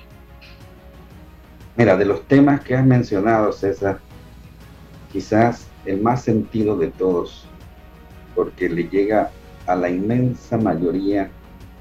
Mira, 1.77 1.99
de 1.99 2.07
los 2.07 2.27
temas 2.27 2.63
que 2.63 2.75
has 2.75 2.85
mencionado, 2.85 3.53
César, 3.53 4.01
quizás 5.13 5.67
el 5.85 6.01
más 6.01 6.23
sentido 6.23 6.79
de 6.79 6.89
todos, 6.89 7.47
porque 8.35 8.71
le 8.71 8.85
llega 8.85 9.31
a 9.67 9.75
la 9.75 9.91
inmensa 9.91 10.57
mayoría 10.57 11.31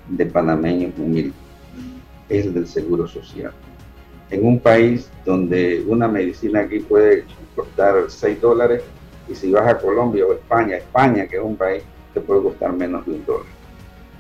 de 0.10 0.26
panameños 0.26 0.92
humildes, 0.98 1.49
es 2.30 2.46
el 2.46 2.54
del 2.54 2.68
seguro 2.68 3.08
social. 3.08 3.52
En 4.30 4.46
un 4.46 4.60
país 4.60 5.10
donde 5.26 5.84
una 5.88 6.08
medicina 6.08 6.62
aquí 6.62 6.80
puede 6.80 7.26
costar 7.56 7.96
6 8.08 8.42
dólares 8.42 8.84
y 9.28 9.36
si 9.36 9.52
vas 9.52 9.68
a 9.68 9.78
Colombia 9.78 10.26
o 10.26 10.34
España, 10.34 10.78
España 10.78 11.28
que 11.28 11.38
es 11.38 11.44
un 11.44 11.56
país, 11.56 11.84
te 12.14 12.22
puede 12.22 12.44
costar 12.44 12.74
menos 12.74 13.06
de 13.06 13.14
un 13.14 13.26
dólar. 13.26 13.48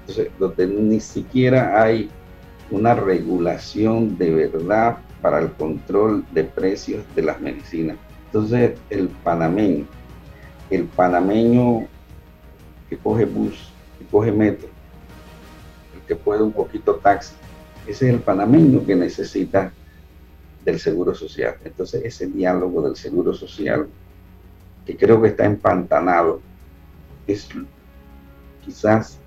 Entonces, 0.01 0.31
donde 0.39 0.67
ni 0.67 0.99
siquiera 0.99 1.81
hay 1.81 2.09
una 2.71 2.95
regulación 2.95 4.17
de 4.17 4.47
verdad 4.47 4.97
para 5.21 5.39
el 5.39 5.51
control 5.53 6.25
de 6.31 6.43
precios 6.43 7.03
de 7.15 7.23
las 7.23 7.39
medicinas 7.39 7.97
entonces, 8.29 8.77
el 8.91 9.07
panameño, 9.07 9.87
el 10.69 10.83
panameño 10.85 11.87
que 12.87 12.95
coge 12.95 13.25
bus, 13.25 13.71
que 13.97 14.05
coge 14.05 14.31
metro, 14.31 14.69
el 15.95 16.01
que 16.01 16.15
puede 16.15 16.43
un 16.43 16.51
poquito 16.51 16.93
taxi, 16.97 17.33
ese 17.89 18.07
es 18.07 18.13
el 18.13 18.19
panameño 18.19 18.85
que 18.85 18.95
necesita 18.95 19.71
del 20.63 20.79
seguro 20.79 21.15
social. 21.15 21.55
Entonces, 21.63 22.03
ese 22.05 22.27
diálogo 22.27 22.83
del 22.83 22.95
seguro 22.95 23.33
social, 23.33 23.87
que 24.85 24.95
creo 24.95 25.19
que 25.19 25.29
está 25.29 25.45
empantanado, 25.45 26.39
es 27.25 27.49
quizás 28.63 29.17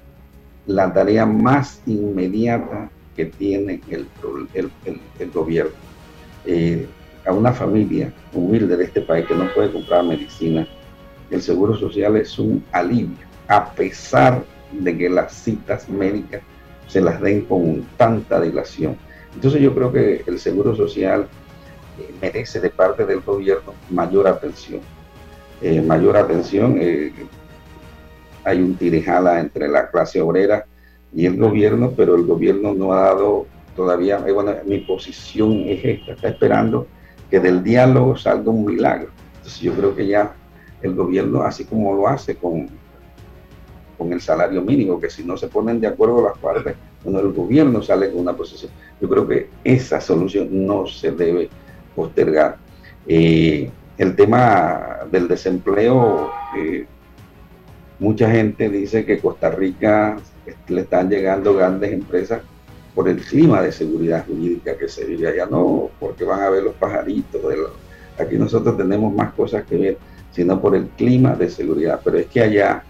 la 0.67 0.93
tarea 0.93 1.27
más 1.27 1.83
inmediata 1.87 2.89
que 3.17 3.27
tiene 3.27 3.81
el, 3.91 4.07
gobierno. 5.33 5.73
Eh, 6.47 6.87
a 7.25 7.33
una 7.33 7.53
familia 7.53 8.13
humilde 8.33 8.77
de 8.77 8.85
este 8.85 9.01
país 9.01 9.27
que 9.27 9.35
no 9.35 9.53
puede 9.55 9.73
comprar 9.73 10.05
medicina, 10.05 10.67
el 11.31 11.43
seguro 11.43 11.77
social 11.77 12.17
es 12.17 12.39
un 12.39 12.65
alivio, 12.73 13.27
a 13.49 13.73
pesar 13.73 14.45
de 14.73 14.97
que 14.97 15.09
las 15.09 15.33
citas 15.33 15.89
médicas 15.89 16.43
se 16.93 17.01
las 17.01 17.22
den 17.22 17.47
con 17.47 17.86
tanta 17.97 18.38
dilación. 18.38 18.99
Entonces 19.34 19.62
yo 19.62 19.74
creo 19.74 19.90
que 19.90 20.24
el 20.26 20.38
seguro 20.38 20.76
social 20.76 21.26
eh, 21.99 22.14
merece 22.20 22.61
de 22.61 22.68
parte 22.68 23.07
del 23.07 23.20
gobierno 23.20 23.72
mayor 23.88 24.28
atención. 24.28 24.80
Eh, 25.62 25.80
mayor 25.80 26.18
atención, 26.18 26.76
eh, 26.78 27.11
hay 28.45 28.61
un 28.61 28.74
tirijala 28.74 29.40
entre 29.40 29.68
la 29.68 29.90
clase 29.90 30.20
obrera 30.20 30.66
y 31.14 31.24
el 31.24 31.38
gobierno, 31.38 31.95
pero 31.97 32.14
el 32.14 32.26
gobierno 32.26 32.74
no 32.74 32.93
ha 32.93 33.01
dado 33.05 33.47
todavía, 33.74 34.18
bueno, 34.18 34.53
mi 34.66 34.80
posición 34.80 35.64
es 35.66 35.82
esta, 35.82 36.12
está 36.12 36.28
esperando 36.28 36.86
que 37.30 37.40
del 37.40 37.64
diálogo 37.64 38.18
salga 38.18 38.51
un 38.51 38.66
milagro. 38.66 39.09
Entonces 39.36 39.61
yo 39.62 39.72
creo 39.72 39.97
que 39.97 40.07
ya 40.09 40.34
el 40.82 40.95
gobierno, 40.95 41.43
así 41.43 41.64
como 41.64 41.95
lo 41.95 42.07
hace 42.07 42.36
con, 42.36 42.68
con 44.03 44.12
el 44.12 44.20
salario 44.20 44.62
mínimo, 44.62 45.00
que 45.00 45.09
si 45.09 45.22
no 45.22 45.36
se 45.36 45.46
ponen 45.48 45.80
de 45.80 45.86
acuerdo 45.86 46.22
las 46.22 46.38
partes, 46.38 46.74
bueno, 47.05 47.20
el 47.20 47.32
gobierno 47.32 47.82
sale 47.82 48.11
con 48.11 48.20
una 48.20 48.36
posición. 48.36 48.72
Yo 49.00 49.09
creo 49.09 49.28
que 49.28 49.48
esa 49.62 50.00
solución 50.00 50.48
no 50.66 50.86
se 50.86 51.12
debe 51.12 51.48
postergar. 51.94 52.57
Eh, 53.07 53.70
el 53.98 54.16
tema 54.16 54.98
del 55.11 55.28
desempleo, 55.28 56.30
eh, 56.57 56.86
mucha 57.98 58.30
gente 58.30 58.68
dice 58.68 59.05
que 59.05 59.20
Costa 59.20 59.50
Rica 59.50 60.16
le 60.68 60.80
están 60.80 61.09
llegando 61.09 61.55
grandes 61.55 61.92
empresas 61.92 62.42
por 62.94 63.09
el 63.09 63.18
clima 63.18 63.62
de 63.62 63.72
seguridad 63.72 64.26
jurídica 64.26 64.76
que 64.76 64.88
se 64.88 65.05
vive 65.05 65.28
allá, 65.28 65.46
no 65.46 65.90
porque 66.00 66.24
van 66.24 66.40
a 66.40 66.50
ver 66.50 66.62
los 66.64 66.74
pajaritos. 66.74 67.40
aquí 68.18 68.36
nosotros 68.36 68.76
tenemos 68.76 69.14
más 69.14 69.32
cosas 69.34 69.64
que 69.64 69.76
ver, 69.76 69.98
sino 70.32 70.61
por 70.61 70.74
el 70.74 70.88
clima 70.88 71.34
de 71.34 71.48
seguridad. 71.48 72.00
Pero 72.03 72.18
es 72.18 72.26
que 72.26 72.40
allá, 72.40 72.82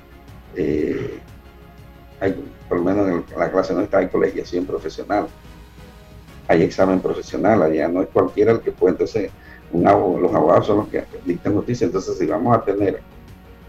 eh, 0.56 1.18
hay, 2.20 2.44
por 2.68 2.78
lo 2.78 2.84
menos 2.84 3.08
en 3.08 3.38
la 3.38 3.50
clase 3.50 3.74
nuestra 3.74 4.00
hay 4.00 4.08
colegiación 4.08 4.64
profesional, 4.66 5.26
hay 6.48 6.62
examen 6.62 7.00
profesional, 7.00 7.62
allá 7.62 7.88
no 7.88 8.02
es 8.02 8.08
cualquiera 8.08 8.52
el 8.52 8.60
que 8.60 8.72
puede, 8.72 8.92
entonces 8.92 9.30
un 9.72 9.84
los 9.84 10.34
abogados 10.34 10.66
son 10.66 10.78
los 10.78 10.88
que 10.88 11.04
dictan 11.24 11.54
justicia, 11.54 11.86
entonces 11.86 12.18
si 12.18 12.26
vamos 12.26 12.56
a 12.56 12.62
tener 12.62 13.00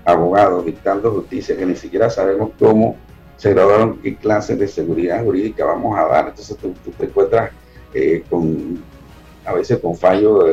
abogados 0.05 0.65
dictando 0.65 1.11
justicia 1.11 1.55
que 1.55 1.65
ni 1.65 1.75
siquiera 1.75 2.09
sabemos 2.09 2.51
cómo 2.59 2.97
se 3.37 3.53
graduaron 3.53 3.99
qué 3.99 4.15
clases 4.15 4.59
de 4.59 4.67
seguridad 4.67 5.23
jurídica 5.23 5.65
vamos 5.65 5.97
a 5.97 6.05
dar. 6.05 6.27
Entonces 6.29 6.57
tú, 6.57 6.73
te 6.97 7.05
encuentras 7.05 7.51
eh, 7.93 8.23
con, 8.29 8.81
a 9.45 9.53
veces 9.53 9.79
con 9.79 9.95
fallo, 9.95 10.45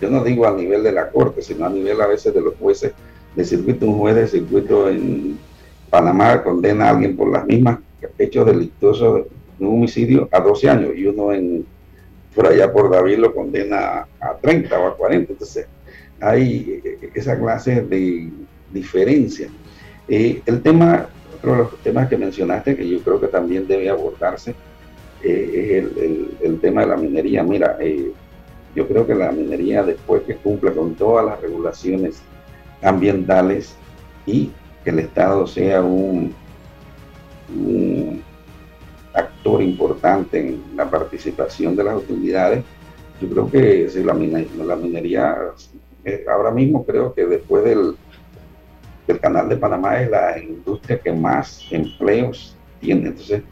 yo 0.00 0.10
no 0.10 0.22
digo 0.22 0.46
a 0.46 0.52
nivel 0.52 0.82
de 0.82 0.92
la 0.92 1.10
corte, 1.10 1.42
sino 1.42 1.66
a 1.66 1.70
nivel 1.70 2.00
a 2.00 2.06
veces 2.06 2.34
de 2.34 2.40
los 2.40 2.54
jueces 2.56 2.92
de 3.34 3.44
circuito. 3.44 3.86
Un 3.86 3.98
juez 3.98 4.14
de 4.14 4.26
circuito 4.26 4.88
en 4.88 5.38
Panamá 5.90 6.42
condena 6.42 6.86
a 6.86 6.90
alguien 6.90 7.16
por 7.16 7.30
las 7.30 7.44
mismas 7.46 7.78
hechos 8.18 8.46
delictuosos 8.46 9.26
de 9.58 9.66
un 9.66 9.74
homicidio 9.74 10.28
a 10.32 10.40
12 10.40 10.70
años 10.70 10.90
y 10.96 11.06
uno 11.06 11.32
en 11.32 11.64
por 12.34 12.46
allá 12.46 12.72
por 12.72 12.90
David 12.90 13.18
lo 13.18 13.34
condena 13.34 14.06
a 14.18 14.34
30 14.40 14.78
o 14.78 14.86
a 14.86 14.96
40. 14.96 15.32
Entonces 15.32 15.66
hay 16.20 16.82
esa 17.14 17.38
clase 17.38 17.82
de 17.82 18.30
diferencia. 18.72 19.48
Eh, 20.08 20.40
el 20.46 20.62
tema 20.62 21.08
otro 21.36 21.52
de 21.52 21.58
los 21.58 21.78
temas 21.78 22.08
que 22.08 22.16
mencionaste, 22.16 22.76
que 22.76 22.88
yo 22.88 23.00
creo 23.00 23.20
que 23.20 23.26
también 23.26 23.66
debe 23.66 23.90
abordarse, 23.90 24.54
eh, 25.22 25.84
es 25.98 26.42
el, 26.42 26.60
tema 26.60 26.82
de 26.82 26.86
la 26.88 26.96
minería. 26.96 27.42
Mira, 27.42 27.76
eh, 27.80 28.12
yo 28.74 28.86
creo 28.86 29.06
que 29.06 29.14
la 29.14 29.32
minería, 29.32 29.82
después 29.82 30.22
que 30.22 30.36
cumpla 30.36 30.72
con 30.72 30.94
todas 30.94 31.26
las 31.26 31.40
regulaciones 31.40 32.22
ambientales 32.82 33.74
y 34.26 34.50
que 34.84 34.90
el 34.90 34.98
Estado 35.00 35.46
sea 35.46 35.82
un, 35.82 36.34
actor 39.14 39.62
importante 39.62 40.38
en 40.40 40.62
la 40.74 40.88
participación 40.88 41.76
de 41.76 41.84
las 41.84 41.94
autoridades, 41.94 42.64
yo 43.20 43.28
creo 43.28 43.50
que 43.50 43.88
si 43.90 44.02
la, 44.02 44.14
minería, 44.14 45.36
eh, 46.04 46.24
ahora 46.32 46.50
mismo 46.50 46.84
creo 46.84 47.12
que 47.12 47.26
después 47.26 47.62
del 47.62 47.94
el 49.06 49.20
canal 49.20 49.48
de 49.48 49.56
Panamá 49.56 50.00
es 50.00 50.10
la 50.10 50.38
industria 50.38 50.98
que 50.98 51.12
más 51.12 51.66
empleos 51.70 52.56
tiene. 52.80 53.08
Entonces, 53.08 53.42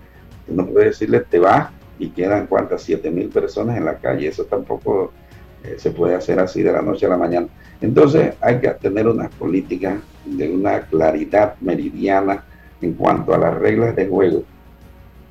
no 0.46 0.66
puede 0.66 0.86
decirle 0.86 1.20
te 1.20 1.38
vas 1.38 1.70
y 1.98 2.08
quedan 2.08 2.46
cuántas, 2.46 2.82
7 2.82 3.10
mil 3.10 3.28
personas 3.28 3.76
en 3.76 3.84
la 3.84 3.96
calle. 3.96 4.28
Eso 4.28 4.44
tampoco 4.44 5.12
eh, 5.64 5.76
se 5.78 5.90
puede 5.90 6.14
hacer 6.14 6.40
así 6.40 6.62
de 6.62 6.72
la 6.72 6.82
noche 6.82 7.06
a 7.06 7.10
la 7.10 7.16
mañana. 7.16 7.48
Entonces, 7.80 8.34
hay 8.40 8.60
que 8.60 8.68
tener 8.70 9.06
unas 9.08 9.30
políticas 9.34 10.00
de 10.24 10.50
una 10.50 10.82
claridad 10.82 11.54
meridiana 11.60 12.44
en 12.80 12.94
cuanto 12.94 13.34
a 13.34 13.38
las 13.38 13.54
reglas 13.58 13.94
de 13.96 14.06
juego. 14.06 14.42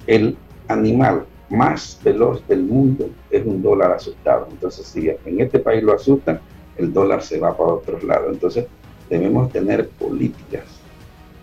El 0.07 0.37
animal 0.67 1.25
más 1.49 1.99
veloz 2.03 2.47
del 2.47 2.63
mundo 2.63 3.09
es 3.29 3.45
un 3.45 3.61
dólar 3.61 3.91
asustado. 3.91 4.47
Entonces, 4.51 4.85
si 4.85 5.09
en 5.09 5.41
este 5.41 5.59
país 5.59 5.83
lo 5.83 5.93
asustan, 5.93 6.39
el 6.77 6.93
dólar 6.93 7.21
se 7.21 7.39
va 7.39 7.55
para 7.55 7.73
otros 7.73 8.03
lados. 8.03 8.27
Entonces, 8.31 8.65
debemos 9.09 9.51
tener 9.51 9.89
políticas 9.89 10.63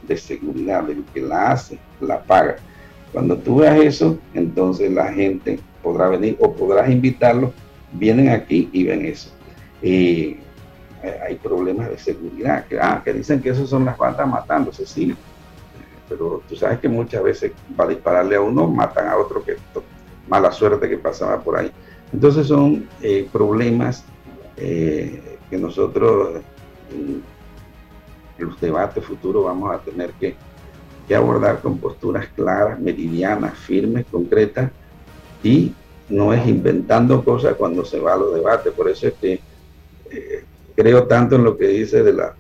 de 0.07 0.16
seguridad, 0.16 0.89
el 0.89 1.05
que 1.12 1.20
la 1.20 1.53
hace, 1.53 1.78
la 2.01 2.22
paga. 2.22 2.57
Cuando 3.12 3.37
tú 3.37 3.57
veas 3.57 3.78
eso, 3.78 4.18
entonces 4.34 4.93
la 4.93 5.12
gente 5.12 5.59
podrá 5.82 6.09
venir 6.09 6.37
o 6.41 6.53
podrás 6.53 6.91
invitarlos, 6.91 7.51
vienen 7.99 8.30
aquí 8.30 8.68
y 8.72 8.84
ven 8.84 9.07
eso. 9.07 9.30
Eh, 9.82 10.38
hay 11.24 11.36
problemas 11.36 11.88
de 11.88 11.99
seguridad, 11.99 12.66
que, 12.66 12.80
ah, 12.80 13.01
que 13.05 13.12
dicen 13.12 13.40
que 13.40 13.51
esos 13.51 13.70
son 13.70 13.84
las 13.84 13.97
bandas 13.97 14.26
matándose, 14.28 14.86
sí, 14.86 15.14
pero 16.09 16.42
tú 16.49 16.57
sabes 16.57 16.78
que 16.80 16.88
muchas 16.88 17.22
veces 17.22 17.53
para 17.76 17.90
dispararle 17.90 18.36
a 18.36 18.40
uno 18.40 18.66
matan 18.68 19.09
a 19.09 19.16
otro 19.16 19.42
que 19.42 19.57
mala 20.28 20.51
suerte 20.53 20.88
que 20.88 20.99
pasaba 20.99 21.40
por 21.40 21.59
ahí. 21.59 21.70
Entonces 22.12 22.47
son 22.47 22.88
eh, 23.03 23.28
problemas 23.32 24.05
eh, 24.57 25.38
que 25.51 25.59
nosotros 25.59 26.40
en 26.90 27.22
los 28.38 28.61
debates 28.61 29.05
futuros 29.05 29.44
vamos 29.44 29.74
a 29.74 29.78
tener 29.78 30.11
que, 30.12 30.36
abordar 31.14 31.61
con 31.61 31.78
posturas 31.78 32.26
claras, 32.34 32.80
meridianas, 32.80 33.57
firmes, 33.57 34.07
concretas 34.11 34.72
y 35.40 35.72
no 36.09 36.32
es 36.32 36.46
inventando 36.46 37.24
cosas 37.24 37.54
cuando 37.54 37.84
se 37.84 37.98
va 37.98 38.14
a 38.14 38.18
los 38.18 38.34
debates. 38.34 38.72
Por 38.72 38.88
eso 38.88 39.09
es 39.09 39.14
que 39.14 39.40
eh, 40.11 40.44
creo 40.74 41.07
tanto 41.07 41.36
en 41.36 41.44
lo 41.44 41.57
que 41.57 41.68
dice 41.68 42.02
de, 42.02 42.12
la, 42.12 42.34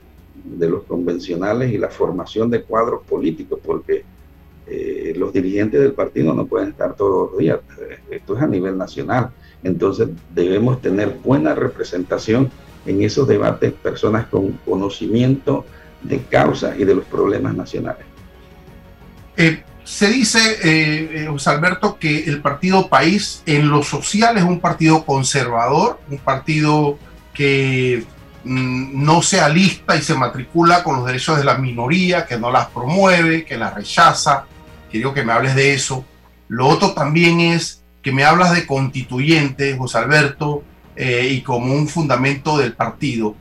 de 0.44 0.68
los 0.68 0.84
convencionales 0.84 1.72
y 1.72 1.78
la 1.78 1.88
formación 1.88 2.50
de 2.50 2.62
cuadros 2.62 3.02
políticos, 3.04 3.58
porque 3.64 4.04
eh, 4.66 5.14
los 5.16 5.32
dirigentes 5.32 5.80
del 5.80 5.92
partido 5.92 6.34
no 6.34 6.46
pueden 6.46 6.70
estar 6.70 6.94
todos 6.94 7.30
los 7.30 7.38
días. 7.38 7.60
Esto 8.10 8.36
es 8.36 8.42
a 8.42 8.46
nivel 8.46 8.76
nacional. 8.76 9.30
Entonces 9.62 10.08
debemos 10.34 10.80
tener 10.80 11.16
buena 11.24 11.54
representación 11.54 12.50
en 12.84 13.02
esos 13.02 13.26
debates, 13.26 13.72
personas 13.72 14.26
con 14.26 14.52
conocimiento 14.64 15.64
de 16.02 16.20
causa 16.20 16.76
y 16.76 16.84
de 16.84 16.94
los 16.94 17.04
problemas 17.04 17.54
nacionales. 17.56 18.06
Eh, 19.36 19.62
se 19.86 20.08
dice, 20.08 20.58
eh, 20.64 21.26
José 21.28 21.50
Alberto, 21.50 21.96
que 21.96 22.24
el 22.24 22.42
partido 22.42 22.88
País 22.88 23.44
en 23.46 23.68
lo 23.68 23.84
social 23.84 24.36
es 24.36 24.42
un 24.42 24.58
partido 24.58 25.04
conservador, 25.04 26.00
un 26.10 26.18
partido 26.18 26.98
que 27.32 28.04
mm, 28.42 29.04
no 29.04 29.22
se 29.22 29.40
alista 29.40 29.94
y 29.94 30.02
se 30.02 30.16
matricula 30.16 30.82
con 30.82 30.96
los 30.96 31.06
derechos 31.06 31.38
de 31.38 31.44
la 31.44 31.58
minoría, 31.58 32.26
que 32.26 32.36
no 32.36 32.50
las 32.50 32.66
promueve, 32.66 33.44
que 33.44 33.56
las 33.56 33.74
rechaza. 33.74 34.46
Quiero 34.90 35.14
que 35.14 35.22
me 35.22 35.32
hables 35.32 35.54
de 35.54 35.74
eso. 35.74 36.04
Lo 36.48 36.66
otro 36.66 36.92
también 36.92 37.38
es 37.38 37.84
que 38.02 38.10
me 38.10 38.24
hablas 38.24 38.56
de 38.56 38.66
constituyente, 38.66 39.76
José 39.76 39.98
Alberto, 39.98 40.64
eh, 40.96 41.28
y 41.30 41.42
como 41.42 41.72
un 41.72 41.86
fundamento 41.86 42.58
del 42.58 42.72
partido. 42.72 43.36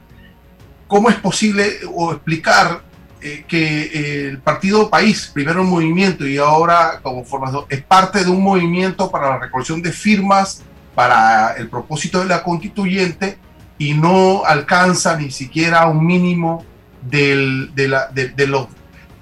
¿Cómo 0.88 1.10
es 1.10 1.16
posible 1.16 1.80
o 1.92 2.12
explicar 2.12 2.84
eh, 3.26 3.44
que 3.48 3.82
eh, 3.82 4.28
el 4.30 4.38
partido 4.38 4.88
País, 4.88 5.32
primero 5.34 5.64
un 5.64 5.70
movimiento 5.72 6.28
y 6.28 6.38
ahora 6.38 7.00
como 7.02 7.26
formación, 7.26 7.66
es 7.70 7.82
parte 7.82 8.24
de 8.24 8.30
un 8.30 8.44
movimiento 8.44 9.10
para 9.10 9.30
la 9.30 9.40
recolección 9.40 9.82
de 9.82 9.92
firmas 9.92 10.62
para 10.94 11.54
el 11.54 11.68
propósito 11.68 12.20
de 12.20 12.28
la 12.28 12.44
constituyente 12.44 13.40
y 13.80 13.96
no 13.96 14.46
alcanza 14.46 15.18
ni 15.18 15.32
siquiera 15.32 15.88
un 15.88 16.06
mínimo 16.06 16.64
del, 17.02 17.74
de, 17.74 17.88
la, 17.88 18.10
de, 18.10 18.30
de 18.30 18.46
los... 18.46 18.68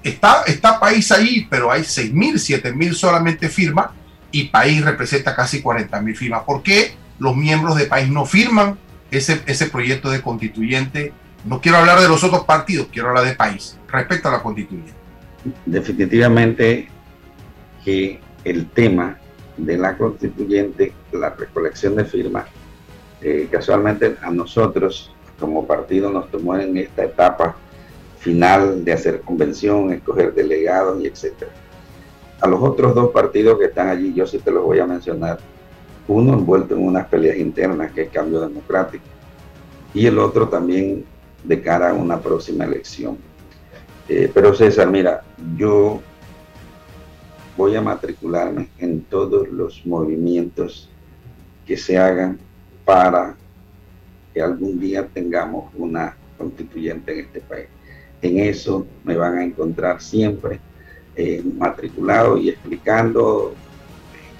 Está, 0.02 0.42
está 0.48 0.78
País 0.78 1.10
ahí, 1.10 1.46
pero 1.48 1.72
hay 1.72 1.80
6.000, 1.80 2.62
7.000 2.62 2.92
solamente 2.92 3.48
firmas 3.48 3.86
y 4.30 4.48
País 4.48 4.84
representa 4.84 5.34
casi 5.34 5.62
40 5.62 5.98
mil 6.02 6.14
firmas. 6.14 6.42
¿Por 6.42 6.62
qué 6.62 6.94
los 7.18 7.34
miembros 7.34 7.76
de 7.76 7.86
País 7.86 8.10
no 8.10 8.26
firman 8.26 8.78
ese, 9.10 9.40
ese 9.46 9.64
proyecto 9.70 10.10
de 10.10 10.20
constituyente? 10.20 11.14
No 11.44 11.60
quiero 11.60 11.78
hablar 11.78 12.00
de 12.00 12.08
los 12.08 12.24
otros 12.24 12.44
partidos, 12.44 12.88
quiero 12.90 13.08
hablar 13.08 13.24
de 13.24 13.34
País 13.34 13.78
respecto 13.88 14.28
a 14.28 14.32
la 14.32 14.42
constituyente. 14.42 14.92
Definitivamente 15.66 16.88
que 17.84 18.20
el 18.44 18.70
tema 18.70 19.18
de 19.56 19.76
la 19.76 19.96
constituyente, 19.96 20.92
la 21.12 21.30
recolección 21.30 21.96
de 21.96 22.04
firmas, 22.04 22.46
eh, 23.20 23.48
casualmente 23.50 24.16
a 24.22 24.30
nosotros 24.30 25.12
como 25.38 25.66
partido 25.66 26.10
nos 26.10 26.30
tomó 26.30 26.56
en 26.56 26.76
esta 26.78 27.04
etapa 27.04 27.56
final 28.18 28.84
de 28.84 28.92
hacer 28.92 29.20
convención, 29.20 29.92
escoger 29.92 30.32
delegados 30.34 31.02
y 31.02 31.06
etcétera 31.06 31.52
a 32.44 32.46
los 32.46 32.62
otros 32.62 32.94
dos 32.94 33.10
partidos 33.10 33.58
que 33.58 33.64
están 33.64 33.88
allí, 33.88 34.12
yo 34.12 34.26
sí 34.26 34.38
te 34.38 34.50
los 34.50 34.62
voy 34.62 34.78
a 34.78 34.86
mencionar. 34.86 35.38
Uno 36.06 36.34
envuelto 36.34 36.74
en 36.74 36.86
unas 36.86 37.06
peleas 37.06 37.38
internas, 37.38 37.90
que 37.92 38.02
es 38.02 38.10
Cambio 38.10 38.38
Democrático, 38.40 39.04
y 39.94 40.06
el 40.06 40.18
otro 40.18 40.46
también 40.46 41.06
de 41.44 41.60
cara 41.62 41.90
a 41.90 41.94
una 41.94 42.20
próxima 42.20 42.64
elección. 42.64 43.18
Eh, 44.08 44.30
pero 44.32 44.54
César, 44.54 44.90
mira, 44.90 45.22
yo 45.56 46.02
voy 47.56 47.76
a 47.76 47.80
matricularme 47.80 48.68
en 48.78 49.02
todos 49.02 49.48
los 49.48 49.86
movimientos 49.86 50.90
que 51.66 51.76
se 51.76 51.96
hagan 51.96 52.38
para 52.84 53.36
que 54.32 54.42
algún 54.42 54.78
día 54.80 55.06
tengamos 55.06 55.72
una 55.76 56.16
constituyente 56.36 57.12
en 57.12 57.26
este 57.26 57.40
país. 57.40 57.66
En 58.20 58.38
eso 58.38 58.86
me 59.04 59.16
van 59.16 59.38
a 59.38 59.44
encontrar 59.44 60.02
siempre 60.02 60.58
eh, 61.16 61.42
matriculado 61.56 62.36
y 62.36 62.48
explicando 62.48 63.54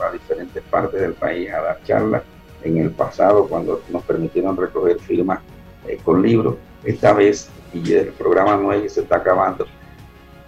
a 0.01 0.13
diferentes 0.13 0.63
partes 0.65 1.01
del 1.01 1.15
país 1.15 1.51
a 1.51 1.61
dar 1.61 1.83
charlas. 1.85 2.23
En 2.63 2.79
el 2.79 2.91
pasado, 2.91 3.47
cuando 3.47 3.83
nos 3.91 4.03
permitieron 4.05 4.57
recoger 4.57 4.99
firmas 4.99 5.41
eh, 5.87 5.99
con 6.03 6.23
libros, 6.23 6.57
esta 6.85 7.13
vez, 7.13 7.49
y 7.73 7.93
el 7.93 8.09
programa 8.09 8.57
no 8.57 8.73
es 8.73 8.93
se 8.95 9.03
está 9.03 9.17
acabando, 9.17 9.67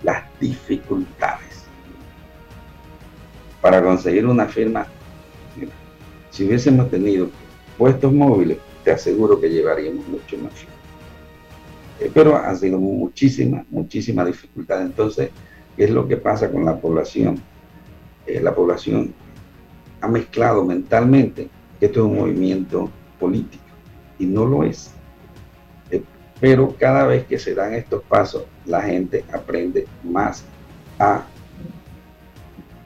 las 0.03 0.25
dificultades 0.41 1.65
para 3.61 3.83
conseguir 3.83 4.27
una 4.27 4.47
firma. 4.47 4.87
Si 6.31 6.47
hubiésemos 6.47 6.91
tenido 6.91 7.29
puestos 7.79 8.13
móviles, 8.13 8.59
te 8.85 8.93
aseguro 8.93 9.41
que 9.41 9.49
llevaríamos 9.49 10.07
mucho 10.07 10.39
más. 10.39 10.53
Eh, 11.99 12.11
pero 12.13 12.37
ha 12.37 12.55
sido 12.55 12.79
muchísima, 12.79 13.65
muchísima 13.71 14.25
dificultad. 14.25 14.83
Entonces, 14.83 15.31
¿Qué 15.77 15.85
es 15.85 15.91
lo 15.91 16.09
que 16.09 16.17
pasa 16.17 16.51
con 16.51 16.65
la 16.65 16.81
población? 16.81 17.39
Eh, 18.27 18.41
la 18.41 18.55
población 18.55 19.13
ha 20.01 20.09
mezclado 20.09 20.65
mentalmente 20.65 21.49
que 21.79 21.87
esto 21.87 22.01
es 22.01 22.07
un 22.07 22.17
movimiento 22.17 22.91
político 23.21 23.63
y 24.19 24.25
no 24.25 24.47
lo 24.47 24.65
es. 24.65 24.91
Pero 26.41 26.75
cada 26.79 27.07
vez 27.07 27.27
que 27.27 27.39
se 27.39 27.55
dan 27.55 27.75
estos 27.75 28.03
pasos, 28.03 28.45
la 28.67 28.83
gente 28.83 29.25
aprende 29.33 29.87
más 30.05 30.45
a 30.99 31.25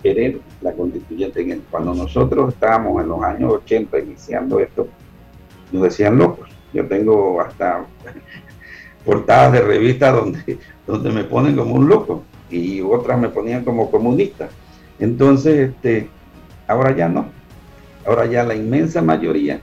querer 0.03 0.41
la 0.61 0.73
constituyente. 0.73 1.61
Cuando 1.71 1.95
nosotros 1.95 2.55
estábamos 2.55 3.03
en 3.03 3.09
los 3.09 3.23
años 3.23 3.53
80 3.53 3.99
iniciando 3.99 4.61
esto, 4.61 4.89
nos 5.73 5.83
decían 5.83 6.19
locos. 6.19 6.49
Yo 6.73 6.87
tengo 6.87 7.41
hasta 7.41 7.85
portadas 9.05 9.53
de 9.53 9.63
revistas 9.63 10.15
donde, 10.15 10.59
donde 10.87 11.11
me 11.11 11.25
ponen 11.25 11.57
como 11.57 11.75
un 11.75 11.89
loco 11.89 12.23
y 12.51 12.81
otras 12.81 13.19
me 13.19 13.29
ponían 13.29 13.65
como 13.65 13.91
comunista. 13.91 14.49
Entonces, 14.99 15.71
este, 15.71 16.09
ahora 16.67 16.95
ya 16.95 17.09
no. 17.09 17.27
Ahora 18.07 18.27
ya 18.27 18.45
la 18.45 18.55
inmensa 18.55 19.03
mayoría 19.03 19.61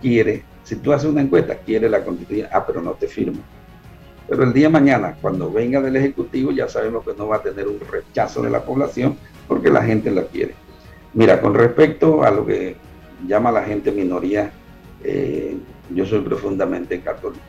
quiere, 0.00 0.42
si 0.64 0.76
tú 0.76 0.92
haces 0.92 1.08
una 1.08 1.20
encuesta, 1.20 1.56
quiere 1.56 1.88
la 1.88 2.04
constitución, 2.04 2.48
ah, 2.52 2.64
pero 2.66 2.82
no 2.82 2.92
te 2.92 3.06
firma. 3.06 3.38
Pero 4.26 4.42
el 4.42 4.52
día 4.52 4.70
mañana, 4.70 5.16
cuando 5.20 5.52
venga 5.52 5.80
del 5.80 5.96
Ejecutivo, 5.96 6.50
ya 6.50 6.68
sabemos 6.68 7.04
que 7.04 7.12
no 7.14 7.28
va 7.28 7.36
a 7.36 7.42
tener 7.42 7.68
un 7.68 7.78
rechazo 7.78 8.42
de 8.42 8.50
la 8.50 8.64
población 8.64 9.16
porque 9.46 9.70
la 9.70 9.82
gente 9.82 10.10
la 10.10 10.24
quiere. 10.24 10.54
Mira, 11.12 11.40
con 11.40 11.54
respecto 11.54 12.24
a 12.24 12.30
lo 12.30 12.46
que 12.46 12.76
llama 13.28 13.52
la 13.52 13.62
gente 13.62 13.92
minoría, 13.92 14.50
eh, 15.04 15.56
yo 15.90 16.06
soy 16.06 16.20
profundamente 16.20 17.00
católico. 17.00 17.44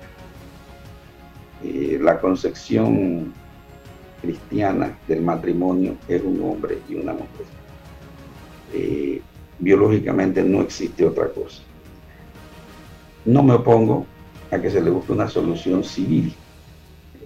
La 2.02 2.20
concepción 2.20 3.34
cristiana 4.22 4.98
del 5.08 5.22
matrimonio 5.22 5.96
es 6.08 6.22
un 6.22 6.42
hombre 6.44 6.80
y 6.88 6.96
una 6.96 7.14
mujer. 7.14 7.46
Eh, 8.74 9.22
biológicamente 9.60 10.44
no 10.44 10.62
existe 10.62 11.06
otra 11.06 11.30
cosa. 11.30 11.64
No 13.26 13.44
me 13.44 13.54
opongo 13.54 14.06
a 14.52 14.60
que 14.60 14.70
se 14.70 14.82
le 14.82 14.90
busque 14.90 15.12
una 15.12 15.28
solución 15.28 15.84
civil, 15.84 16.34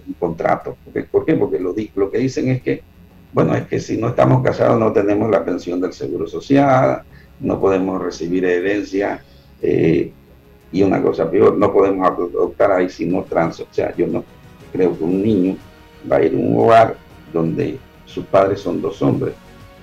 un 0.06 0.14
contrato. 0.14 0.76
¿Por 1.10 1.24
qué? 1.24 1.34
Porque 1.34 1.58
lo, 1.58 1.74
lo 1.94 2.10
que 2.10 2.18
dicen 2.18 2.48
es 2.48 2.62
que, 2.62 2.82
bueno, 3.32 3.54
es 3.54 3.66
que 3.66 3.78
si 3.78 3.96
no 3.96 4.08
estamos 4.08 4.42
casados 4.42 4.78
no 4.78 4.92
tenemos 4.92 5.30
la 5.30 5.44
pensión 5.44 5.80
del 5.80 5.92
Seguro 5.92 6.26
Social, 6.26 7.02
no 7.40 7.60
podemos 7.60 8.02
recibir 8.02 8.44
herencia 8.44 9.22
eh, 9.62 10.12
y 10.72 10.82
una 10.82 11.02
cosa 11.02 11.30
peor, 11.30 11.56
no 11.56 11.72
podemos 11.72 12.06
adoptar 12.06 12.72
ahí 12.72 12.88
si 12.88 13.06
no 13.06 13.22
trans. 13.22 13.60
O 13.60 13.66
sea, 13.70 13.94
yo 13.96 14.06
no 14.06 14.24
creo 14.72 14.96
que 14.96 15.04
un 15.04 15.22
niño 15.22 15.56
va 16.10 16.16
a 16.16 16.22
ir 16.22 16.34
a 16.34 16.38
un 16.38 16.56
hogar 16.56 16.96
donde 17.32 17.78
sus 18.06 18.24
padres 18.24 18.60
son 18.60 18.80
dos 18.80 19.02
hombres, 19.02 19.34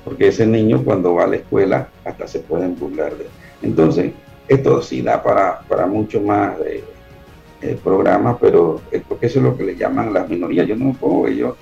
porque 0.04 0.28
ese 0.28 0.46
niño 0.46 0.84
cuando 0.84 1.14
va 1.14 1.26
a 1.26 1.28
la 1.28 1.38
escuela 1.38 1.90
hasta 2.04 2.28
se 2.28 2.40
pueden 2.40 2.78
burlar 2.78 3.16
de 3.16 3.26
él. 3.26 3.30
Entonces, 3.62 4.12
esto 4.48 4.82
sí 4.82 5.02
da 5.02 5.22
para, 5.22 5.60
para 5.62 5.86
mucho 5.86 6.22
más 6.22 6.56
eh, 7.60 7.78
programas, 7.84 8.38
pero 8.40 8.82
es 8.92 9.02
porque 9.02 9.26
eso 9.26 9.40
es 9.40 9.46
lo 9.46 9.58
que 9.58 9.64
le 9.64 9.76
llaman 9.76 10.14
las 10.14 10.30
minorías. 10.30 10.68
Yo 10.68 10.76
no 10.76 10.94
puedo 10.94 11.24
que 11.24 11.32
ellos 11.32 11.56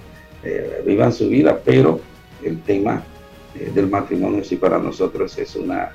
eh, 0.43 0.83
vivan 0.85 1.13
su 1.13 1.29
vida, 1.29 1.59
pero 1.63 1.99
el 2.43 2.61
tema 2.61 3.01
eh, 3.57 3.71
del 3.73 3.87
matrimonio 3.87 4.43
sí 4.43 4.57
para 4.57 4.77
nosotros 4.77 5.37
es 5.37 5.55
una, 5.55 5.91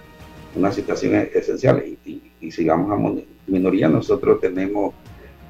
una 0.56 0.72
situación 0.72 1.28
esencial. 1.34 1.84
Y, 2.04 2.32
y, 2.40 2.50
sigamos 2.50 2.90
a 2.90 3.22
minoría, 3.46 3.88
nosotros 3.88 4.40
tenemos 4.40 4.94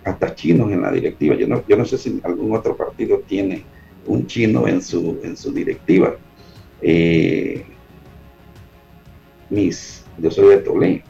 hasta 0.05 0.35
chinos 0.35 0.71
en 0.73 0.83
la 0.83 0.91
directiva. 0.91 1.37
Yo 1.37 1.47
no, 1.47 1.63
yo 1.67 1.77
no 1.77 1.85
sé 1.85 1.97
si 1.97 2.21
algún 2.25 2.55
otro 2.55 2.77
partido 2.77 3.23
tiene 3.27 3.65
un 4.07 4.27
chino 4.27 4.67
en 4.67 4.83
su, 4.83 5.21
en 5.23 5.37
su 5.37 5.53
directiva. 5.53 6.17
Mis, 9.49 10.05
yo 10.19 10.31
soy 10.31 10.49
de 10.49 10.59
Toledo. 10.59 11.10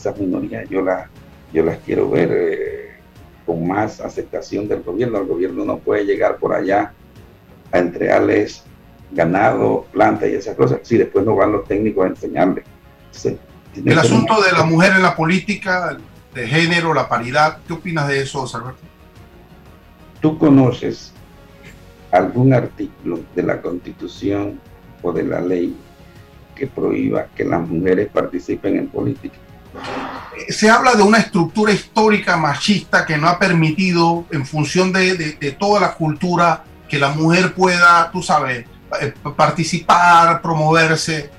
Esas 0.00 0.16
minorías 0.16 0.66
yo, 0.70 0.80
la, 0.80 1.10
yo 1.52 1.62
las 1.62 1.76
quiero 1.80 2.08
ver 2.08 2.30
eh, 2.32 2.90
con 3.44 3.68
más 3.68 4.00
aceptación 4.00 4.66
del 4.66 4.82
gobierno. 4.82 5.18
El 5.18 5.26
gobierno 5.26 5.62
no 5.66 5.76
puede 5.76 6.06
llegar 6.06 6.38
por 6.38 6.54
allá 6.54 6.94
a 7.70 7.78
entregarles 7.78 8.64
ganado, 9.10 9.86
planta 9.92 10.26
y 10.26 10.32
esas 10.34 10.56
cosas, 10.56 10.80
si 10.84 10.96
después 10.96 11.26
no 11.26 11.36
van 11.36 11.52
los 11.52 11.66
técnicos 11.66 12.06
a 12.06 12.08
enseñarles. 12.08 12.64
el 13.74 13.98
asunto 13.98 14.40
de 14.40 14.52
la 14.52 14.64
mujer 14.64 14.92
en 14.94 15.02
la 15.02 15.14
política, 15.14 15.98
de 16.34 16.46
género, 16.46 16.94
la 16.94 17.06
paridad, 17.06 17.58
¿qué 17.66 17.74
opinas 17.74 18.08
de 18.08 18.22
eso, 18.22 18.46
Alberto? 18.54 18.80
¿Tú 20.22 20.38
conoces 20.38 21.12
algún 22.10 22.54
artículo 22.54 23.20
de 23.34 23.42
la 23.42 23.60
Constitución 23.60 24.60
o 25.02 25.12
de 25.12 25.24
la 25.24 25.42
ley 25.42 25.76
que 26.54 26.66
prohíba 26.66 27.26
que 27.34 27.44
las 27.44 27.68
mujeres 27.68 28.08
participen 28.08 28.76
en 28.76 28.88
política? 28.88 29.36
Se 30.48 30.70
habla 30.70 30.94
de 30.94 31.02
una 31.02 31.18
estructura 31.18 31.72
histórica 31.72 32.36
machista 32.36 33.04
que 33.04 33.16
no 33.16 33.28
ha 33.28 33.38
permitido, 33.38 34.24
en 34.30 34.46
función 34.46 34.92
de, 34.92 35.56
toda 35.58 35.80
la 35.80 35.94
cultura, 35.94 36.64
que 36.88 36.98
la 36.98 37.10
mujer 37.10 37.54
pueda, 37.54 38.10
tú 38.10 38.22
sabes, 38.22 38.64
eh, 39.00 39.12
participar, 39.36 40.42
promoverse, 40.42 41.30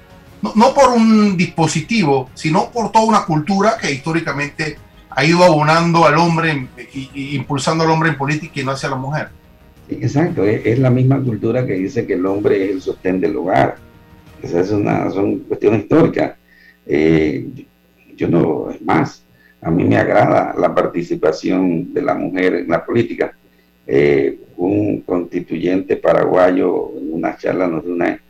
no, 0.41 0.73
por 0.73 0.89
un 0.89 1.37
dispositivo, 1.37 2.29
sino 2.33 2.71
por 2.71 2.91
toda 2.91 3.05
una 3.05 3.25
cultura 3.25 3.77
que 3.79 3.91
históricamente 3.91 4.77
ha 5.09 5.25
ido 5.25 5.43
abonando 5.43 6.05
al 6.05 6.15
hombre 6.15 6.67
y, 6.93 7.35
impulsando 7.35 7.83
al 7.83 7.91
hombre 7.91 8.09
en 8.09 8.17
política 8.17 8.61
y 8.61 8.63
no 8.63 8.71
hacia 8.71 8.89
la 8.89 8.95
mujer. 8.95 9.29
Exacto, 9.89 10.45
es, 10.45 10.79
la 10.79 10.89
misma 10.89 11.21
cultura 11.21 11.65
que 11.65 11.73
dice 11.73 12.05
que 12.05 12.13
el 12.13 12.25
hombre 12.25 12.65
es 12.65 12.71
el 12.71 12.81
sostén 12.81 13.19
del 13.19 13.35
hogar. 13.35 13.75
Esa 14.41 14.61
es 14.61 14.71
una 14.71 15.09
son 15.11 15.39
cuestiones 15.39 15.81
históricas. 15.81 16.33
Eh, 16.85 17.67
yo 18.21 18.27
no, 18.27 18.69
es 18.69 18.79
más, 18.83 19.23
a 19.61 19.71
mí 19.71 19.83
me 19.83 19.97
agrada 19.97 20.53
la 20.55 20.75
participación 20.75 21.91
de 21.91 22.03
la 22.03 22.13
mujer 22.13 22.53
en 22.53 22.67
la 22.67 22.85
política. 22.85 23.35
Eh, 23.87 24.39
un 24.57 25.01
constituyente 25.01 25.97
paraguayo 25.97 26.91
en 26.97 27.13
una 27.13 27.35
charla 27.35 27.65
nos 27.67 27.83
dio 27.83 27.93
una, 27.95 28.21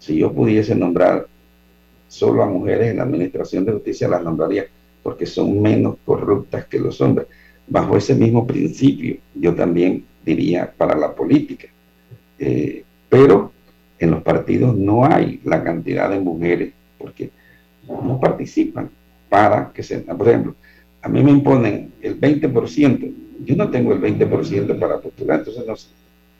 si 0.00 0.16
yo 0.16 0.32
pudiese 0.32 0.74
nombrar 0.74 1.28
solo 2.08 2.42
a 2.42 2.46
mujeres 2.46 2.90
en 2.90 2.96
la 2.96 3.04
administración 3.04 3.64
de 3.64 3.72
justicia, 3.72 4.08
las 4.08 4.24
nombraría 4.24 4.66
porque 5.00 5.26
son 5.26 5.62
menos 5.62 5.96
corruptas 6.04 6.64
que 6.66 6.80
los 6.80 7.00
hombres. 7.00 7.28
Bajo 7.68 7.96
ese 7.96 8.16
mismo 8.16 8.44
principio, 8.44 9.18
yo 9.34 9.54
también 9.54 10.04
diría 10.24 10.72
para 10.76 10.96
la 10.96 11.14
política. 11.14 11.68
Eh, 12.36 12.82
pero 13.08 13.52
en 13.96 14.10
los 14.10 14.22
partidos 14.24 14.76
no 14.76 15.04
hay 15.04 15.40
la 15.44 15.62
cantidad 15.62 16.10
de 16.10 16.18
mujeres 16.18 16.72
porque 16.98 17.30
no 17.86 18.18
participan 18.18 18.90
para 19.34 19.72
que 19.74 19.82
se... 19.82 19.98
Por 19.98 20.28
ejemplo, 20.28 20.54
a 21.02 21.08
mí 21.08 21.20
me 21.20 21.32
imponen 21.32 21.92
el 22.00 22.20
20%, 22.20 23.14
yo 23.44 23.56
no 23.56 23.68
tengo 23.68 23.92
el 23.92 24.00
20% 24.00 24.78
para 24.78 25.00
postular, 25.00 25.40
entonces 25.40 25.66
no, 25.66 25.74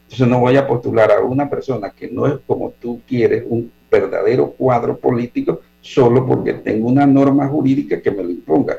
entonces 0.05 0.29
no 0.29 0.39
voy 0.39 0.57
a 0.57 0.65
postular 0.65 1.11
a 1.11 1.21
una 1.21 1.51
persona 1.51 1.91
que 1.91 2.09
no 2.09 2.29
es 2.29 2.35
como 2.47 2.71
tú 2.71 3.01
quieres, 3.05 3.43
un 3.49 3.73
verdadero 3.91 4.53
cuadro 4.53 4.97
político, 4.97 5.61
solo 5.81 6.25
porque 6.25 6.55
tengo 6.55 6.87
una 6.87 7.05
norma 7.05 7.49
jurídica 7.49 8.01
que 8.01 8.13
me 8.13 8.23
lo 8.23 8.31
imponga. 8.31 8.77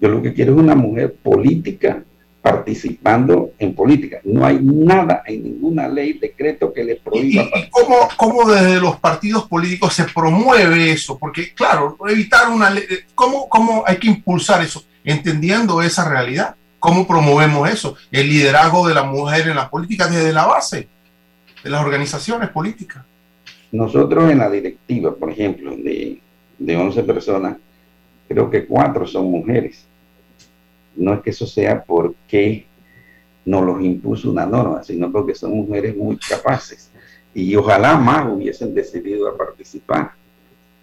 Yo 0.00 0.08
lo 0.08 0.22
que 0.22 0.32
quiero 0.32 0.54
es 0.54 0.58
una 0.58 0.74
mujer 0.74 1.14
política 1.22 2.02
participando 2.50 3.52
en 3.58 3.74
política. 3.74 4.20
No 4.24 4.44
hay 4.44 4.58
nada 4.60 5.22
en 5.26 5.42
ninguna 5.42 5.88
ley, 5.88 6.14
decreto 6.14 6.72
que 6.72 6.84
le 6.84 6.96
prohíba. 6.96 7.44
¿Y, 7.54 7.68
cómo, 7.70 8.08
cómo, 8.16 8.50
desde 8.50 8.80
los 8.80 8.96
partidos 8.96 9.46
políticos 9.46 9.94
se 9.94 10.04
promueve 10.04 10.92
eso? 10.92 11.18
Porque, 11.18 11.52
claro, 11.54 11.96
evitar 12.08 12.48
una 12.48 12.70
ley, 12.70 12.84
¿cómo, 13.14 13.48
¿cómo 13.48 13.84
hay 13.86 13.96
que 13.96 14.08
impulsar 14.08 14.62
eso? 14.62 14.84
entendiendo 15.04 15.80
esa 15.82 16.08
realidad. 16.08 16.54
¿Cómo 16.78 17.06
promovemos 17.06 17.68
eso? 17.68 17.96
El 18.12 18.28
liderazgo 18.28 18.86
de 18.86 18.94
la 18.94 19.02
mujer 19.02 19.48
en 19.48 19.56
la 19.56 19.68
política 19.68 20.06
desde 20.06 20.32
la 20.32 20.46
base 20.46 20.88
de 21.64 21.70
las 21.70 21.80
organizaciones 21.80 22.50
políticas. 22.50 23.04
Nosotros 23.72 24.30
en 24.30 24.38
la 24.38 24.50
directiva, 24.50 25.14
por 25.14 25.30
ejemplo, 25.30 25.76
de, 25.76 26.20
de 26.58 26.76
11 26.76 27.02
personas, 27.02 27.56
creo 28.28 28.48
que 28.48 28.66
cuatro 28.66 29.06
son 29.06 29.30
mujeres. 29.30 29.87
No 30.98 31.14
es 31.14 31.20
que 31.20 31.30
eso 31.30 31.46
sea 31.46 31.82
porque 31.82 32.66
nos 33.44 33.64
los 33.64 33.82
impuso 33.82 34.30
una 34.30 34.44
norma, 34.44 34.82
sino 34.82 35.10
porque 35.10 35.34
son 35.34 35.52
mujeres 35.52 35.96
muy 35.96 36.18
capaces. 36.18 36.90
Y 37.32 37.54
ojalá 37.56 37.96
más 37.96 38.26
hubiesen 38.30 38.74
decidido 38.74 39.28
a 39.28 39.36
participar. 39.36 40.12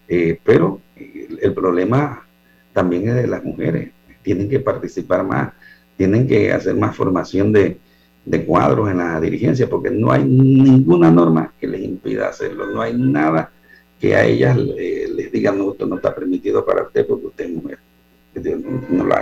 Eh, 0.08 0.40
pero 0.44 0.82
el, 0.96 1.54
problema 1.54 2.26
también 2.74 3.10
es 3.10 3.16
de 3.16 3.28
las 3.28 3.44
mujeres 3.44 3.92
tienen 4.22 4.50
que 4.50 4.60
participar 4.60 5.24
más, 5.24 5.54
tienen 5.98 6.28
que 6.28 6.52
hacer 6.52 6.76
más 6.76 6.96
formación 6.96 7.52
de, 7.52 7.78
cuadros 8.46 8.90
en 8.90 8.98
la 8.98 9.20
dirigencia, 9.20 9.70
porque 9.70 9.92
no 9.92 10.12
hay 10.12 10.24
ninguna 10.24 11.12
norma 11.12 11.54
que 11.60 11.68
les 11.68 11.82
impida 11.82 12.30
hacerlo, 12.30 12.66
no 12.68 12.82
hay 12.82 12.94
nada 12.98 13.52
que 14.00 14.16
a 14.16 14.26
ellas 14.26 14.58
les 14.58 15.32
diga, 15.32 15.52
no, 15.52 15.72
esto 15.72 15.86
no 15.86 15.98
está 15.98 16.14
permitido 16.14 16.66
para 16.66 16.84
usted 16.84 17.06
porque 17.06 17.28
usted 17.28 17.46
es 17.46 17.52
mujer. 17.52 17.80
No, 18.90 19.04
lo. 19.04 19.16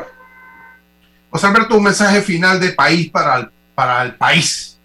José 1.33 1.47
Alberto, 1.47 1.77
un 1.77 1.83
mensaje 1.83 2.21
final 2.21 2.59
de 2.59 2.73
país 2.73 3.09
para 3.09 3.39
el, 3.39 3.47
para 3.73 4.03
el 4.03 4.13
país. 4.13 4.77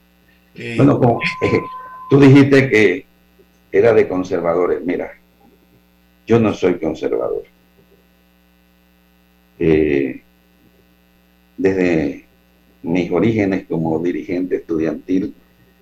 Eh, 0.55 0.77
bueno, 0.79 0.99
como, 0.99 1.21
eh, 1.43 1.61
tú 2.09 2.19
dijiste 2.19 2.71
que 2.71 3.05
era 3.71 3.93
de 3.93 4.09
conservadores. 4.09 4.83
Mira, 4.83 5.13
yo 6.27 6.41
no 6.41 6.55
soy 6.55 6.79
conservador. 6.79 7.43
Eh, 9.59 10.23
desde 11.59 12.25
mis 12.83 13.11
orígenes 13.11 13.67
como 13.67 13.99
dirigente 13.99 14.57
estudiantil, 14.57 15.35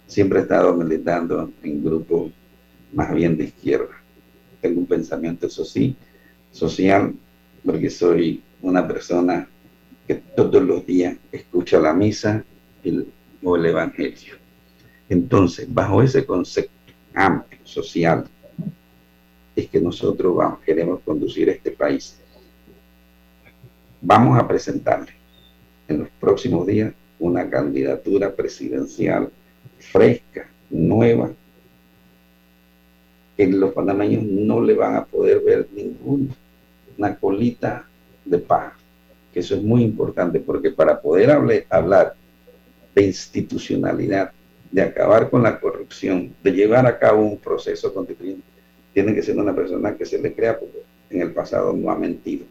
siempre 0.09 0.41
he 0.41 0.43
estado 0.43 0.75
militando 0.75 1.49
en 1.63 1.85
grupos 1.85 2.33
más 2.93 3.15
bien 3.15 3.37
de 3.37 3.45
izquierda. 3.45 4.03
Tengo 4.61 4.81
un 4.81 4.87
pensamiento, 4.87 5.47
eso 5.47 5.65
sí, 5.65 5.95
social, 6.51 7.15
porque 7.65 7.89
soy 7.89 8.43
una 8.63 8.85
persona 8.89 9.49
que 10.07 10.15
todos 10.15 10.63
los 10.63 10.87
días 10.87 11.17
escucha 11.33 11.81
la 11.81 11.93
misa 11.93 12.45
o 13.43 13.57
el 13.57 13.67
evangelio. 13.67 14.35
Entonces, 15.09 15.73
bajo 15.73 16.03
ese 16.03 16.25
concepto 16.25 16.73
amplio, 17.15 17.61
social, 17.65 18.25
es 19.55 19.69
que 19.69 19.81
nosotros 19.81 20.37
vamos, 20.37 20.61
queremos 20.61 21.01
conducir 21.01 21.49
este 21.49 21.71
país 21.71 22.21
Vamos 24.09 24.39
a 24.39 24.47
presentarle 24.47 25.13
en 25.89 25.99
los 25.99 26.09
próximos 26.21 26.65
días 26.65 26.93
una 27.19 27.51
candidatura 27.51 28.33
presidencial 28.33 29.31
fresca, 29.81 30.49
nueva, 30.71 31.33
que 33.37 33.49
los 33.49 33.73
panameños 33.73 34.23
no 34.23 34.61
le 34.61 34.75
van 34.75 34.95
a 34.95 35.05
poder 35.05 35.41
ver 35.41 35.69
ninguna 35.75 37.17
colita 37.19 37.89
de 38.25 38.39
paja. 38.39 38.76
Eso 39.37 39.55
es 39.55 39.63
muy 39.63 39.83
importante, 39.83 40.41
porque 40.41 40.71
para 40.71 41.01
poder 41.01 41.31
hablar 41.71 42.15
de 42.95 43.03
institucionalidad, 43.03 44.33
de 44.71 44.83
acabar 44.83 45.31
con 45.31 45.43
la 45.43 45.61
corrupción, 45.61 46.35
de 46.43 46.53
llevar 46.53 46.87
a 46.87 46.99
cabo 46.99 47.23
un 47.23 47.39
proceso 47.39 47.93
constituyente, 47.93 48.45
tiene 48.93 49.15
que 49.15 49.23
ser 49.23 49.37
una 49.37 49.55
persona 49.55 49.95
que 49.95 50.07
se 50.07 50.19
le 50.19 50.35
crea, 50.35 50.59
porque 50.59 50.79
en 51.11 51.21
el 51.21 51.33
pasado 51.33 51.73
no 51.73 51.91
ha 51.91 51.99
mentido 51.99 52.47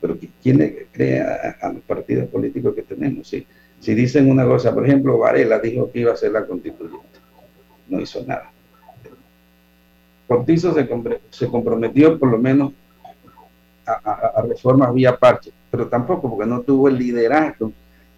pero 0.00 0.18
¿quién 0.42 0.58
le 0.58 0.86
cree 0.92 1.20
a, 1.20 1.72
los 1.72 1.82
partidos 1.82 2.28
políticos 2.28 2.74
que 2.74 2.82
tenemos? 2.82 3.28
Si, 3.28 3.46
si 3.80 3.94
dicen 3.94 4.30
una 4.30 4.44
cosa, 4.44 4.74
por 4.74 4.86
ejemplo, 4.86 5.18
Varela 5.18 5.58
dijo 5.58 5.90
que 5.90 6.00
iba 6.00 6.12
a 6.12 6.16
ser 6.16 6.32
la 6.32 6.46
constituyente, 6.46 7.18
no 7.88 8.00
hizo 8.00 8.24
nada. 8.24 8.50
Cortizo 10.26 10.74
se, 10.74 11.48
comprometió 11.48 12.18
por 12.18 12.30
lo 12.30 12.38
menos 12.38 12.72
a, 13.86 14.42
reformas 14.48 14.92
vía 14.92 15.16
parche, 15.16 15.52
pero 15.76 15.88
tampoco 15.88 16.30
porque 16.30 16.48
no 16.48 16.62
tuvo 16.62 16.88
el 16.88 16.96
liderazgo 16.96 17.70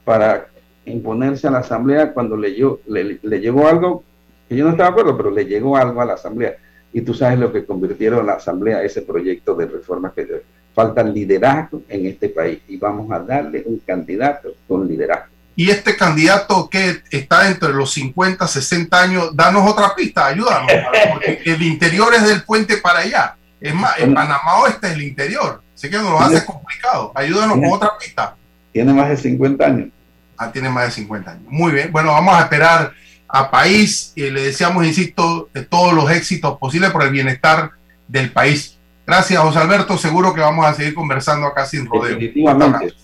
para 0.04 0.46
imponerse 0.84 1.48
a 1.48 1.50
la 1.50 1.58
Asamblea 1.58 2.12
cuando 2.12 2.36
le, 2.36 2.56
le, 2.86 3.18
le 3.20 3.40
llegó 3.40 3.66
algo 3.66 4.04
que 4.48 4.56
yo 4.56 4.64
no 4.64 4.70
estaba 4.70 4.90
de 4.90 4.92
acuerdo, 4.92 5.16
pero 5.16 5.30
le 5.30 5.44
llegó 5.44 5.76
algo 5.76 6.00
a 6.00 6.04
la 6.04 6.14
Asamblea. 6.14 6.56
Y 6.92 7.02
tú 7.02 7.12
sabes 7.12 7.38
lo 7.38 7.52
que 7.52 7.66
convirtieron 7.66 8.26
la 8.26 8.34
Asamblea, 8.34 8.82
ese 8.82 9.02
proyecto 9.02 9.54
de 9.54 9.66
reformas 9.66 10.12
que 10.14 10.42
falta 10.72 11.02
liderazgo 11.02 11.82
en 11.88 12.06
este 12.06 12.28
país 12.28 12.60
y 12.68 12.76
vamos 12.76 13.10
a 13.10 13.18
darle 13.18 13.64
un 13.66 13.78
candidato 13.80 14.54
con 14.68 14.86
liderazgo. 14.86 15.34
Y 15.56 15.70
este 15.70 15.96
candidato 15.96 16.70
que 16.70 17.02
está 17.10 17.48
entre 17.48 17.70
los 17.70 17.92
50, 17.92 18.46
60 18.46 19.02
años, 19.02 19.30
danos 19.34 19.68
otra 19.68 19.92
pista, 19.94 20.26
ayúdanos, 20.26 20.70
porque 21.12 21.42
el 21.46 21.60
interior 21.62 22.14
es 22.14 22.28
del 22.28 22.44
puente 22.44 22.76
para 22.76 23.00
allá. 23.00 23.36
Es 23.60 23.74
más, 23.74 23.98
en 23.98 24.14
Panamá 24.14 24.60
Oeste 24.62 24.86
es 24.86 24.92
el 24.92 25.02
interior, 25.02 25.60
así 25.78 25.88
que 25.88 25.96
nos 25.96 26.10
lo 26.10 26.20
hace 26.20 26.44
complicado. 26.44 27.12
Ayúdanos 27.14 27.56
con 27.56 27.72
otra 27.72 27.90
pista. 27.98 28.36
Tiene 28.72 28.92
más 28.92 29.08
de 29.08 29.16
50 29.16 29.64
años. 29.64 29.88
Ah, 30.36 30.50
tiene 30.50 30.68
más 30.68 30.86
de 30.86 30.90
50 30.90 31.30
años. 31.30 31.44
Muy 31.48 31.72
bien, 31.72 31.92
bueno, 31.92 32.12
vamos 32.12 32.34
a 32.34 32.42
esperar 32.42 32.92
a 33.28 33.50
país 33.50 34.12
y 34.16 34.28
le 34.30 34.42
deseamos, 34.42 34.84
insisto, 34.84 35.48
de 35.54 35.64
todos 35.64 35.92
los 35.92 36.10
éxitos 36.10 36.58
posibles 36.58 36.90
por 36.90 37.04
el 37.04 37.10
bienestar 37.10 37.70
del 38.08 38.32
país. 38.32 38.76
Gracias, 39.06 39.40
José 39.40 39.58
Alberto. 39.60 39.96
Seguro 39.96 40.34
que 40.34 40.40
vamos 40.40 40.66
a 40.66 40.74
seguir 40.74 40.94
conversando 40.94 41.46
acá 41.46 41.64
sin 41.64 41.86
rodeo. 41.86 42.16
Definitivamente. 42.16 42.94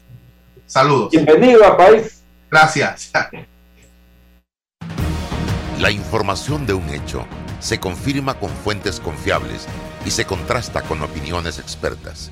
Saludos. 0.67 1.11
Bienvenido 1.13 1.65
a 1.65 1.77
país. 1.77 2.25
Gracias. 2.51 3.13
La 5.79 5.91
información 5.91 6.67
de 6.67 6.75
un 6.75 6.89
hecho 6.91 7.25
se 7.61 7.79
confirma 7.79 8.35
con 8.35 8.51
fuentes 8.51 9.01
confiables 9.01 9.67
y 10.05 10.11
se 10.11 10.25
contrasta 10.25 10.83
con 10.83 11.03
opiniones 11.03 11.59
expertas. 11.59 12.31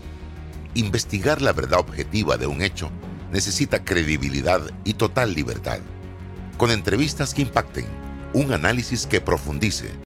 Investigar 0.74 1.42
la 1.42 1.52
verdad 1.52 1.80
objetiva 1.80 2.38
de 2.38 2.46
un 2.46 2.62
hecho 2.62 2.90
necesita 3.30 3.84
credibilidad 3.84 4.62
y 4.84 4.94
total 4.94 5.34
libertad. 5.34 5.80
Con 6.56 6.70
entrevistas 6.70 7.34
que 7.34 7.42
impacten, 7.42 7.84
un 8.32 8.52
análisis 8.52 9.06
que 9.06 9.20
profundice 9.20 9.92